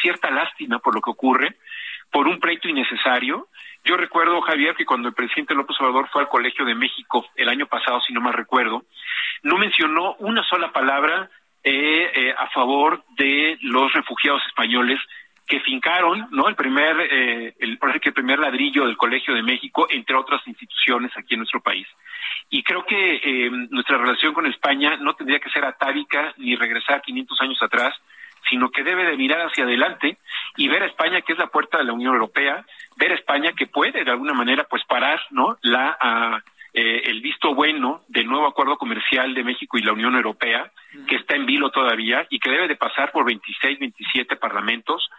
cierta 0.00 0.30
lástima 0.30 0.78
por 0.78 0.94
lo 0.94 1.02
que 1.02 1.10
ocurre, 1.10 1.56
por 2.10 2.26
un 2.26 2.40
pleito 2.40 2.68
innecesario. 2.68 3.48
Yo 3.84 3.96
recuerdo, 3.96 4.40
Javier, 4.40 4.74
que 4.74 4.86
cuando 4.86 5.08
el 5.08 5.14
presidente 5.14 5.54
López 5.54 5.76
Obrador 5.80 6.08
fue 6.10 6.22
al 6.22 6.28
Colegio 6.28 6.64
de 6.64 6.74
México 6.74 7.26
el 7.36 7.48
año 7.48 7.66
pasado, 7.66 8.00
si 8.00 8.12
no 8.12 8.20
mal 8.20 8.32
recuerdo, 8.32 8.84
no 9.42 9.58
mencionó 9.58 10.14
una 10.18 10.42
sola 10.44 10.72
palabra 10.72 11.30
eh, 11.64 12.10
eh, 12.14 12.34
a 12.38 12.48
favor 12.50 13.02
de 13.16 13.58
los 13.62 13.92
refugiados 13.92 14.40
españoles 14.46 14.98
que 15.48 15.60
fincaron 15.60 16.28
no 16.30 16.48
el 16.48 16.54
primer 16.54 17.00
eh, 17.00 17.54
el 17.58 17.78
el 17.80 18.12
primer 18.12 18.38
ladrillo 18.38 18.86
del 18.86 18.96
Colegio 18.96 19.34
de 19.34 19.42
México 19.42 19.86
entre 19.90 20.14
otras 20.14 20.46
instituciones 20.46 21.10
aquí 21.16 21.34
en 21.34 21.40
nuestro 21.40 21.60
país. 21.60 21.86
Y 22.50 22.62
creo 22.62 22.84
que 22.84 23.16
eh, 23.16 23.50
nuestra 23.70 23.96
relación 23.96 24.34
con 24.34 24.46
España 24.46 24.96
no 24.98 25.14
tendría 25.14 25.40
que 25.40 25.50
ser 25.50 25.64
atávica 25.64 26.34
ni 26.36 26.54
regresar 26.54 27.00
500 27.00 27.40
años 27.40 27.62
atrás 27.62 27.94
sino 28.48 28.70
que 28.70 28.84
debe 28.84 29.04
de 29.04 29.16
mirar 29.16 29.40
hacia 29.40 29.64
adelante 29.64 30.16
y 30.56 30.68
ver 30.68 30.82
a 30.82 30.86
España 30.86 31.22
que 31.22 31.32
es 31.32 31.38
la 31.38 31.48
puerta 31.48 31.78
de 31.78 31.84
la 31.84 31.92
Unión 31.92 32.14
Europea 32.14 32.64
ver 32.96 33.12
a 33.12 33.16
España 33.16 33.52
que 33.52 33.66
puede 33.66 34.04
de 34.04 34.10
alguna 34.10 34.34
manera 34.34 34.64
pues 34.64 34.84
parar 34.84 35.20
no 35.30 35.56
la 35.62 35.98
uh, 36.00 36.57
eh, 36.80 37.10
el 37.10 37.20
visto 37.20 37.56
bueno 37.56 38.02
del 38.06 38.28
nuevo 38.28 38.46
acuerdo 38.46 38.78
comercial 38.78 39.34
de 39.34 39.42
México 39.42 39.76
y 39.78 39.82
la 39.82 39.92
Unión 39.92 40.14
Europea, 40.14 40.70
que 41.08 41.16
está 41.16 41.34
en 41.34 41.44
vilo 41.44 41.70
todavía 41.70 42.24
y 42.30 42.38
que 42.38 42.50
debe 42.50 42.68
de 42.68 42.76
pasar 42.76 43.10
por 43.10 43.24
26, 43.24 43.80
27 43.80 44.36
parlamentos. 44.36 45.10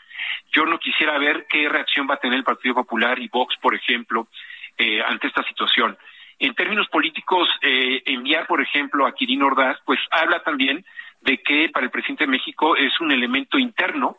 Yo 0.53 0.65
no 0.65 0.79
quisiera 0.79 1.17
ver 1.17 1.47
qué 1.49 1.67
reacción 1.67 2.07
va 2.09 2.13
a 2.13 2.19
tener 2.19 2.37
el 2.37 2.45
Partido 2.45 2.75
Popular 2.75 3.19
y 3.19 3.27
Vox, 3.27 3.57
por 3.61 3.75
ejemplo, 3.75 4.29
eh, 4.77 5.01
ante 5.05 5.27
esta 5.27 5.43
situación. 5.43 5.97
En 6.39 6.55
términos 6.55 6.87
políticos, 6.87 7.49
eh, 7.61 8.03
enviar, 8.05 8.47
por 8.47 8.61
ejemplo, 8.61 9.05
a 9.05 9.13
Quirino 9.13 9.47
Ordaz, 9.47 9.79
pues 9.83 9.99
habla 10.11 10.41
también 10.41 10.85
de 11.19 11.39
que 11.39 11.67
para 11.67 11.85
el 11.85 11.91
presidente 11.91 12.23
de 12.23 12.31
México 12.31 12.77
es 12.77 13.01
un 13.01 13.11
elemento 13.11 13.59
interno 13.59 14.15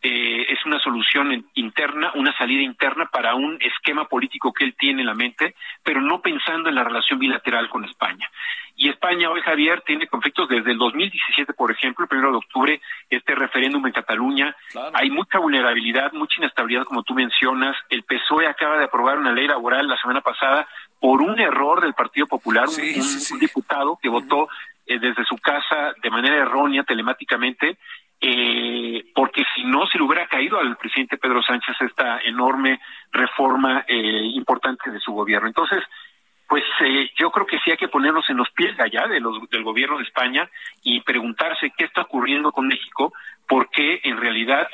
eh, 0.00 0.46
es 0.48 0.64
una 0.64 0.78
solución 0.78 1.44
interna, 1.54 2.12
una 2.14 2.36
salida 2.38 2.62
interna 2.62 3.06
para 3.06 3.34
un 3.34 3.58
esquema 3.60 4.04
político 4.04 4.52
que 4.52 4.64
él 4.64 4.76
tiene 4.78 5.00
en 5.00 5.06
la 5.06 5.14
mente, 5.14 5.54
pero 5.82 6.00
no 6.00 6.20
pensando 6.20 6.68
en 6.68 6.76
la 6.76 6.84
relación 6.84 7.18
bilateral 7.18 7.68
con 7.68 7.84
España. 7.84 8.30
Y 8.76 8.88
España 8.88 9.28
hoy, 9.28 9.40
Javier, 9.40 9.82
tiene 9.84 10.06
conflictos 10.06 10.48
desde 10.48 10.70
el 10.70 10.78
2017, 10.78 11.52
por 11.52 11.72
ejemplo, 11.72 12.04
el 12.04 12.08
primero 12.08 12.30
de 12.30 12.36
octubre, 12.36 12.80
este 13.10 13.34
referéndum 13.34 13.84
en 13.86 13.92
Cataluña. 13.92 14.54
Hay 14.94 15.10
mucha 15.10 15.40
vulnerabilidad, 15.40 16.12
mucha 16.12 16.36
inestabilidad, 16.38 16.84
como 16.84 17.02
tú 17.02 17.12
mencionas. 17.14 17.76
El 17.90 18.04
PSOE 18.04 18.46
acaba 18.46 18.78
de 18.78 18.84
aprobar 18.84 19.18
una 19.18 19.32
ley 19.32 19.48
laboral 19.48 19.88
la 19.88 19.96
semana 19.96 20.20
pasada 20.20 20.68
por 21.00 21.22
un 21.22 21.40
error 21.40 21.80
del 21.80 21.94
Partido 21.94 22.28
Popular, 22.28 22.68
un, 22.68 23.38
diputado 23.40 23.98
que 24.00 24.08
votó 24.08 24.48
eh, 24.86 25.00
desde 25.00 25.24
su 25.24 25.38
casa 25.38 25.94
de 26.00 26.10
manera 26.10 26.36
errónea 26.36 26.84
telemáticamente 26.84 27.78
eh, 28.20 29.04
porque 29.14 29.44
si 29.54 29.64
no 29.64 29.86
se 29.86 29.98
le 29.98 30.04
hubiera 30.04 30.26
caído 30.26 30.58
al 30.58 30.76
presidente 30.76 31.18
Pedro 31.18 31.42
Sánchez 31.42 31.76
esta 31.80 32.20
enorme 32.20 32.80
reforma 33.12 33.84
eh, 33.86 34.22
importante 34.34 34.90
de 34.90 34.98
su 35.00 35.12
gobierno. 35.12 35.46
Entonces, 35.46 35.82
pues 36.48 36.64
eh, 36.80 37.10
yo 37.16 37.30
creo 37.30 37.46
que 37.46 37.58
sí 37.60 37.70
hay 37.70 37.76
que 37.76 37.88
ponernos 37.88 38.28
en 38.30 38.38
los 38.38 38.50
pies 38.50 38.78
allá 38.80 39.06
de 39.06 39.20
los, 39.20 39.48
del 39.50 39.62
gobierno 39.62 39.98
de 39.98 40.04
España 40.04 40.48
y 40.82 41.00
preguntarse 41.02 41.72
qué 41.76 41.84
está 41.84 42.02
ocurriendo 42.02 42.50
con 42.50 42.66
México, 42.66 43.12
porque 43.46 44.00
en 44.02 44.16
realidad 44.16 44.66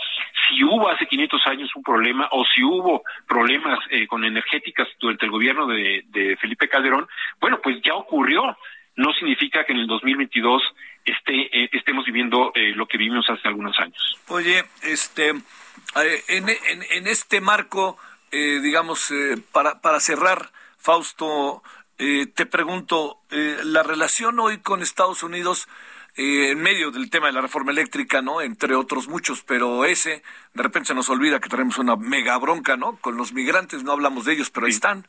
si 0.48 0.62
hubo 0.62 0.88
hace 0.88 1.06
500 1.06 1.46
años 1.46 1.74
un 1.74 1.82
problema 1.82 2.28
o 2.30 2.44
si 2.44 2.62
hubo 2.62 3.02
problemas 3.26 3.78
eh, 3.90 4.06
con 4.06 4.24
energéticas 4.24 4.88
durante 5.00 5.26
el 5.26 5.32
gobierno 5.32 5.66
de 5.66 6.36
Felipe 6.40 6.68
Calderón, 6.68 7.08
bueno, 7.40 7.60
pues 7.62 7.80
ya 7.82 7.94
ocurrió 7.94 8.56
no 8.96 9.12
significa 9.14 9.64
que 9.64 9.72
en 9.72 9.80
el 9.80 9.86
2022 9.86 10.62
esté, 11.04 11.34
eh, 11.52 11.68
estemos 11.72 12.04
viviendo 12.04 12.52
eh, 12.54 12.72
lo 12.74 12.86
que 12.86 12.98
vivimos 12.98 13.28
hace 13.28 13.48
algunos 13.48 13.78
años. 13.78 14.18
Oye, 14.28 14.64
este, 14.82 15.30
eh, 15.30 16.24
en, 16.28 16.48
en, 16.48 16.82
en 16.90 17.06
este 17.06 17.40
marco, 17.40 17.98
digamos, 18.32 19.12
para, 19.52 19.80
para 19.80 20.00
cerrar, 20.00 20.50
Fausto, 20.76 21.62
te 21.96 22.46
pregunto, 22.46 23.20
la 23.30 23.84
relación 23.84 24.40
hoy 24.40 24.58
con 24.58 24.82
Estados 24.82 25.22
Unidos 25.22 25.68
eh, 26.16 26.50
en 26.50 26.62
medio 26.62 26.92
del 26.92 27.10
tema 27.10 27.26
de 27.26 27.32
la 27.32 27.40
reforma 27.40 27.72
eléctrica, 27.72 28.22
¿no? 28.22 28.40
Entre 28.40 28.76
otros 28.76 29.08
muchos, 29.08 29.42
pero 29.42 29.84
ese, 29.84 30.22
de 30.54 30.62
repente 30.62 30.88
se 30.88 30.94
nos 30.94 31.08
olvida 31.08 31.40
que 31.40 31.48
tenemos 31.48 31.78
una 31.78 31.96
mega 31.96 32.38
bronca, 32.38 32.76
¿no? 32.76 32.96
Con 32.96 33.16
los 33.16 33.32
migrantes, 33.32 33.82
no 33.82 33.90
hablamos 33.90 34.24
de 34.24 34.34
ellos, 34.34 34.50
pero 34.50 34.66
ahí 34.66 34.72
están. 34.72 35.06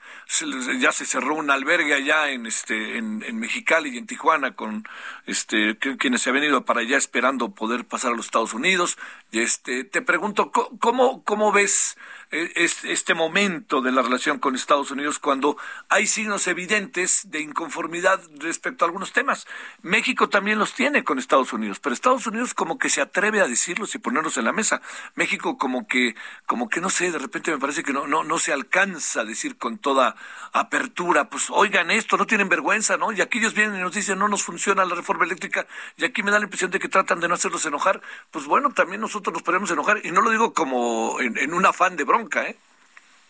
ya 0.80 0.92
se 0.92 1.06
cerró 1.06 1.36
un 1.36 1.52
albergue 1.52 1.94
allá 1.94 2.32
en 2.32 2.48
este, 2.48 2.98
en, 2.98 3.22
en 3.22 3.38
Mexicali 3.38 3.90
y 3.90 3.98
en 4.00 4.08
Tijuana 4.08 4.56
con 4.56 4.88
este, 5.28 5.78
quienes 5.78 6.24
se 6.24 6.32
han 6.32 6.36
venido 6.36 6.66
para 6.66 6.82
allá 6.82 6.98
esperando 6.98 7.54
poder 7.54 7.86
pasar 7.86 8.14
a 8.14 8.16
los 8.16 8.26
Estados 8.26 8.56
Unidos. 8.56 8.98
Y 9.32 9.40
este, 9.40 9.84
te 9.84 10.02
pregunto, 10.02 10.52
¿cómo, 10.52 11.24
cómo 11.24 11.52
ves 11.52 11.96
e, 12.32 12.52
este 12.84 13.14
momento 13.14 13.82
de 13.82 13.92
la 13.92 14.02
relación 14.02 14.40
con 14.40 14.56
Estados 14.56 14.92
Unidos 14.92 15.20
cuando 15.20 15.58
hay 15.90 16.08
signos 16.08 16.48
evidentes 16.48 17.30
de 17.30 17.42
inconformidad 17.42 18.20
respecto 18.40 18.84
a 18.84 18.88
algunos 18.88 19.14
temas. 19.14 19.48
México 19.82 20.28
también 20.28 20.58
los 20.58 20.74
tiene 20.74 21.04
con 21.04 21.20
Estados 21.20 21.54
Unidos, 21.54 21.80
pero 21.80 21.94
Estados 21.94 22.26
Unidos 22.28 22.54
como 22.54 22.78
que 22.78 22.90
se 22.90 23.02
atreve 23.02 23.42
a 23.42 23.48
decirlos 23.48 23.94
y 23.96 24.00
ponerlos 24.00 24.38
en 24.38 24.46
la 24.46 24.54
mesa. 24.54 24.82
México 25.16 25.35
como 25.38 25.88
que, 25.88 26.16
como 26.46 26.70
que 26.70 26.82
no 26.82 26.90
sé, 26.90 27.12
de 27.12 27.20
repente 27.20 27.52
me 27.52 27.58
parece 27.58 27.84
que 27.84 27.94
no, 27.94 28.08
no, 28.08 28.24
no 28.24 28.38
se 28.38 28.54
alcanza 28.54 29.22
a 29.22 29.26
decir 29.26 29.58
con 29.58 29.78
toda 29.78 30.16
apertura, 30.54 31.30
pues 31.30 31.50
oigan 31.50 31.92
esto, 31.92 32.18
no 32.18 32.26
tienen 32.26 32.50
vergüenza, 32.50 32.98
¿no? 32.98 33.12
Y 33.12 33.22
aquí 33.22 33.40
ellos 33.40 33.54
vienen 33.54 33.78
y 33.78 33.82
nos 33.82 33.94
dicen 33.94 34.20
no 34.20 34.28
nos 34.28 34.44
funciona 34.44 34.86
la 34.86 34.96
reforma 34.96 35.26
eléctrica 35.26 35.66
y 35.98 36.06
aquí 36.06 36.24
me 36.24 36.32
da 36.32 36.40
la 36.40 36.46
impresión 36.46 36.72
de 36.72 36.80
que 36.80 36.88
tratan 36.88 37.20
de 37.20 37.28
no 37.28 37.36
hacerlos 37.36 37.66
enojar. 37.66 38.02
Pues 38.32 38.46
bueno, 38.46 38.72
también 38.72 39.02
nosotros 39.02 39.34
nos 39.34 39.44
podemos 39.44 39.70
enojar 39.72 40.00
y 40.04 40.12
no 40.12 40.22
lo 40.22 40.32
digo 40.32 40.54
como 40.54 41.20
en, 41.20 41.54
un 41.54 41.66
afán 41.66 41.96
de 41.96 42.04
bronca, 42.04 42.48
¿eh? 42.48 42.56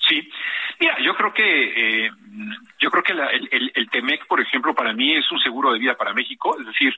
Sí, 0.08 0.30
mira, 0.80 0.97
yo 1.03 1.16
creo 1.16 1.34
que 1.34 2.06
eh, 2.06 2.12
yo 2.80 2.91
creo 2.91 3.03
que 3.03 3.14
el, 3.14 3.72
el, 3.74 3.89
Temec, 3.89 4.28
por 4.28 4.39
ejemplo, 4.39 4.76
para 4.76 4.93
mí 4.93 5.16
es 5.16 5.32
un 5.32 5.39
seguro 5.39 5.74
de 5.74 5.80
vida 5.80 5.95
para 5.95 6.14
México, 6.14 6.56
es 6.60 6.66
decir, 6.68 6.93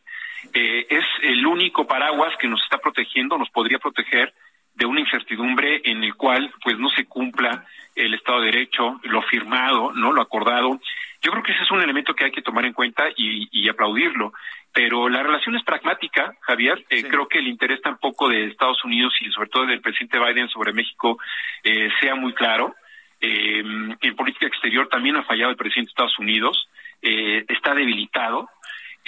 eh, 0.53 0.87
es 0.89 1.05
el 1.21 1.45
único 1.45 1.87
paraguas 1.87 2.35
que 2.37 2.47
nos 2.47 2.61
está 2.63 2.77
protegiendo, 2.79 3.37
nos 3.37 3.49
podría 3.49 3.79
proteger 3.79 4.33
de 4.77 4.85
una 4.85 5.01
incertidumbre 5.01 5.81
en 5.83 6.03
el 6.03 6.15
cual 6.15 6.51
pues 6.63 6.77
no 6.77 6.89
se 6.89 7.05
cumpla 7.05 7.65
el 7.95 8.13
Estado 8.13 8.41
de 8.41 8.51
Derecho, 8.51 8.99
lo 9.03 9.23
firmado, 9.23 9.91
no 9.91 10.11
lo 10.13 10.21
acordado. 10.21 10.79
Yo 11.19 11.31
creo 11.31 11.41
que 11.41 11.51
ese 11.51 11.63
es 11.63 11.71
un 11.71 11.81
elemento 11.81 12.13
que 12.13 12.25
hay 12.25 12.31
que 12.31 12.43
tomar 12.43 12.63
en 12.65 12.73
cuenta 12.73 13.05
y, 13.15 13.49
y 13.51 13.67
aplaudirlo. 13.67 14.33
Pero 14.71 15.09
la 15.09 15.23
relación 15.23 15.55
es 15.55 15.63
pragmática, 15.63 16.35
Javier. 16.41 16.85
Eh, 16.91 17.03
creo 17.09 17.27
que 17.27 17.39
el 17.39 17.47
interés 17.47 17.81
tampoco 17.81 18.29
de 18.29 18.45
Estados 18.45 18.83
Unidos 18.85 19.11
y 19.21 19.31
sobre 19.31 19.49
todo 19.49 19.65
del 19.65 19.81
presidente 19.81 20.19
Biden 20.19 20.47
sobre 20.49 20.73
México 20.73 21.17
eh, 21.63 21.89
sea 21.99 22.13
muy 22.13 22.33
claro. 22.33 22.75
Eh, 23.19 23.63
en 23.99 24.15
política 24.15 24.45
exterior 24.45 24.87
también 24.87 25.15
ha 25.15 25.23
fallado 25.23 25.49
el 25.49 25.57
presidente 25.57 25.87
de 25.87 25.93
Estados 25.93 26.19
Unidos. 26.19 26.69
está 27.01 27.73
debilitado. 27.73 28.47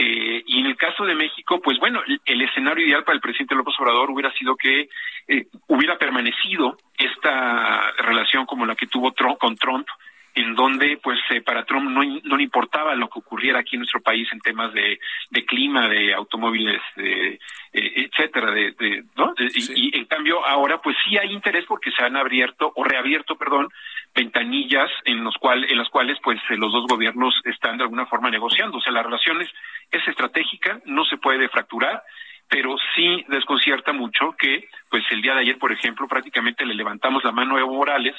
Y 0.04 0.60
en 0.60 0.66
el 0.66 0.78
caso 0.78 1.06
de 1.06 1.16
México, 1.16 1.60
pues 1.62 1.78
bueno, 1.80 2.02
el, 2.26 2.42
escenario 2.42 2.88
ideal 2.88 3.04
para 3.04 3.16
el 3.16 3.22
presidente 3.22 3.56
López 3.56 3.76
Obrador 3.80 4.10
hubiera 4.12 4.32
sido 4.34 4.56
que 4.56 4.90
hubiera 5.68 5.98
permanecido 5.98 6.78
esta 6.98 7.92
relación 7.98 8.46
como 8.46 8.66
la 8.66 8.76
que 8.76 8.88
tuvo 8.88 9.12
Trump 9.12 9.38
con 9.38 9.56
Trump 9.56 9.88
en 10.40 10.56
donde 10.56 10.98
pues 11.04 11.20
eh, 11.32 11.42
para 11.42 11.66
Trump 11.66 11.90
no, 11.90 12.02
no 12.24 12.38
le 12.38 12.44
importaba 12.44 12.96
lo 12.96 13.10
que 13.10 13.20
ocurriera 13.20 13.60
aquí 13.60 13.76
en 13.76 13.82
nuestro 13.82 14.02
país 14.02 14.28
en 14.32 14.40
temas 14.40 14.74
de, 14.74 15.00
de 15.30 15.46
clima, 15.46 15.88
de 15.90 16.14
automóviles, 16.14 16.82
de, 16.96 17.34
eh, 17.74 18.10
etcétera, 18.10 18.52
de, 18.52 19.04
¿no? 19.16 19.34
y, 19.38 19.98
en 19.98 20.06
cambio 20.06 20.46
ahora 20.46 20.82
pues 20.82 20.96
sí 21.04 21.18
hay 21.18 21.34
interés 21.34 21.66
porque 21.68 21.92
se 21.92 22.04
han 22.04 22.16
abierto 22.16 22.72
o 22.76 22.84
reabierto, 22.84 23.36
perdón, 23.36 23.68
ventanillas 24.16 24.90
en 25.04 25.24
los 25.24 25.36
cual 25.36 25.66
en 25.66 25.78
las 25.78 25.90
cuales 25.90 26.18
pues 26.24 26.40
eh, 26.50 26.56
los 26.56 26.72
dos 26.72 26.86
gobiernos 26.88 27.36
están 27.44 27.78
de 27.78 27.84
alguna 27.84 28.06
forma 28.06 28.30
negociando, 28.30 28.78
o 28.78 28.82
sea 28.82 28.94
la 28.94 29.04
relación 29.04 29.42
es, 29.42 29.50
es 29.92 30.08
estratégica, 30.08 30.80
no 30.86 31.04
se 31.04 31.18
puede 31.18 31.50
fracturar 31.50 32.02
pero 32.50 32.76
sí 32.96 33.24
desconcierta 33.28 33.94
mucho 33.94 34.36
que, 34.38 34.68
pues 34.90 35.04
el 35.12 35.22
día 35.22 35.36
de 35.36 35.42
ayer, 35.42 35.60
por 35.60 35.72
ejemplo, 35.72 36.08
prácticamente 36.08 36.66
le 36.66 36.74
levantamos 36.74 37.24
la 37.24 37.32
mano 37.32 37.56
a 37.56 37.60
Evo 37.60 37.76
Morales 37.76 38.16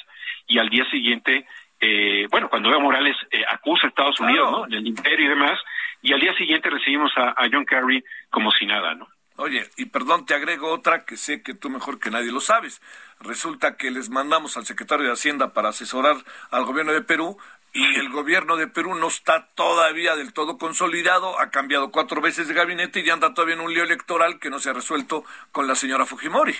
y 0.47 0.57
al 0.57 0.69
día 0.69 0.89
siguiente 0.89 1.45
eh, 1.81 2.27
bueno, 2.29 2.47
cuando 2.47 2.69
Evo 2.69 2.81
Morales 2.81 3.17
eh, 3.31 3.43
acusa 3.49 3.87
a 3.87 3.89
Estados 3.89 4.19
Unidos, 4.19 4.51
¿no? 4.51 4.67
Del 4.67 4.85
imperio 4.85 5.25
y 5.25 5.29
demás, 5.29 5.59
y 6.03 6.13
al 6.13 6.19
día 6.19 6.33
siguiente 6.35 6.69
recibimos 6.69 7.11
a, 7.17 7.33
John 7.51 7.65
Kerry 7.65 8.03
como 8.29 8.51
si 8.51 8.67
nada, 8.67 8.93
¿no? 8.93 9.07
Oye, 9.37 9.67
y 9.77 9.85
perdón, 9.85 10.25
te 10.27 10.35
agrego 10.35 10.71
otra 10.71 11.05
que 11.05 11.17
sé 11.17 11.41
que 11.41 11.55
tú 11.55 11.71
mejor 11.71 11.99
que 11.99 12.11
nadie 12.11 12.31
lo 12.31 12.39
sabes. 12.39 12.81
Resulta 13.19 13.77
que 13.77 13.89
les 13.89 14.11
mandamos 14.11 14.57
al 14.57 14.65
secretario 14.67 15.07
de 15.07 15.13
Hacienda 15.13 15.53
para 15.53 15.69
asesorar 15.69 16.17
al 16.51 16.65
gobierno 16.65 16.93
de 16.93 17.01
Perú 17.01 17.37
y 17.73 17.95
el 17.95 18.09
gobierno 18.09 18.57
de 18.57 18.67
Perú 18.67 18.93
no 18.93 19.07
está 19.07 19.47
todavía 19.55 20.15
del 20.15 20.33
todo 20.33 20.59
consolidado, 20.59 21.39
ha 21.39 21.49
cambiado 21.49 21.89
cuatro 21.89 22.21
veces 22.21 22.47
de 22.47 22.53
gabinete 22.53 22.99
y 22.99 23.09
anda 23.09 23.33
todavía 23.33 23.55
en 23.55 23.61
un 23.61 23.73
lío 23.73 23.83
electoral 23.83 24.39
que 24.39 24.51
no 24.51 24.59
se 24.59 24.69
ha 24.69 24.73
resuelto 24.73 25.23
con 25.51 25.65
la 25.65 25.73
señora 25.73 26.05
Fujimori. 26.05 26.55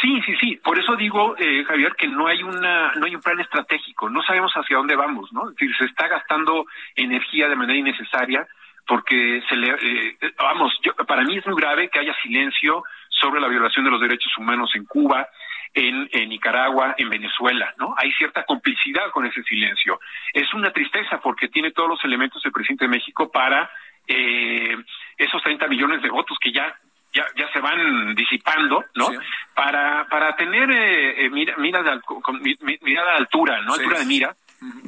Sí, 0.00 0.20
sí, 0.26 0.36
sí. 0.40 0.56
Por 0.62 0.78
eso 0.78 0.96
digo, 0.96 1.36
eh, 1.38 1.64
Javier, 1.64 1.94
que 1.96 2.08
no 2.08 2.26
hay 2.26 2.42
una, 2.42 2.92
no 2.94 3.06
hay 3.06 3.14
un 3.14 3.22
plan 3.22 3.40
estratégico. 3.40 4.08
No 4.10 4.22
sabemos 4.22 4.52
hacia 4.52 4.76
dónde 4.76 4.96
vamos, 4.96 5.32
¿no? 5.32 5.48
Es 5.48 5.56
decir, 5.56 5.74
se 5.76 5.86
está 5.86 6.08
gastando 6.08 6.66
energía 6.94 7.48
de 7.48 7.56
manera 7.56 7.78
innecesaria 7.78 8.46
porque 8.86 9.42
se 9.48 9.56
le, 9.56 9.70
eh, 9.70 10.16
vamos, 10.38 10.72
yo, 10.82 10.94
para 10.94 11.22
mí 11.24 11.36
es 11.36 11.46
muy 11.46 11.60
grave 11.60 11.88
que 11.88 11.98
haya 11.98 12.14
silencio 12.22 12.84
sobre 13.08 13.40
la 13.40 13.48
violación 13.48 13.84
de 13.84 13.90
los 13.90 14.00
derechos 14.00 14.32
humanos 14.38 14.70
en 14.74 14.84
Cuba, 14.84 15.28
en, 15.74 16.08
en, 16.12 16.28
Nicaragua, 16.28 16.94
en 16.96 17.10
Venezuela, 17.10 17.74
¿no? 17.78 17.94
Hay 17.98 18.12
cierta 18.12 18.44
complicidad 18.44 19.10
con 19.10 19.26
ese 19.26 19.42
silencio. 19.42 19.98
Es 20.32 20.52
una 20.54 20.70
tristeza 20.70 21.20
porque 21.20 21.48
tiene 21.48 21.72
todos 21.72 21.88
los 21.88 22.04
elementos 22.04 22.44
el 22.44 22.52
presidente 22.52 22.84
de 22.84 22.90
México 22.90 23.30
para 23.30 23.68
eh, 24.06 24.76
esos 25.18 25.42
30 25.42 25.66
millones 25.66 26.02
de 26.02 26.10
votos 26.10 26.38
que 26.40 26.52
ya 26.52 26.74
ya, 27.16 27.24
ya 27.34 27.50
se 27.52 27.60
van 27.60 28.14
disipando, 28.14 28.84
¿no? 28.94 29.08
Para, 29.54 30.06
para 30.08 30.36
tener 30.36 30.70
eh, 30.70 31.24
eh 31.24 31.30
mira, 31.30 31.56
mirada 31.56 31.98
de 31.98 33.16
altura, 33.16 33.62
¿no? 33.62 33.72
Altura 33.72 34.00
de 34.00 34.04
mira, 34.04 34.36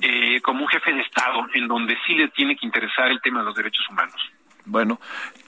eh, 0.02 0.40
como 0.42 0.62
un 0.62 0.68
jefe 0.68 0.92
de 0.92 1.00
Estado, 1.00 1.46
en 1.54 1.66
donde 1.66 1.96
sí 2.06 2.14
le 2.14 2.28
tiene 2.28 2.54
que 2.54 2.66
interesar 2.66 3.10
el 3.10 3.20
tema 3.22 3.40
de 3.40 3.46
los 3.46 3.54
derechos 3.54 3.88
humanos. 3.88 4.20
Bueno, 4.66 5.00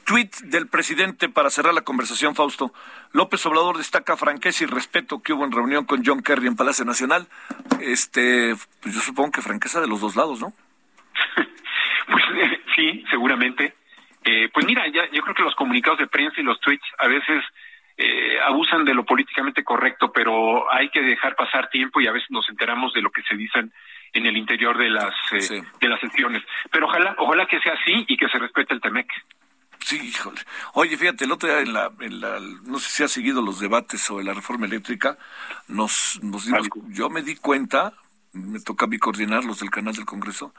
tweet 0.05 0.31
del 0.45 0.67
presidente 0.67 1.29
para 1.29 1.51
cerrar 1.51 1.75
la 1.75 1.83
conversación, 1.83 2.35
Fausto. 2.35 2.73
López 3.13 3.45
Obrador 3.45 3.77
destaca 3.77 4.17
franqueza 4.17 4.65
y 4.65 4.67
respeto 4.67 5.21
que 5.23 5.35
hubo 5.35 5.45
en 5.45 5.53
reunión 5.53 5.85
con 5.85 6.03
John 6.03 6.23
Kerry 6.23 6.47
en 6.47 6.57
Palacio 6.57 6.87
Nacional. 6.87 7.29
Este, 7.83 8.57
pues 8.81 8.95
yo 8.95 9.03
supongo 9.03 9.33
que 9.33 9.43
franqueza 9.43 9.83
de 9.83 9.89
los 9.89 10.01
dos 10.01 10.17
lados, 10.17 10.41
¿no? 10.41 10.55
pues 12.07 12.25
sí, 12.75 13.05
seguramente. 13.11 13.75
Eh, 14.25 14.51
pues 14.53 14.67
mira, 14.67 14.87
ya, 14.89 15.11
yo 15.11 15.23
creo 15.23 15.35
que 15.35 15.43
los 15.43 15.55
comunicados 15.55 15.99
de 15.99 16.07
prensa 16.07 16.41
y 16.41 16.45
los 16.45 16.61
tweets 16.61 16.85
a 16.99 17.09
veces 17.09 17.43
eh, 17.97 18.39
abusan 18.41 18.85
de 18.85 18.95
lo 18.95 19.05
políticamente 19.05 19.65
correcto, 19.65 20.13
pero 20.13 20.73
hay 20.73 20.91
que 20.91 21.03
dejar 21.03 21.37
pasar 21.37 21.69
tiempo 21.71 22.01
y 22.01 22.07
a 22.07 22.13
veces 22.13 22.31
nos 22.31 22.49
enteramos 22.49 22.93
de 22.93 23.03
lo 23.03 23.11
que 23.11 23.23
se 23.23 23.37
dicen 23.37 23.73
en 24.13 24.27
el 24.27 24.37
interior 24.37 24.77
de 24.77 24.91
las 24.91 25.15
eh, 25.33 25.63
de 25.81 25.89
las 25.89 26.01
sesiones. 26.01 26.43
Pero 26.71 26.87
ojalá 26.87 27.15
ojalá 27.19 27.47
que 27.47 27.61
sea 27.61 27.75
así 27.75 28.05
y 28.09 28.17
que 28.17 28.29
se 28.29 28.39
respete 28.39 28.75
el 28.75 28.81
Temec. 28.81 29.11
Sí, 29.81 29.97
híjole. 29.97 30.41
Oye, 30.75 30.97
fíjate, 30.97 31.25
el 31.25 31.33
otro 31.33 31.49
día 31.49 31.61
en 31.61 31.73
la, 31.73 31.91
en 32.01 32.21
la, 32.21 32.39
no 32.65 32.79
sé 32.79 32.91
si 32.91 33.03
ha 33.03 33.09
seguido 33.09 33.41
los 33.43 33.61
debates 33.61 34.01
sobre 34.01 34.25
la 34.25 34.35
reforma 34.35 34.67
eléctrica, 34.67 35.17
nos, 35.69 36.21
nos 36.23 36.45
dimos, 36.45 36.69
yo 36.89 37.09
me 37.09 37.23
di 37.23 37.37
cuenta, 37.37 37.95
me 38.33 38.61
toca 38.61 38.85
a 38.85 38.89
mí 38.89 38.99
coordinar 38.99 39.45
los 39.45 39.61
del 39.61 39.71
canal 39.71 39.95
del 39.95 40.05
Congreso, 40.05 40.55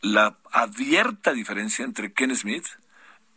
la 0.00 0.36
abierta 0.52 1.32
diferencia 1.32 1.84
entre 1.84 2.12
Ken 2.12 2.34
Smith 2.34 2.66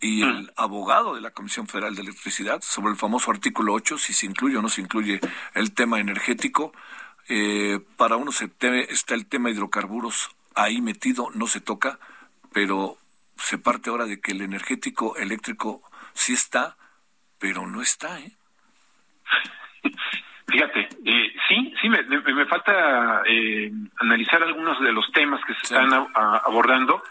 y 0.01 0.21
el 0.21 0.43
mm. 0.43 0.49
abogado 0.55 1.15
de 1.15 1.21
la 1.21 1.31
Comisión 1.31 1.67
Federal 1.67 1.95
de 1.95 2.01
Electricidad 2.01 2.61
sobre 2.61 2.91
el 2.91 2.97
famoso 2.97 3.31
artículo 3.31 3.73
8, 3.73 3.97
si 3.97 4.13
se 4.13 4.25
incluye 4.25 4.57
o 4.57 4.61
no 4.61 4.69
se 4.69 4.81
incluye 4.81 5.19
el 5.53 5.73
tema 5.73 5.99
energético. 5.99 6.73
Eh, 7.27 7.79
para 7.97 8.15
uno 8.15 8.31
se 8.31 8.49
está 8.89 9.13
el 9.13 9.27
tema 9.27 9.51
hidrocarburos 9.51 10.35
ahí 10.55 10.81
metido, 10.81 11.29
no 11.33 11.47
se 11.47 11.61
toca, 11.61 11.99
pero 12.51 12.97
se 13.37 13.57
parte 13.57 13.89
ahora 13.89 14.05
de 14.05 14.19
que 14.19 14.31
el 14.31 14.41
energético 14.41 15.15
eléctrico 15.15 15.81
sí 16.13 16.33
está, 16.33 16.75
pero 17.39 17.67
no 17.67 17.81
está, 17.81 18.19
¿eh? 18.19 18.31
Fíjate, 20.47 20.89
eh, 21.05 21.33
sí, 21.47 21.73
sí, 21.79 21.89
me, 21.89 22.01
me, 22.03 22.45
falta 22.47 23.21
eh, 23.27 23.71
analizar 23.99 24.41
algunos 24.41 24.81
de 24.81 24.91
los 24.91 25.11
temas 25.11 25.39
que 25.45 25.53
se 25.53 25.61
están 25.61 25.93
abordando, 26.13 27.03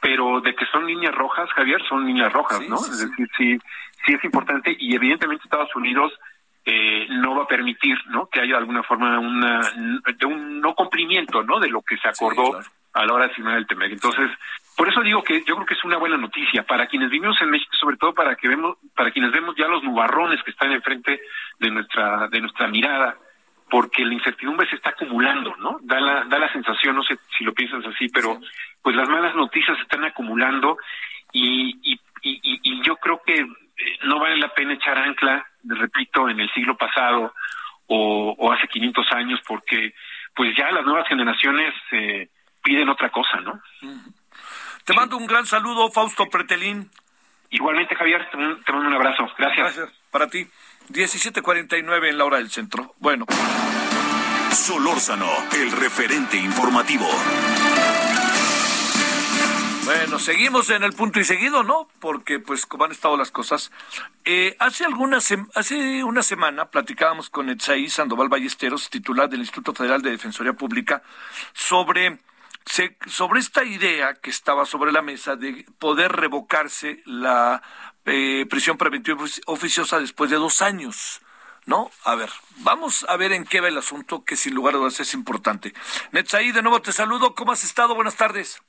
pero 0.00 0.40
de 0.40 0.54
que 0.54 0.66
son 0.66 0.86
líneas 0.86 1.14
rojas, 1.14 1.50
Javier, 1.52 1.82
son 1.88 2.06
líneas 2.06 2.32
rojas, 2.32 2.60
¿no? 2.68 2.76
es 2.76 2.98
decir, 2.98 3.28
sí, 3.36 3.58
sí 4.04 4.12
es 4.14 4.24
importante 4.24 4.76
y 4.78 4.94
evidentemente 4.94 5.44
Estados 5.44 5.74
Unidos 5.74 6.12
eh, 6.68 7.06
no 7.10 7.36
va 7.36 7.44
a 7.44 7.46
permitir, 7.46 7.96
¿no? 8.08 8.26
Que 8.26 8.40
haya 8.40 8.54
de 8.54 8.58
alguna 8.58 8.82
forma 8.82 9.20
una, 9.20 9.60
de 10.18 10.26
un 10.26 10.60
no 10.60 10.74
cumplimiento, 10.74 11.44
¿no? 11.44 11.60
De 11.60 11.68
lo 11.68 11.80
que 11.80 11.96
se 11.96 12.08
acordó 12.08 12.60
a 12.92 13.06
la 13.06 13.12
hora 13.12 13.28
de 13.28 13.34
firmar 13.34 13.56
el 13.56 13.68
TEMEC. 13.68 13.92
Entonces, 13.92 14.30
por 14.76 14.88
eso 14.88 15.00
digo 15.02 15.22
que 15.22 15.44
yo 15.44 15.54
creo 15.54 15.66
que 15.66 15.74
es 15.74 15.84
una 15.84 15.96
buena 15.96 16.16
noticia 16.16 16.64
para 16.64 16.88
quienes 16.88 17.10
vivimos 17.10 17.40
en 17.40 17.50
México, 17.50 17.72
sobre 17.78 17.96
todo 17.96 18.14
para 18.14 18.34
que 18.34 18.48
vemos, 18.48 18.78
para 18.96 19.12
quienes 19.12 19.30
vemos 19.30 19.54
ya 19.56 19.68
los 19.68 19.84
nubarrones 19.84 20.42
que 20.42 20.50
están 20.50 20.72
enfrente 20.72 21.20
de 21.60 21.70
nuestra, 21.70 22.26
de 22.28 22.40
nuestra 22.40 22.66
mirada, 22.66 23.16
porque 23.68 24.04
la 24.04 24.14
incertidumbre 24.14 24.68
se 24.68 24.76
está 24.76 24.90
acumulando, 24.90 25.54
¿no? 25.56 25.78
Da 25.82 26.00
la, 26.00 26.24
da 26.24 26.38
la 26.38 26.52
sensación, 26.52 26.96
no 26.96 27.02
sé 27.02 27.18
si 27.36 27.44
lo 27.44 27.52
piensas 27.52 27.84
así, 27.86 28.08
pero 28.08 28.40
pues 28.82 28.94
las 28.94 29.08
malas 29.08 29.34
noticias 29.34 29.76
se 29.76 29.82
están 29.82 30.04
acumulando 30.04 30.78
y, 31.32 31.76
y, 31.82 32.00
y, 32.22 32.40
y 32.62 32.82
yo 32.82 32.96
creo 32.96 33.20
que 33.24 33.34
eh, 33.40 33.98
no 34.04 34.18
vale 34.18 34.36
la 34.36 34.54
pena 34.54 34.74
echar 34.74 34.98
ancla, 34.98 35.46
repito, 35.64 36.28
en 36.28 36.40
el 36.40 36.52
siglo 36.52 36.76
pasado 36.76 37.34
o, 37.88 38.34
o 38.38 38.52
hace 38.52 38.68
500 38.68 39.12
años, 39.12 39.40
porque 39.46 39.94
pues 40.34 40.56
ya 40.56 40.70
las 40.70 40.84
nuevas 40.84 41.08
generaciones 41.08 41.74
eh, 41.92 42.28
piden 42.62 42.88
otra 42.88 43.10
cosa, 43.10 43.40
¿no? 43.40 43.60
Te 44.84 44.94
mando 44.94 45.16
un 45.16 45.26
gran 45.26 45.46
saludo, 45.46 45.90
Fausto 45.90 46.26
Pretelín. 46.26 46.90
Igualmente, 47.50 47.94
Javier, 47.94 48.28
te 48.30 48.36
mando 48.36 48.88
un 48.88 48.94
abrazo. 48.94 49.26
Gracias. 49.38 49.76
Gracias. 49.76 50.05
Para 50.16 50.28
ti. 50.28 50.48
17.49 50.88 52.08
en 52.08 52.16
la 52.16 52.24
hora 52.24 52.38
del 52.38 52.50
centro. 52.50 52.94
Bueno. 53.00 53.26
Solórzano, 54.50 55.28
el 55.52 55.70
referente 55.72 56.38
informativo. 56.38 57.06
Bueno, 59.84 60.18
seguimos 60.18 60.70
en 60.70 60.84
el 60.84 60.94
punto 60.94 61.20
y 61.20 61.24
seguido, 61.24 61.64
¿no? 61.64 61.90
Porque, 62.00 62.38
pues, 62.38 62.64
como 62.64 62.86
han 62.86 62.92
estado 62.92 63.18
las 63.18 63.30
cosas. 63.30 63.70
Eh, 64.24 64.56
hace, 64.58 64.86
algunas, 64.86 65.34
hace 65.54 66.02
una 66.02 66.22
semana 66.22 66.70
platicábamos 66.70 67.28
con 67.28 67.50
Etsaí 67.50 67.90
Sandoval 67.90 68.30
Ballesteros, 68.30 68.88
titular 68.88 69.28
del 69.28 69.40
Instituto 69.40 69.74
Federal 69.74 70.00
de 70.00 70.12
Defensoría 70.12 70.54
Pública, 70.54 71.02
sobre 71.52 72.20
sobre 73.06 73.38
esta 73.38 73.64
idea 73.64 74.14
que 74.14 74.30
estaba 74.30 74.66
sobre 74.66 74.90
la 74.90 75.00
mesa 75.00 75.36
de 75.36 75.64
poder 75.78 76.10
revocarse 76.10 77.00
la 77.04 77.62
eh, 78.06 78.46
prisión 78.48 78.78
preventiva 78.78 79.22
oficiosa 79.46 80.00
después 80.00 80.30
de 80.30 80.36
dos 80.36 80.62
años. 80.62 81.20
¿no? 81.66 81.90
A 82.04 82.14
ver, 82.14 82.30
vamos 82.58 83.04
a 83.08 83.16
ver 83.16 83.32
en 83.32 83.44
qué 83.44 83.60
va 83.60 83.68
el 83.68 83.76
asunto, 83.76 84.24
que 84.24 84.36
sin 84.36 84.54
lugar 84.54 84.74
a 84.74 84.78
dudas 84.78 85.00
es 85.00 85.12
importante. 85.14 85.74
Netzaí, 86.12 86.52
de 86.52 86.62
nuevo 86.62 86.80
te 86.80 86.92
saludo. 86.92 87.34
¿Cómo 87.34 87.52
has 87.52 87.64
estado? 87.64 87.94
Buenas 87.94 88.16
tardes. 88.16 88.62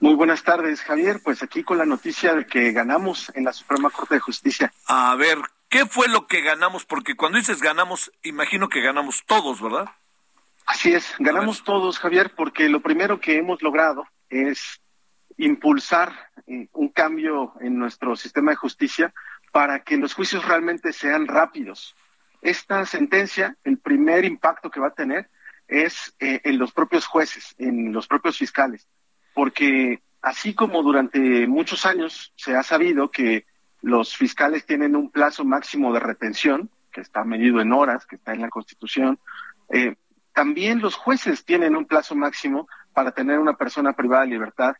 Muy 0.00 0.14
buenas 0.14 0.42
tardes, 0.42 0.82
Javier. 0.82 1.20
Pues 1.22 1.42
aquí 1.42 1.62
con 1.62 1.78
la 1.78 1.84
noticia 1.84 2.34
de 2.34 2.46
que 2.46 2.72
ganamos 2.72 3.30
en 3.34 3.44
la 3.44 3.52
Suprema 3.52 3.90
Corte 3.90 4.14
de 4.14 4.20
Justicia. 4.20 4.72
A 4.86 5.14
ver, 5.14 5.38
¿qué 5.68 5.86
fue 5.86 6.08
lo 6.08 6.26
que 6.26 6.40
ganamos? 6.40 6.84
Porque 6.84 7.16
cuando 7.16 7.38
dices 7.38 7.60
ganamos, 7.60 8.10
imagino 8.22 8.68
que 8.68 8.80
ganamos 8.80 9.24
todos, 9.26 9.60
¿verdad? 9.60 9.90
Así 10.66 10.92
es, 10.92 11.14
ganamos 11.18 11.62
todos, 11.62 11.98
Javier, 11.98 12.34
porque 12.34 12.68
lo 12.68 12.80
primero 12.80 13.20
que 13.20 13.36
hemos 13.38 13.62
logrado 13.62 14.04
es 14.28 14.80
impulsar 15.38 16.12
eh, 16.46 16.68
un 16.72 16.88
cambio 16.88 17.54
en 17.60 17.78
nuestro 17.78 18.16
sistema 18.16 18.52
de 18.52 18.56
justicia 18.56 19.12
para 19.52 19.80
que 19.80 19.96
los 19.96 20.14
juicios 20.14 20.46
realmente 20.46 20.92
sean 20.92 21.26
rápidos. 21.26 21.94
Esta 22.42 22.84
sentencia, 22.86 23.56
el 23.64 23.78
primer 23.78 24.24
impacto 24.24 24.70
que 24.70 24.80
va 24.80 24.88
a 24.88 24.94
tener 24.94 25.28
es 25.68 26.14
eh, 26.20 26.40
en 26.44 26.58
los 26.58 26.72
propios 26.72 27.06
jueces, 27.06 27.54
en 27.58 27.92
los 27.92 28.06
propios 28.06 28.38
fiscales, 28.38 28.86
porque 29.34 30.02
así 30.22 30.54
como 30.54 30.82
durante 30.82 31.46
muchos 31.46 31.86
años 31.86 32.32
se 32.36 32.56
ha 32.56 32.62
sabido 32.62 33.10
que 33.10 33.46
los 33.82 34.16
fiscales 34.16 34.64
tienen 34.64 34.96
un 34.96 35.10
plazo 35.10 35.44
máximo 35.44 35.92
de 35.92 36.00
retención, 36.00 36.70
que 36.92 37.00
está 37.00 37.24
medido 37.24 37.60
en 37.60 37.72
horas, 37.72 38.06
que 38.06 38.16
está 38.16 38.32
en 38.32 38.42
la 38.42 38.48
Constitución, 38.48 39.18
eh, 39.68 39.96
también 40.32 40.80
los 40.80 40.94
jueces 40.94 41.44
tienen 41.44 41.76
un 41.76 41.86
plazo 41.86 42.14
máximo 42.14 42.68
para 42.92 43.12
tener 43.12 43.38
una 43.38 43.56
persona 43.56 43.92
privada 43.92 44.22
de 44.22 44.30
libertad 44.30 44.76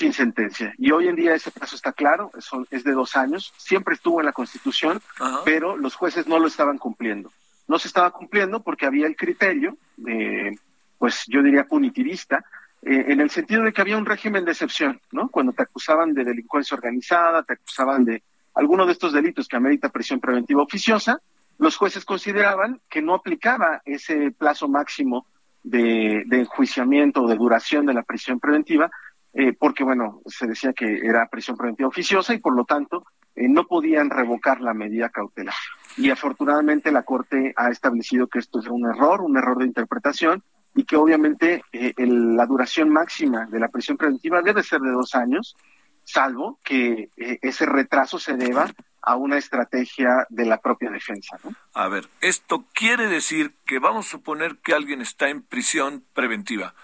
sin 0.00 0.14
sentencia. 0.14 0.72
Y 0.78 0.92
hoy 0.92 1.08
en 1.08 1.14
día 1.14 1.34
ese 1.34 1.50
plazo 1.50 1.76
está 1.76 1.92
claro, 1.92 2.30
es 2.70 2.84
de 2.84 2.92
dos 2.92 3.16
años, 3.16 3.52
siempre 3.58 3.94
estuvo 3.94 4.20
en 4.20 4.26
la 4.26 4.32
Constitución, 4.32 4.98
pero 5.44 5.76
los 5.76 5.94
jueces 5.94 6.26
no 6.26 6.38
lo 6.38 6.46
estaban 6.46 6.78
cumpliendo. 6.78 7.30
No 7.68 7.78
se 7.78 7.88
estaba 7.88 8.10
cumpliendo 8.10 8.62
porque 8.62 8.86
había 8.86 9.06
el 9.06 9.14
criterio, 9.14 9.76
de, 9.98 10.58
pues 10.96 11.24
yo 11.28 11.42
diría 11.42 11.64
punitivista, 11.64 12.42
eh, 12.80 13.04
en 13.08 13.20
el 13.20 13.28
sentido 13.28 13.62
de 13.62 13.74
que 13.74 13.82
había 13.82 13.98
un 13.98 14.06
régimen 14.06 14.46
de 14.46 14.52
excepción, 14.52 14.98
¿no? 15.12 15.28
Cuando 15.28 15.52
te 15.52 15.64
acusaban 15.64 16.14
de 16.14 16.24
delincuencia 16.24 16.74
organizada, 16.74 17.42
te 17.42 17.52
acusaban 17.52 18.06
de 18.06 18.22
alguno 18.54 18.86
de 18.86 18.92
estos 18.92 19.12
delitos 19.12 19.48
que 19.48 19.56
amerita 19.56 19.90
prisión 19.90 20.18
preventiva 20.18 20.62
oficiosa, 20.62 21.20
los 21.58 21.76
jueces 21.76 22.06
consideraban 22.06 22.80
que 22.88 23.02
no 23.02 23.14
aplicaba 23.14 23.82
ese 23.84 24.30
plazo 24.30 24.66
máximo 24.66 25.26
de, 25.62 26.24
enjuiciamiento 26.30 27.22
o 27.22 27.28
de 27.28 27.36
duración 27.36 27.84
de 27.84 27.92
la 27.92 28.02
prisión 28.02 28.40
preventiva, 28.40 28.90
eh, 29.32 29.52
porque, 29.52 29.84
bueno, 29.84 30.20
se 30.26 30.46
decía 30.46 30.72
que 30.72 31.06
era 31.06 31.28
prisión 31.28 31.56
preventiva 31.56 31.88
oficiosa 31.88 32.34
y, 32.34 32.38
por 32.38 32.54
lo 32.54 32.64
tanto, 32.64 33.04
eh, 33.36 33.48
no 33.48 33.66
podían 33.66 34.10
revocar 34.10 34.60
la 34.60 34.74
medida 34.74 35.08
cautelar. 35.08 35.54
Y 35.96 36.10
afortunadamente 36.10 36.90
la 36.90 37.04
Corte 37.04 37.52
ha 37.56 37.70
establecido 37.70 38.26
que 38.26 38.40
esto 38.40 38.60
es 38.60 38.66
un 38.66 38.88
error, 38.88 39.20
un 39.20 39.36
error 39.36 39.58
de 39.58 39.66
interpretación, 39.66 40.42
y 40.74 40.84
que 40.84 40.96
obviamente 40.96 41.64
eh, 41.72 41.94
la 41.96 42.46
duración 42.46 42.90
máxima 42.90 43.46
de 43.46 43.60
la 43.60 43.68
prisión 43.68 43.96
preventiva 43.96 44.42
debe 44.42 44.62
ser 44.62 44.80
de 44.80 44.90
dos 44.90 45.14
años, 45.14 45.56
salvo 46.04 46.58
que 46.64 47.10
ese 47.16 47.66
retraso 47.66 48.18
se 48.18 48.34
deba 48.36 48.68
a 49.02 49.16
una 49.16 49.38
estrategia 49.38 50.26
de 50.28 50.44
la 50.44 50.58
propia 50.58 50.90
defensa. 50.90 51.38
¿no? 51.44 51.54
A 51.74 51.88
ver, 51.88 52.08
esto 52.20 52.64
quiere 52.72 53.06
decir 53.06 53.54
que 53.66 53.78
vamos 53.78 54.06
a 54.06 54.10
suponer 54.10 54.56
que 54.58 54.74
alguien 54.74 55.00
está 55.00 55.28
en 55.28 55.42
prisión 55.42 56.04
preventiva 56.14 56.74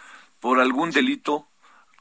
por 0.40 0.60
algún 0.60 0.90
delito 0.90 1.48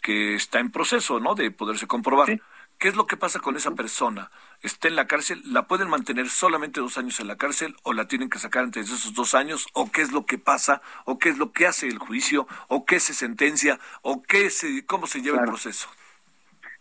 que 0.06 0.36
está 0.36 0.60
en 0.60 0.70
proceso, 0.70 1.20
¿no? 1.20 1.34
De 1.34 1.50
poderse 1.50 1.88
comprobar. 1.88 2.40
¿Qué 2.78 2.90
es 2.90 2.96
lo 2.96 3.08
que 3.08 3.18
pasa 3.18 3.40
con 3.40 3.56
esa 3.56 3.72
persona? 3.72 4.30
¿Está 4.62 4.88
en 4.88 4.96
la 4.96 5.08
cárcel? 5.08 5.42
¿La 5.46 5.66
pueden 5.66 5.90
mantener 5.90 6.30
solamente 6.30 6.80
dos 6.80 7.00
años 7.00 7.20
en 7.20 7.28
la 7.28 7.38
cárcel 7.38 7.76
o 7.82 7.92
la 7.92 8.08
tienen 8.08 8.30
que 8.30 8.38
sacar 8.38 8.66
antes 8.66 8.88
de 8.88 8.96
esos 8.96 9.16
dos 9.16 9.34
años? 9.34 9.66
¿O 9.74 9.92
qué 9.92 10.04
es 10.04 10.12
lo 10.12 10.28
que 10.28 10.38
pasa? 10.38 10.84
¿O 11.06 11.18
qué 11.18 11.30
es 11.30 11.40
lo 11.40 11.52
que 11.54 11.66
hace 11.66 11.88
el 11.88 11.98
juicio? 11.98 12.48
¿O 12.68 12.86
qué 12.86 13.00
se 13.00 13.16
sentencia? 13.16 13.80
¿O 14.04 14.22
qué 14.22 14.52
se, 14.52 14.86
cómo 14.86 15.08
se 15.08 15.24
lleva 15.24 15.40
el 15.40 15.46
proceso? 15.46 15.90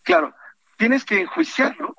Claro, 0.03 0.35
tienes 0.77 1.03
que 1.03 1.21
enjuiciarlo 1.21 1.95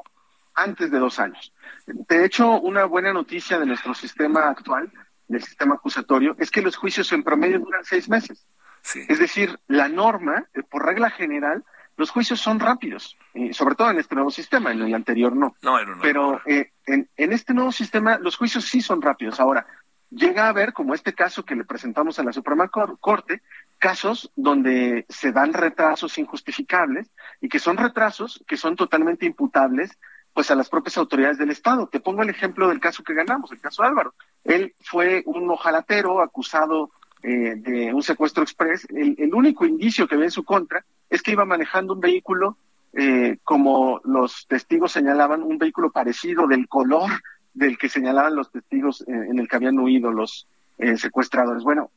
antes 0.55 0.93
de 0.93 1.01
dos 1.01 1.18
años. 1.18 1.53
De 1.87 2.24
hecho, 2.24 2.61
una 2.61 2.85
buena 2.85 3.12
noticia 3.12 3.59
de 3.59 3.66
nuestro 3.66 3.95
sistema 3.95 4.49
actual, 4.49 4.93
del 5.27 5.43
sistema 5.43 5.74
acusatorio, 5.74 6.37
es 6.39 6.53
que 6.53 6.62
los 6.62 6.77
juicios 6.77 7.11
en 7.11 7.24
promedio 7.24 7.59
duran 7.59 7.85
seis 7.85 8.09
meses. 8.09 8.47
Es 8.95 9.18
decir, 9.18 9.59
la 9.66 9.89
norma, 9.89 10.47
eh, 10.55 10.62
por 10.62 10.84
regla 10.84 11.11
general, 11.11 11.64
los 11.97 12.11
juicios 12.11 12.41
son 12.41 12.61
rápidos, 12.61 13.16
sobre 13.53 13.74
todo 13.74 13.91
en 13.91 13.99
este 13.99 14.14
nuevo 14.14 14.30
sistema, 14.30 14.70
en 14.70 14.82
el 14.82 14.95
anterior 14.95 15.34
no. 15.34 15.57
no, 15.62 15.78
Pero 16.03 16.43
eh, 16.45 16.72
en, 16.84 17.09
en, 17.16 17.32
este 17.32 17.55
nuevo 17.55 17.72
sistema 17.72 18.18
los 18.18 18.37
juicios 18.37 18.66
sí 18.66 18.82
son 18.82 19.01
rápidos. 19.01 19.41
Ahora, 19.41 19.66
llega 20.11 20.45
a 20.45 20.49
haber, 20.51 20.72
como 20.72 20.95
este 20.95 21.14
caso 21.14 21.45
que 21.45 21.57
le 21.57 21.64
presentamos 21.64 22.18
a 22.18 22.22
la 22.22 22.32
Suprema 22.32 22.68
Corte, 22.68 23.43
casos 23.78 24.30
donde 24.37 25.07
se 25.09 25.32
dan 25.32 25.53
retrasos 25.53 26.18
injustificables 26.18 27.11
y 27.41 27.49
que 27.49 27.59
son 27.59 27.76
retrasos 27.76 28.45
que 28.47 28.57
son 28.57 28.76
totalmente 28.76 29.26
imputables 29.26 29.99
pues 30.32 30.51
a 30.51 30.55
las 30.55 30.68
propias 30.68 30.99
autoridades 30.99 31.39
del 31.39 31.51
Estado. 31.51 31.89
Te 31.89 32.01
pongo 32.01 32.22
el 32.22 32.28
ejemplo 32.28 32.68
del 32.68 32.78
caso 32.78 33.03
que 33.03 33.14
ganamos, 33.14 33.51
el 33.53 33.61
caso 33.61 33.82
Álvaro. 33.82 34.14
Él 34.45 34.74
fue 34.80 35.22
un 35.24 35.51
ojalatero 35.51 36.20
acusado 36.20 36.91
eh, 37.22 37.54
de 37.56 37.92
un 37.92 38.02
secuestro 38.02 38.42
express. 38.42 38.86
El, 38.90 39.34
único 39.34 39.66
indicio 39.66 40.06
que 40.06 40.16
ve 40.16 40.24
en 40.26 40.30
su 40.30 40.44
contra 40.44 40.84
es 41.10 41.22
que 41.22 41.32
iba 41.32 41.44
manejando 41.44 41.94
un 41.94 42.00
vehículo 42.00 42.56
eh, 42.98 43.36
como 43.44 44.00
los 44.04 44.46
testigos 44.46 44.92
señalaban, 44.92 45.42
un 45.42 45.58
vehículo 45.58 45.90
parecido 45.90 46.46
del 46.46 46.66
color 46.66 47.10
del 47.52 47.76
que 47.76 47.90
señalaban 47.90 48.34
los 48.34 48.50
testigos 48.50 49.02
eh, 49.02 49.12
en 49.12 49.38
el 49.38 49.48
que 49.48 49.56
habían 49.56 49.78
huido 49.78 50.10
los 50.10 50.48
eh, 50.78 50.96
secuestradores. 50.96 51.62
Bueno, 51.62 51.90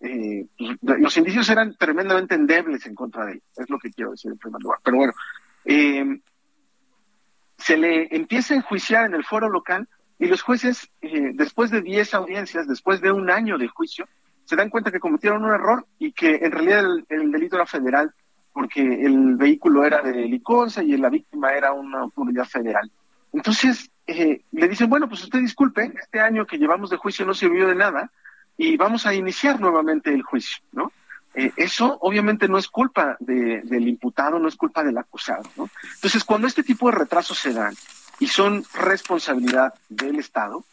los 0.82 1.18
indicios 1.18 1.50
eran 1.50 1.76
tremendamente 1.76 2.36
endebles 2.36 2.86
en 2.86 2.96
contra 2.96 3.26
de 3.26 3.34
él, 3.34 3.42
es 3.56 3.70
lo 3.70 3.80
que 3.80 3.92
quiero 3.92 4.12
decir 4.12 4.32
en 4.32 4.38
primer 4.38 4.62
lugar. 4.62 4.80
Pero 4.84 4.98
bueno, 4.98 5.14
se 7.58 7.78
le 7.78 8.14
empieza 8.14 8.54
a 8.54 8.58
enjuiciar 8.58 9.06
en 9.06 9.14
el 9.14 9.24
foro 9.24 9.50
local 9.50 9.88
y 10.18 10.26
los 10.26 10.42
jueces, 10.42 10.90
después 11.02 11.72
de 11.72 11.82
10 11.82 12.14
audiencias, 12.14 12.68
después 12.68 13.00
de 13.00 13.12
un 13.12 13.30
año 13.30 13.58
de 13.58 13.70
juicio, 13.70 14.06
se 14.50 14.56
dan 14.56 14.72
cuenta 14.72 14.92
que 14.92 15.00
cometieron 15.00 15.46
un 15.46 15.54
error 15.54 15.86
y 16.00 16.12
que 16.12 16.38
en 16.38 16.52
realidad 16.52 16.84
el 17.10 17.32
delito 17.32 17.56
era 17.56 17.68
federal 17.68 18.12
porque 18.52 18.82
el 18.82 19.36
vehículo 19.36 19.86
era 19.86 20.02
de 20.02 20.26
Liconza 20.26 20.82
y 20.82 20.98
la 20.98 21.10
víctima 21.10 21.52
era 21.52 21.72
una 21.72 22.00
autoridad 22.00 22.46
federal. 22.46 22.90
Entonces, 23.32 23.92
eh, 24.08 24.42
le 24.52 24.68
dicen, 24.68 24.90
bueno, 24.90 25.08
pues 25.08 25.22
usted 25.22 25.38
disculpe, 25.38 25.94
este 26.02 26.20
año 26.20 26.48
que 26.48 26.58
llevamos 26.58 26.90
de 26.90 26.98
juicio 26.98 27.28
no 27.28 27.36
sirvió 27.36 27.68
de 27.68 27.76
nada 27.76 28.12
y 28.58 28.76
vamos 28.76 29.06
a 29.06 29.14
iniciar 29.14 29.60
nuevamente 29.60 30.12
el 30.12 30.24
juicio, 30.24 30.64
¿no? 30.72 30.92
Eh, 31.36 31.52
eso 31.56 32.00
obviamente 32.02 32.48
no 32.48 32.58
es 32.58 32.68
culpa 32.70 33.18
del 33.20 33.88
imputado, 33.88 34.40
no 34.40 34.48
es 34.48 34.56
culpa 34.56 34.84
del 34.84 34.98
acusado, 34.98 35.44
¿no? 35.58 35.70
Entonces, 35.94 36.24
cuando 36.24 36.48
este 36.48 36.64
tipo 36.64 36.90
de 36.90 36.98
retrasos 36.98 37.38
se 37.38 37.54
dan 37.54 37.76
y 38.20 38.26
son 38.26 38.64
responsabilidad 38.74 39.76
del 39.90 40.18
Estado, 40.18 40.66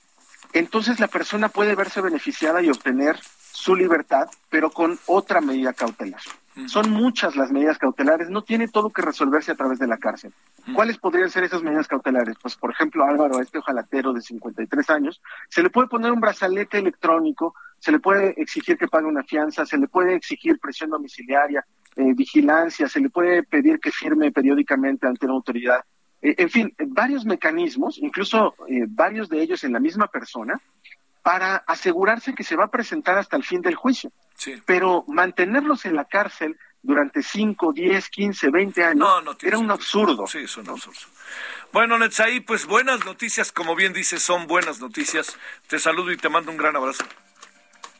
entonces 0.55 0.99
la 0.99 1.09
persona 1.09 1.51
puede 1.51 1.74
verse 1.74 2.01
beneficiada 2.01 2.62
y 2.62 2.70
obtener 2.70 3.20
su 3.67 3.75
libertad, 3.75 4.29
pero 4.49 4.71
con 4.71 4.97
otra 5.07 5.41
medida 5.41 5.73
cautelar. 5.73 6.21
Son 6.69 6.89
muchas 6.89 7.35
las 7.35 7.51
medidas 7.51 7.79
cautelares, 7.79 8.31
no 8.31 8.45
tiene 8.45 8.69
todo 8.69 8.91
que 8.91 9.03
resolverse 9.03 9.51
a 9.51 9.57
través 9.57 9.81
de 9.81 9.89
la 9.89 9.99
cárcel. 9.99 10.33
¿Cuáles 10.73 10.99
podrían 10.99 11.31
ser 11.31 11.43
esas 11.43 11.64
medidas 11.64 11.89
cautelares? 11.89 12.37
Pues, 12.41 12.55
por 12.55 12.71
ejemplo, 12.71 13.05
Álvaro, 13.05 13.41
este 13.41 13.59
ojalatero 13.59 14.12
de 14.12 14.21
53 14.21 14.91
años, 14.91 15.21
se 15.49 15.64
le 15.64 15.71
puede 15.71 15.89
poner 15.89 16.12
un 16.12 16.21
brazalete 16.21 16.79
electrónico, 16.79 17.57
se 17.81 17.91
le 17.91 17.99
puede 17.99 18.41
exigir 18.41 18.79
que 18.79 18.87
pague 18.87 19.07
una 19.07 19.25
fianza, 19.25 19.67
se 19.67 19.79
le 19.79 19.89
puede 19.89 20.14
exigir 20.14 20.61
presión 20.61 20.91
domiciliaria, 20.91 21.67
eh, 21.97 22.14
vigilancia, 22.14 22.89
se 22.89 23.01
le 23.01 23.11
puede 23.11 23.43
pedir 23.43 23.81
que 23.81 23.91
firme 23.91 24.31
periódicamente 24.31 25.09
ante 25.09 25.27
una 25.27 25.35
autoridad. 25.35 25.81
Eh, 26.23 26.37
en 26.39 26.51
fin, 26.51 26.73
varios 26.87 27.25
mecanismos, 27.25 27.99
incluso 27.99 28.55
eh, 28.69 28.85
varios 28.89 29.29
de 29.29 29.43
ellos 29.43 29.64
en 29.64 29.73
la 29.73 29.81
misma 29.81 30.07
persona, 30.07 30.61
para 31.27 31.57
asegurarse 31.57 32.37
que 32.37 32.45
se 32.45 32.55
va 32.55 32.66
a 32.66 32.70
presentar 32.70 33.18
hasta 33.18 33.37
el 33.37 33.43
fin 33.43 33.61
del 33.61 33.74
juicio. 33.74 34.12
Pero 34.64 35.05
mantenerlos 35.09 35.85
en 35.85 35.97
la 35.97 36.05
cárcel 36.05 36.57
durante 36.81 37.20
5, 37.20 37.72
10, 37.72 38.09
15, 38.11 38.51
20 38.51 38.85
años 38.85 39.09
era 39.43 39.59
un 39.59 39.68
absurdo. 39.72 40.29
Sí, 40.29 40.39
es 40.39 40.57
un 40.57 40.70
absurdo. 40.70 41.01
Bueno, 41.72 41.99
Netzaí, 41.99 42.39
pues 42.39 42.64
buenas 42.66 43.05
noticias, 43.05 43.51
como 43.51 43.74
bien 43.74 43.93
dices, 43.93 44.22
son 44.22 44.47
buenas 44.47 44.79
noticias. 44.79 45.37
Te 45.66 45.81
saludo 45.81 46.12
y 46.12 46.16
te 46.16 46.29
mando 46.29 46.53
un 46.53 46.59
gran 46.59 46.77
abrazo. 46.77 47.05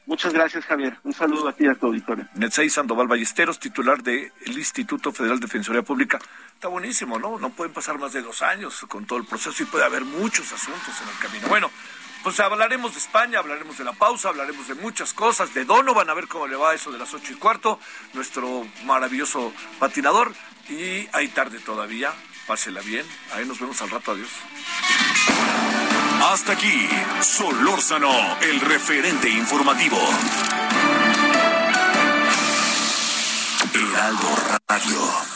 Muchas 0.07 0.33
gracias, 0.33 0.65
Javier. 0.65 0.97
Un 1.03 1.13
saludo 1.13 1.49
a 1.49 1.53
ti 1.53 1.65
y 1.65 1.67
a 1.67 1.75
tu 1.75 1.87
auditorio. 1.87 2.29
Netzaí 2.37 2.71
Sandoval 2.71 3.09
Ballesteros, 3.09 3.59
titular 3.59 4.05
del 4.05 4.31
Instituto 4.47 5.11
Federal 5.11 5.41
de 5.41 5.47
Defensoría 5.47 5.83
Pública. 5.83 6.21
Está 6.55 6.69
buenísimo, 6.69 7.19
¿no? 7.19 7.41
No 7.41 7.51
pueden 7.51 7.75
pasar 7.75 7.99
más 7.99 8.13
de 8.13 8.23
dos 8.23 8.41
años 8.43 8.87
con 8.87 9.05
todo 9.05 9.19
el 9.19 9.25
proceso 9.25 9.65
y 9.65 9.67
puede 9.67 9.85
haber 9.85 10.05
muchos 10.05 10.53
asuntos 10.53 10.95
en 11.03 11.09
el 11.09 11.19
camino. 11.19 11.49
Bueno, 11.49 11.73
pues 12.27 12.41
hablaremos 12.41 12.93
de 12.93 12.99
España, 12.99 13.39
hablaremos 13.39 13.79
de 13.79 13.85
la 13.85 13.93
pausa, 13.93 14.31
hablaremos 14.31 14.67
de 14.67 14.75
muchas 14.75 15.15
cosas, 15.15 15.55
de 15.55 15.65
Donovan, 15.65 16.11
a 16.11 16.15
ver 16.15 16.27
cómo 16.27 16.49
le 16.49 16.57
va 16.57 16.75
eso 16.75 16.91
de 16.91 16.99
las 16.99 17.15
ocho 17.15 17.33
y 17.33 17.37
cuarto, 17.37 17.79
nuestro 18.15 18.67
maravilloso 18.85 19.53
patinador. 19.79 20.33
Y 20.69 21.09
hay 21.13 21.29
tarde 21.29 21.61
todavía, 21.61 22.13
pásela 22.49 22.81
bien, 22.81 23.07
ahí 23.33 23.47
nos 23.47 23.61
vemos 23.61 23.81
al 23.81 23.91
rato, 23.91 24.11
adiós. 24.11 24.31
Hasta 26.25 26.55
aquí, 26.55 26.89
Solórzano, 27.21 28.11
el 28.41 28.61
referente 28.61 29.31
informativo. 29.31 29.99
Heraldo 33.73 34.37
Radio. 34.67 35.36